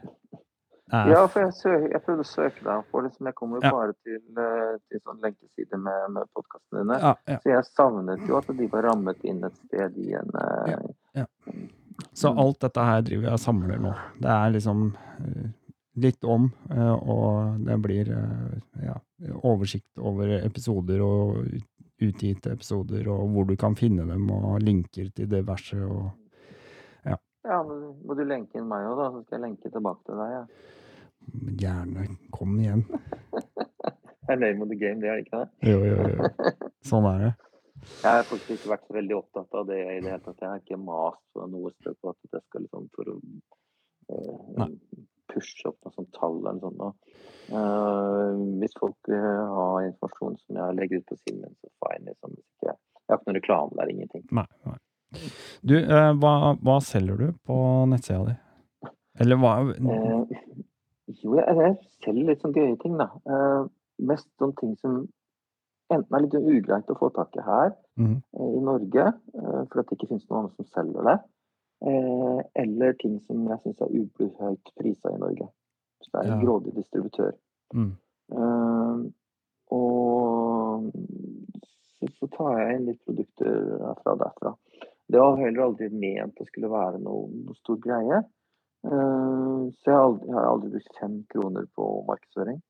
[0.92, 3.70] Ja, for jeg, søk, jeg, prøvde å søke deg For liksom, Jeg kommer jo ja.
[3.72, 6.98] bare til, eh, til sånn lenkeside med, med podkastene dine.
[7.00, 7.38] Ja, ja.
[7.40, 11.24] Så jeg savnet jo at de var rammet inn et sted i en uh,
[12.12, 13.94] Så alt dette her driver jeg og samler nå.
[14.20, 15.48] Det er liksom uh,
[16.00, 18.96] litt om, eh, og det blir eh, ja,
[19.44, 21.42] oversikt over episoder og
[22.02, 26.10] utgitte episoder, og hvor du kan finne dem, og linker til diverse og
[27.06, 27.18] Ja.
[27.48, 30.22] ja men må du lenke inn meg òg, da, så skal jeg lenke tilbake til
[30.22, 30.34] deg.
[30.36, 30.44] Ja.
[31.62, 32.08] Gjerne.
[32.34, 32.84] Kom igjen.
[34.26, 35.72] det er name of the game, det er det ikke det?
[35.72, 36.68] Jo, jo, jo.
[36.86, 37.32] Sånn er det.
[37.82, 40.42] Jeg har faktisk ikke vært så veldig opptatt av det i det hele tatt.
[40.42, 44.68] Jeg har ikke mast noe sted på at jeg skal liksom for å uh,
[45.32, 47.12] pushe opp noe sånt tall eller noe sånt.
[47.52, 52.14] Uh, hvis folk vil ha informasjon som jeg legger ut på siden min, så fine.
[52.14, 52.38] Liksom.
[52.64, 52.76] Jeg
[53.12, 54.24] har ikke noen reklame der, ingenting.
[54.38, 54.78] Nei, nei.
[55.68, 57.58] Du, uh, hva, hva, selger du på
[57.92, 58.38] nettsida di?
[59.20, 60.38] Eller hva uh,
[61.12, 61.76] Jo, jeg, jeg,
[62.06, 63.10] selger litt sånn gøye ting, da.
[64.00, 65.02] mest sånne ting som
[65.92, 68.16] enten er litt ugreit å få tak i her mm.
[68.48, 71.18] i Norge, fordi det ikke finnes noen andre som selger det.
[71.82, 75.48] Eh, eller ting som jeg syns er ubluhøyt prisa i Norge.
[76.02, 76.46] Så det er en ja.
[76.46, 77.34] grådig distributør.
[77.74, 77.92] Mm.
[78.32, 79.08] Uh,
[79.72, 80.86] og
[81.64, 83.58] så, så, tar jeg inn litt produkter
[84.04, 84.54] fra derfra.
[85.12, 88.22] Det var heller aldri ment å skulle være noe, noe stor greie.
[88.86, 92.62] Uh, så jeg har, aldri, jeg har, aldri, brukt fem kroner på markedsføring.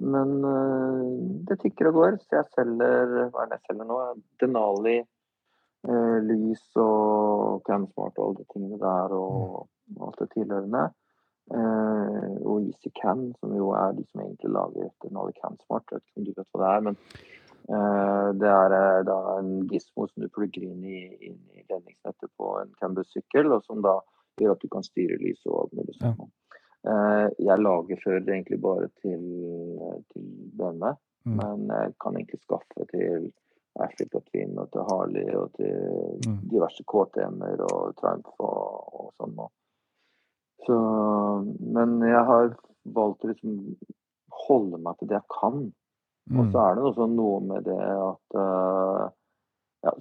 [0.00, 1.06] Men uh,
[1.48, 3.98] det tikker og går, så jeg selger hva er det jeg selger nå?
[4.42, 5.08] Denali eh,
[5.80, 10.88] lys og CamSmart og alle de tingene der og, og alt det tilhørende.
[11.50, 15.88] Eh, og EasyCan, som jo er de som egentlig lager Denali CanSmart.
[15.90, 16.98] Jeg vet ikke om du vet hva det er, men
[17.74, 21.00] eh, det er eh, da en gizmo som du plugger inn i,
[21.30, 23.96] inn i ledningsnettet på en Cambus-sykkel, og som da
[24.38, 26.22] gjør at du kan styre lys og alt mulig sånt.
[26.22, 26.62] Ja.
[26.90, 29.26] Eh, jeg lager før det egentlig bare til,
[30.14, 30.30] til
[30.60, 30.94] denne,
[31.26, 31.34] mm.
[31.34, 33.32] men jeg kan egentlig skaffe til
[33.78, 36.40] Ashley Twin og til Harley og til mm.
[36.50, 39.38] diverse KTM-er og Triumph og, og sånn.
[40.66, 40.76] Så,
[41.76, 42.50] men jeg har
[42.96, 43.54] valgt å liksom
[44.46, 45.62] holde meg til det jeg kan.
[46.30, 46.40] Mm.
[46.40, 49.06] Og så er det også noe med det at uh,
[49.86, 49.92] ja,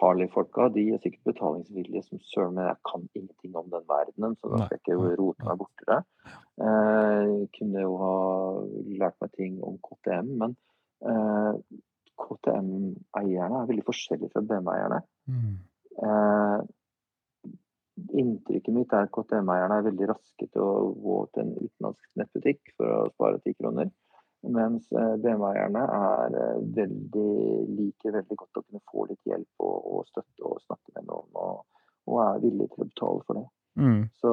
[0.00, 4.52] Harley-folka de er sikkert betalingsvillige som søren, men jeg kan ingenting om den verdenen, så
[4.52, 6.00] da skal jeg ikke rote meg borti det.
[6.62, 8.14] Uh, kunne jo ha
[9.02, 10.56] lært meg ting om KTM, men
[11.04, 11.52] uh,
[12.20, 15.00] KTM-eierne er veldig forskjellige fra BMW-eierne.
[15.30, 15.54] Mm.
[16.06, 16.58] Eh,
[18.20, 22.74] inntrykket mitt er at KTM-eierne er veldig raske til å gå til en utenlandsk nettbutikk
[22.76, 23.92] for å spare ti kroner.
[24.56, 27.32] Mens eh, BMW-eierne er eh, veldig
[27.78, 31.30] liker veldig godt å kunne få litt hjelp og, og støtte og snakke med noen,
[31.34, 33.46] og, og er villig til å betale for det.
[33.76, 34.02] Mm.
[34.22, 34.32] Så,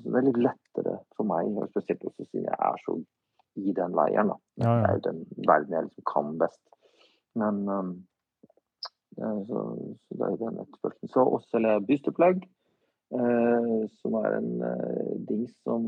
[0.00, 2.96] så det er litt lettere for meg, og spesielt også siden jeg er så
[3.60, 4.32] i den leiren.
[4.32, 4.38] Da.
[4.62, 4.76] Ja, ja.
[4.76, 6.62] Det er jo den verden jeg liksom kan best.
[7.38, 7.94] Men um,
[9.14, 9.56] så,
[10.08, 11.12] så det er jo den etterspørselen.
[11.12, 12.44] Så også selger jeg bystopplegg,
[13.14, 15.86] eh, som er en eh, dings som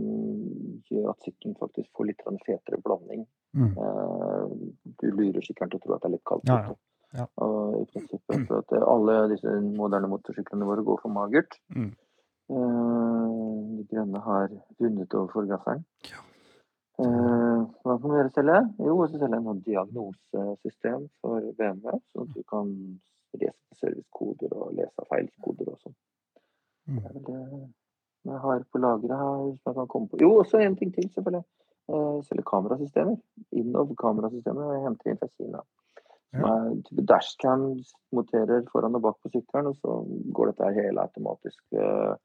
[0.90, 3.24] gjør at sykkelen faktisk får litt en fetere blanding.
[3.56, 3.73] Mm.
[3.73, 6.77] Eh, du lurer sikkert til å tro at det er litt kaldt Ja, ja.
[7.16, 7.24] Ja.
[7.40, 11.55] Og i prinsippet for at alle disse moderne motorsyklene våre går for magert.
[11.73, 11.93] Mm.
[12.52, 13.36] Eh,
[13.78, 14.51] de grønne har
[14.81, 15.86] rundet over forgasseren.
[16.10, 16.23] Ja.
[16.98, 18.59] Eh, hva kan vi gjøre selge?
[18.81, 22.70] Jo, så selger jeg noe diagnosesystem for BMW, Så du kan
[23.36, 25.97] lese servicekoder og lese feilkoder og sånn.
[26.89, 27.01] Mm.
[27.02, 27.68] Det er det
[28.27, 29.43] jeg har på lageret her.
[29.66, 30.18] jeg kan komme på.
[30.20, 31.44] Jo, også en ting til, selvfølgelig.
[31.89, 33.16] Jeg selger kamerasystemer.
[33.52, 35.60] Innov kamerasystemer jeg henter inn fra Kina.
[36.35, 37.05] Som Ja.
[37.12, 37.66] dashcam,
[38.12, 40.01] monterer foran og bak på sykkelen, og så
[40.35, 41.60] går dette hele automatisk.
[41.73, 42.16] eh,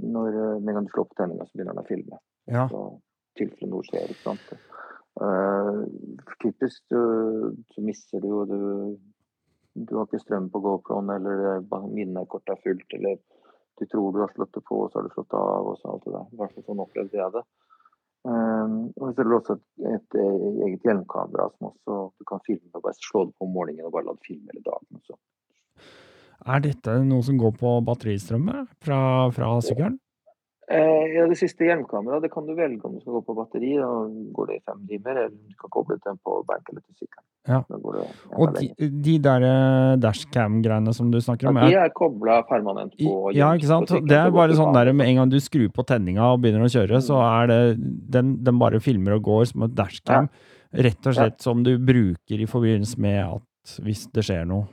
[0.00, 2.18] når, eh, med en gang du slår på tenninga, så begynner den å filme.
[2.46, 2.68] Ja.
[2.68, 3.00] Så
[3.32, 4.52] i tilfelle noe skjer, ikke sant.
[5.20, 5.84] Uh,
[6.40, 7.00] typisk du,
[7.74, 8.60] så mister du jo du
[9.72, 13.14] Du har ikke strøm på GoProen, eller eh, minnekortet er fullt, eller
[13.80, 15.94] du tror du har slått det på, og så har du slått av, og så
[15.94, 16.26] alt det der.
[16.28, 17.42] I hvert fall sånn opplevde jeg det.
[18.28, 19.64] Um, og så er det også et,
[19.94, 22.68] et, et eget hjelmkamera som også du kan filme.
[22.76, 25.00] Bare slå det på om morgenen og bare la det filme hele dagen.
[25.00, 25.16] og Så.
[26.52, 29.00] Er dette noe som går på batteristrømme fra,
[29.34, 29.96] fra sykkelen?
[30.72, 33.74] Eh, ja, det siste hjelmkameraet det kan du velge om du skal gå på batteri.
[33.76, 33.88] Da
[34.36, 36.94] går det i fem timer, eller du kan koble den til en powerbank eller til
[37.02, 37.26] sykkelen.
[37.50, 37.58] Ja.
[38.38, 38.68] Og de,
[39.02, 43.50] de der eh, dashcam-greiene som du snakker om, Ja, de er, kobla permanent på ja,
[43.58, 43.90] ikke sant?
[44.08, 46.72] Det er bare sånn der med en gang du skrur på tenninga og begynner å
[46.72, 47.42] kjøre, så Mm.
[47.42, 47.60] er det
[48.16, 50.28] den, den bare filmer og går som et dashcam.
[50.72, 54.64] Rett og slett som du bruker i forbindelse med at hvis det skjer noe,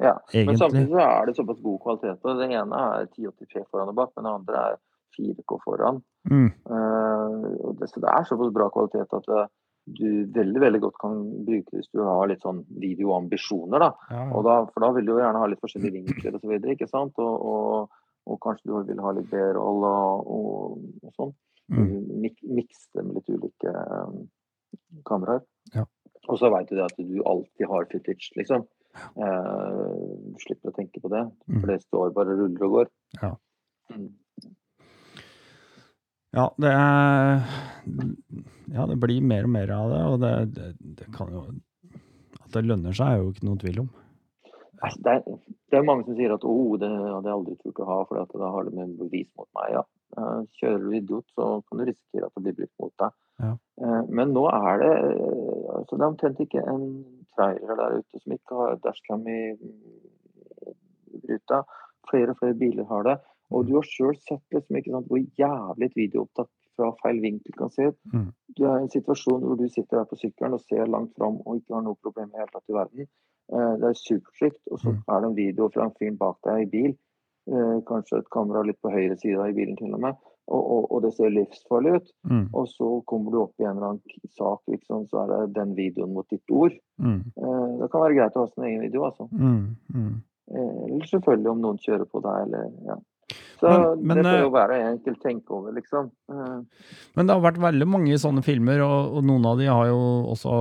[0.00, 2.18] Ja, Men samtidig så er det såpass god kvalitet.
[2.24, 4.76] og Det ene er 1080p foran og bak, men det andre er
[5.16, 6.00] 4K foran.
[6.30, 6.48] Mm.
[6.68, 9.44] Uh, det, så det er såpass bra kvalitet at det,
[9.84, 13.82] du veldig veldig godt kan bruke hvis du har litt sånn videoambisjoner.
[13.82, 13.90] da.
[14.10, 16.54] Ja, da, for da vil du jo gjerne ha litt forskjellige vinkler osv.
[16.72, 17.20] ikke sant?
[17.20, 21.34] Og, og, og kanskje du vil ha litt B-roll og, og, og sånn.
[21.72, 21.92] Mm.
[22.24, 24.24] Mik Mikse det med litt ulike um,
[25.08, 25.44] kameraer.
[25.76, 25.84] Ja.
[26.24, 28.64] Og så veit du det at du alltid har footage, liksom.
[29.18, 29.92] Uh,
[30.32, 31.26] du slipper å tenke på det.
[31.44, 31.60] Mm.
[31.60, 32.92] For det står bare ruller og går.
[33.20, 33.34] Ja.
[36.34, 37.44] Ja, det er
[38.74, 41.44] Ja, det blir mer og mer av det, og det, det, det kan jo
[42.42, 43.90] At det lønner seg, er jo ikke noen tvil om.
[44.84, 45.20] Det, er,
[45.70, 48.40] det er mange som sier at oh, det hadde jeg aldri turt å ha, for
[48.40, 49.76] da har det en bevis mot meg.
[49.78, 49.84] Ja.
[50.18, 53.14] Eh, Kjører du idiot, så kan du risikere at det blir brukt mot deg.
[53.42, 53.52] Ja.
[53.80, 56.84] Eh, Men nå er det eh, altså Det er omtrent ikke en
[57.34, 59.40] trailer der ute som ikke har dashcam i
[61.30, 61.64] ruta.
[62.10, 63.16] Flere og flere biler har det.
[63.54, 67.54] Og du har sjøl sett liksom, ikke sant, hvor jævlig et videoopptak fra feil vinkel
[67.58, 67.98] kan se ut.
[68.12, 68.26] Mm.
[68.58, 71.36] Du er i en situasjon hvor du sitter der på sykkelen og ser langt fram
[71.46, 73.06] og ikke har noe problem i hele tatt i verden.
[73.54, 75.02] Eh, Det er supertrygt, og så Mm.
[75.08, 76.92] er det en video fra en fyr bak deg i bil.
[77.46, 80.14] Eh, Kanskje et kamera litt på høyre side i bilen til og med.
[80.48, 82.08] Og, og, og det ser livsfarlig ut.
[82.28, 82.48] Mm.
[82.52, 85.74] Og så kommer du opp i en eller annen sak, liksom, så er det den
[85.76, 86.72] videoen mot ditt ord.
[87.00, 87.20] Mm.
[87.38, 89.28] Eh, Det kan være greit å ha sin egen video, altså.
[89.32, 89.76] Mm.
[89.94, 90.22] Mm.
[90.50, 92.96] Eh, Eller selvfølgelig om noen kjører på deg, eller ja.
[93.60, 96.10] Så Men- men, det får eh, jo være enkelt tenke over, liksom.
[96.30, 99.86] Eh, Men det har vært veldig mange sånne filmer, og, og noen av de har
[99.88, 100.00] jo
[100.34, 100.56] også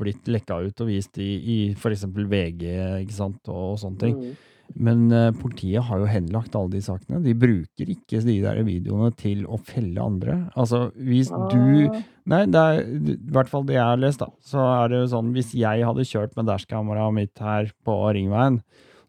[0.00, 2.04] blitt lekka ut og vist i, i f.eks.
[2.14, 2.64] VG
[3.04, 4.16] ikke sant, og, sånne ting.
[4.16, 4.48] mm.
[4.74, 7.18] Men uh, politiet har jo henlagt alle de sakene.
[7.20, 10.38] De bruker ikke de der videoene til å felle andre.
[10.56, 14.28] Altså, hvis du Ah, Nei, det er i hvert fall det jeg har lest, da.
[14.40, 18.60] Så er det jo sånn, hvis jeg hadde kjørt med dashkameraet mitt her på Ringveien,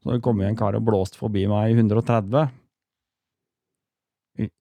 [0.01, 2.49] så hadde det kommet en kar og blåst forbi meg i 130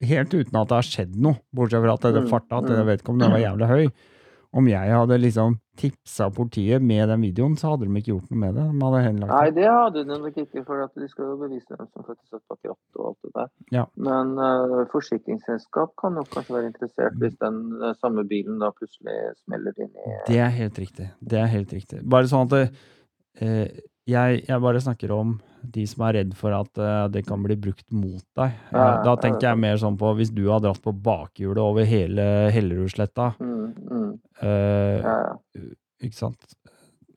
[0.04, 2.86] Helt uten at det har skjedd noe, bortsett fra at det Mm, farta at mm.
[2.86, 3.86] det den var jævlig høy.
[4.52, 8.40] Om jeg hadde liksom tipsa politiet med den videoen, så hadde de ikke gjort noe
[8.42, 8.64] med det.
[8.68, 9.64] De hadde henlagt Nei, det.
[9.64, 12.98] hadde de nok ikke, for de skal jo bevise hvem som faktisk satt bak rattet
[13.00, 13.48] og alt det der.
[13.72, 13.84] Ja.
[14.08, 19.16] Men uh, forsikringsselskap kan nok kanskje være interessert hvis den uh, samme bilen da plutselig
[19.40, 21.08] smeller inn i Det er helt riktig.
[21.32, 22.02] Det er helt riktig.
[22.04, 22.62] Bare sånn at det,
[23.40, 27.42] eh, jeg, jeg bare snakker om de som er redd for at uh, det kan
[27.44, 28.56] bli brukt mot deg.
[28.74, 32.24] Ja, da tenker jeg mer sånn på hvis du har dratt på bakhjulet over hele
[32.54, 34.08] Hellerudsletta, mm, mm,
[34.42, 35.68] uh, ja, ja.
[36.02, 36.56] ikke sant.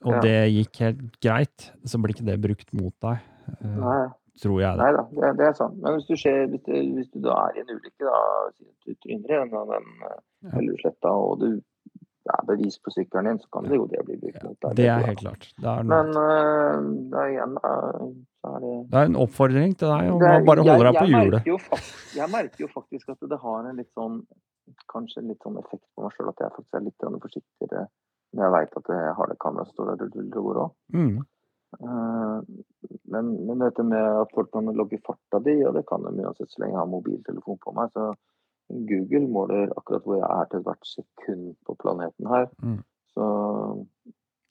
[0.06, 3.26] og det gikk helt greit, så blir ikke det brukt mot deg.
[3.64, 4.06] Uh,
[4.42, 4.84] tror jeg det.
[4.84, 5.78] nei da, det, det er sant.
[5.82, 8.20] Men hvis du, ser, hvis, du, hvis du da er i en ulykke, da,
[8.86, 11.50] du tryner i den, den Hellerudsletta, og du
[12.34, 14.78] er bevis på sykkelen din, så kan det jo det bli brukt mot deg.
[14.80, 15.46] Det er helt klart.
[15.62, 18.08] Det er, Men uh, det er igjen, uh,
[18.50, 21.06] er det det er en oppfordring til deg om Det å bare holde deg på
[21.12, 21.94] hjulet.
[22.16, 24.22] Jeg merker jo faktisk at det har en litt sånn
[24.90, 27.84] Kanskje litt sånn effekt på meg sjøl at jeg faktisk er litt forsiktigere
[28.34, 30.72] når jeg veit at jeg har det kameraet som står der og ruller òg.
[30.96, 31.20] Mm.
[33.14, 36.52] Men, men dette med at folk kan logge farta di, og det kan de uansett
[36.52, 37.94] så lenge jeg har mobiltelefon på meg.
[37.94, 38.10] Så
[38.70, 42.46] Google måler akkurat hvor jeg er til hvert sekund på planeten her.
[42.64, 42.82] Mm.
[43.14, 43.24] Så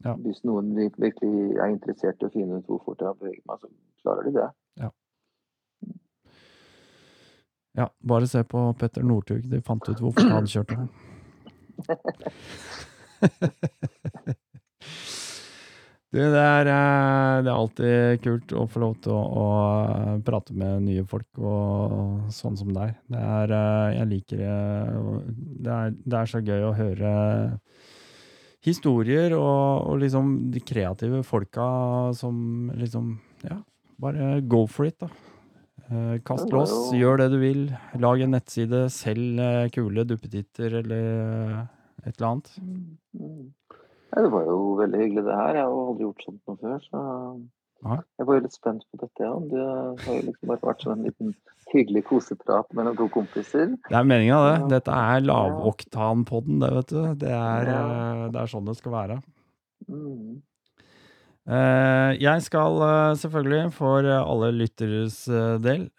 [0.04, 0.14] Ja.
[0.14, 3.58] hvis noen virkelig er interessert i å finne ut hvor fort jeg har beveget meg,
[3.58, 3.68] så
[4.02, 4.50] klarer de det.
[7.74, 9.50] Ja, bare se på Petter Northug.
[9.50, 10.78] De fant ut hvor fort han kjørte.
[16.14, 19.46] Du, det er, eh, det er alltid kult å få lov til å, å
[19.82, 22.92] eh, prate med nye folk og sånn som deg.
[23.10, 24.52] Det er, eh, jeg liker det.
[25.66, 27.14] Det er, det er så gøy å høre
[28.64, 31.66] historier og, og liksom de kreative folka
[32.16, 33.58] som liksom Ja,
[34.00, 35.10] bare go for it, da.
[36.24, 37.66] Kast lås, gjør det du vil.
[38.00, 39.42] Lag en nettside, selg
[39.74, 41.10] kule duppetitter eller
[42.06, 42.54] et eller annet.
[44.14, 45.58] Det var jo veldig hyggelig det her.
[45.58, 47.04] Jeg har aldri gjort sånt noe før, så
[47.84, 49.34] jeg var jo litt spent på dette, ja.
[49.50, 49.64] Det
[50.06, 51.34] har jo liksom bare vært som en liten
[51.74, 53.74] hyggelig koseprat mellom to kompiser.
[53.90, 54.56] Det er meninga, det.
[54.72, 57.00] Dette er lavoktanpodden, det, vet du.
[57.20, 59.20] Det er, eh, det er sånn det skal være.
[59.90, 60.40] Mm.
[61.44, 65.18] Eh, Jeg skal eh, selvfølgelig, for alle lytteres
[65.66, 65.90] del,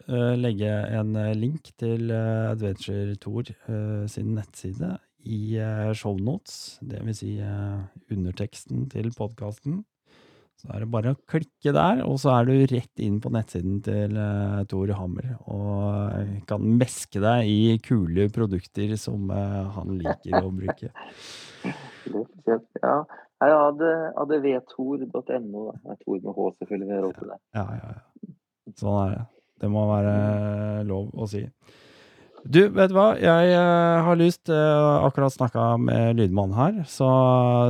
[0.42, 0.72] legge
[1.02, 3.52] en link til Adventure Tour
[4.10, 7.81] sin nettside i eh, shownotes, det vil si eh,
[8.14, 9.84] underteksten til podkasten.
[10.56, 13.81] Så er det bare å klikke der, og så er du rett inn på nettsiden
[13.84, 15.35] til uh, Tor Hammer.
[15.52, 20.89] Og eh, kan meske deg i kule produkter som eh, han liker å bruke.
[22.81, 22.95] Ja.
[23.45, 24.31] Advtor.no.
[24.31, 24.97] Det er Tor
[26.23, 27.39] med H, selvfølgelig.
[27.53, 27.99] Ja, ja, ja.
[28.80, 29.23] Sånn er det.
[29.61, 30.15] Det må være
[30.88, 31.43] lov å si.
[32.46, 33.16] Du, vet du hva?
[33.18, 37.08] Jeg eh, har lyst uh, Akkurat snakka med lydmannen her, så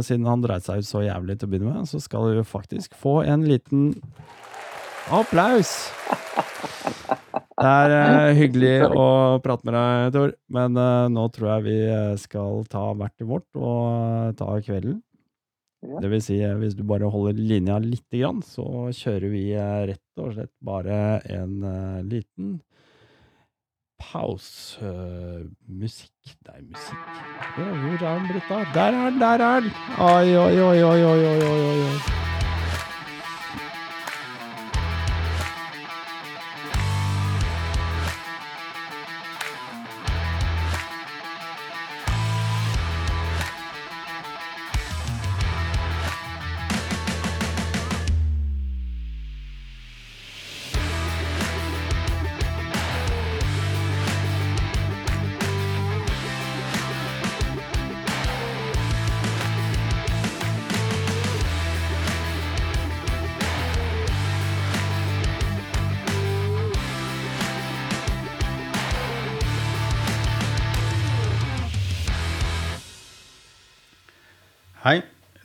[0.04, 2.98] siden han dreit seg ut så jævlig til å begynne med, så skal du faktisk
[3.00, 3.94] få en liten
[5.16, 5.72] applaus!
[7.56, 9.08] Det er uh, hyggelig å
[9.40, 10.76] prate med deg, Tor, men
[11.16, 11.80] nå tror jeg vi
[12.20, 15.00] skal ta hvert til vårt og ta kvelden.
[16.04, 20.34] Det vil si, hvis du bare holder linja lite grann, så kjører vi rett og
[20.36, 21.62] slett bare en
[22.10, 22.58] liten
[23.98, 24.80] pause.
[24.82, 26.12] Eh, musikk
[26.48, 26.98] Nei, musikk
[27.56, 28.66] Hvor er den Britta?
[28.74, 29.20] Der er den!
[29.20, 29.72] Der er den!
[30.00, 32.25] Oi, oi, oi, oi, oi, oi, oi,
[74.86, 75.00] Hei,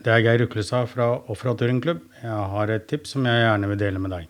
[0.04, 2.02] det er Geir Uklestad fra Offroad Turingklubb.
[2.20, 4.26] Jeg har et tips som jeg gjerne vil dele med deg.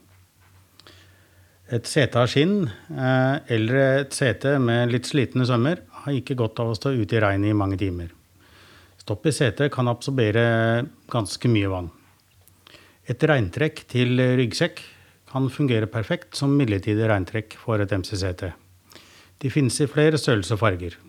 [1.75, 6.63] Et sete av skinn eh, eller et sete med litt slitne sømmer har ikke godt
[6.63, 8.15] av å stå ute i regnet i mange timer.
[9.03, 10.47] Stopp i setet kan absorbere
[11.11, 11.91] ganske mye vann.
[13.03, 14.87] Et regntrekk til ryggsekk
[15.35, 18.55] kan fungere perfekt som midlertidig regntrekk for et MC-sete.
[19.43, 21.01] De finnes i flere størrelser og farger.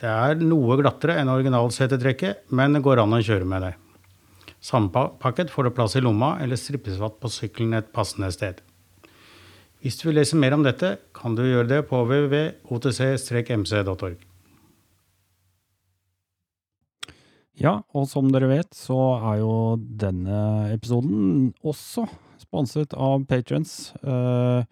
[0.00, 3.74] Det er noe glattere enn originalsetetrekket, men det går an å kjøre med det.
[4.64, 8.54] Sammenpakket får du plass i lomma eller strippes fatt på sykkelen et passende sted.
[9.80, 14.18] Hvis du vil lese mer om dette, kan du gjøre det på www.otc-mc.org.
[17.60, 22.06] Ja, og som dere vet, så er jo denne episoden også
[22.40, 23.92] sponset av patrons.
[24.00, 24.64] Eh,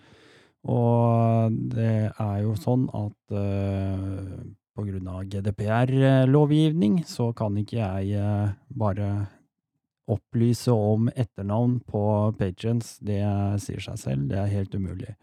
[0.69, 4.41] og det er jo sånn at eh,
[4.79, 9.09] av GDPR-lovgivning så kan ikke jeg eh, bare
[10.09, 12.03] opplyse om etternavn på
[12.39, 12.97] patrons.
[13.03, 13.21] Det
[13.61, 15.17] sier seg selv, det er helt umulig.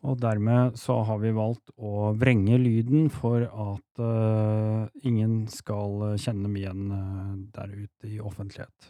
[0.00, 6.46] Og dermed så har vi valgt å vrenge lyden for at uh, ingen skal kjenne
[6.46, 8.88] dem igjen uh, der ute i offentlighet.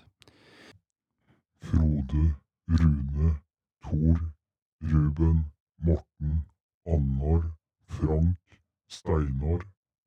[1.66, 2.28] Frode,
[2.70, 3.32] Rune,
[3.82, 4.22] Tor,
[4.92, 5.42] Ruben,
[5.82, 6.44] Morten,
[6.86, 7.42] Annar,
[7.90, 8.39] Frank,
[8.90, 9.60] Steinar,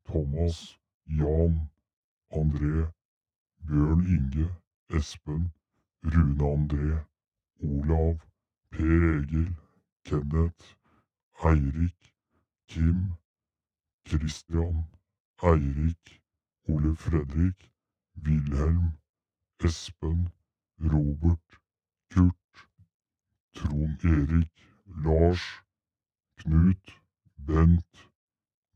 [0.03, 0.77] Thomas,
[1.07, 1.69] Jan,
[2.31, 2.91] André,
[3.65, 4.49] Bjørn Inge,
[4.89, 5.51] Espen,
[6.03, 7.05] Rune André,
[7.61, 8.18] Olav,
[8.69, 9.55] Per Egil,
[10.03, 10.76] Kenneth,
[11.45, 12.14] Eirik,
[12.68, 13.15] Kim,
[14.05, 14.84] Christian,
[15.41, 16.22] Eirik,
[16.68, 17.72] Ole Fredrik,
[18.22, 18.97] Wilhelm,
[19.60, 20.30] Espen,
[20.77, 21.61] Robert,
[22.11, 22.68] Kurt,
[23.53, 24.51] Trond Erik,
[25.05, 25.64] Lars,
[26.38, 26.99] Knut,
[27.38, 28.12] Bent,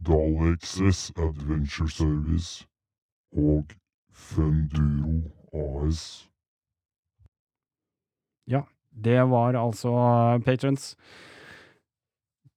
[0.05, 2.65] Dalexes Adventure Service
[3.35, 3.73] og
[4.11, 5.21] Funduro
[5.53, 6.29] AS.
[8.47, 9.91] Ja, Det var altså
[10.45, 10.95] patrons.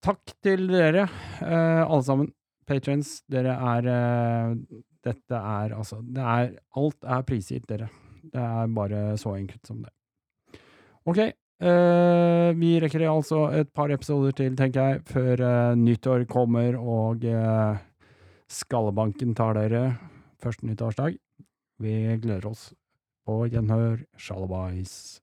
[0.01, 1.09] Takk til dere,
[1.43, 2.31] eh, alle sammen.
[2.67, 4.55] Patrons, dere er eh,
[5.05, 7.89] Dette er altså det er, Alt er prisgitt dere.
[8.23, 9.93] Det er bare så enkelt som det.
[11.09, 11.21] Ok.
[11.61, 17.24] Eh, vi rekker altså et par episoder til, tenker jeg, før uh, nyttår kommer og
[17.24, 17.78] uh,
[18.51, 19.85] Skallebanken tar dere
[20.43, 21.19] første nyttårsdag.
[21.81, 22.70] Vi gleder oss
[23.27, 24.03] på gjenhør.
[24.19, 25.20] Shalabais.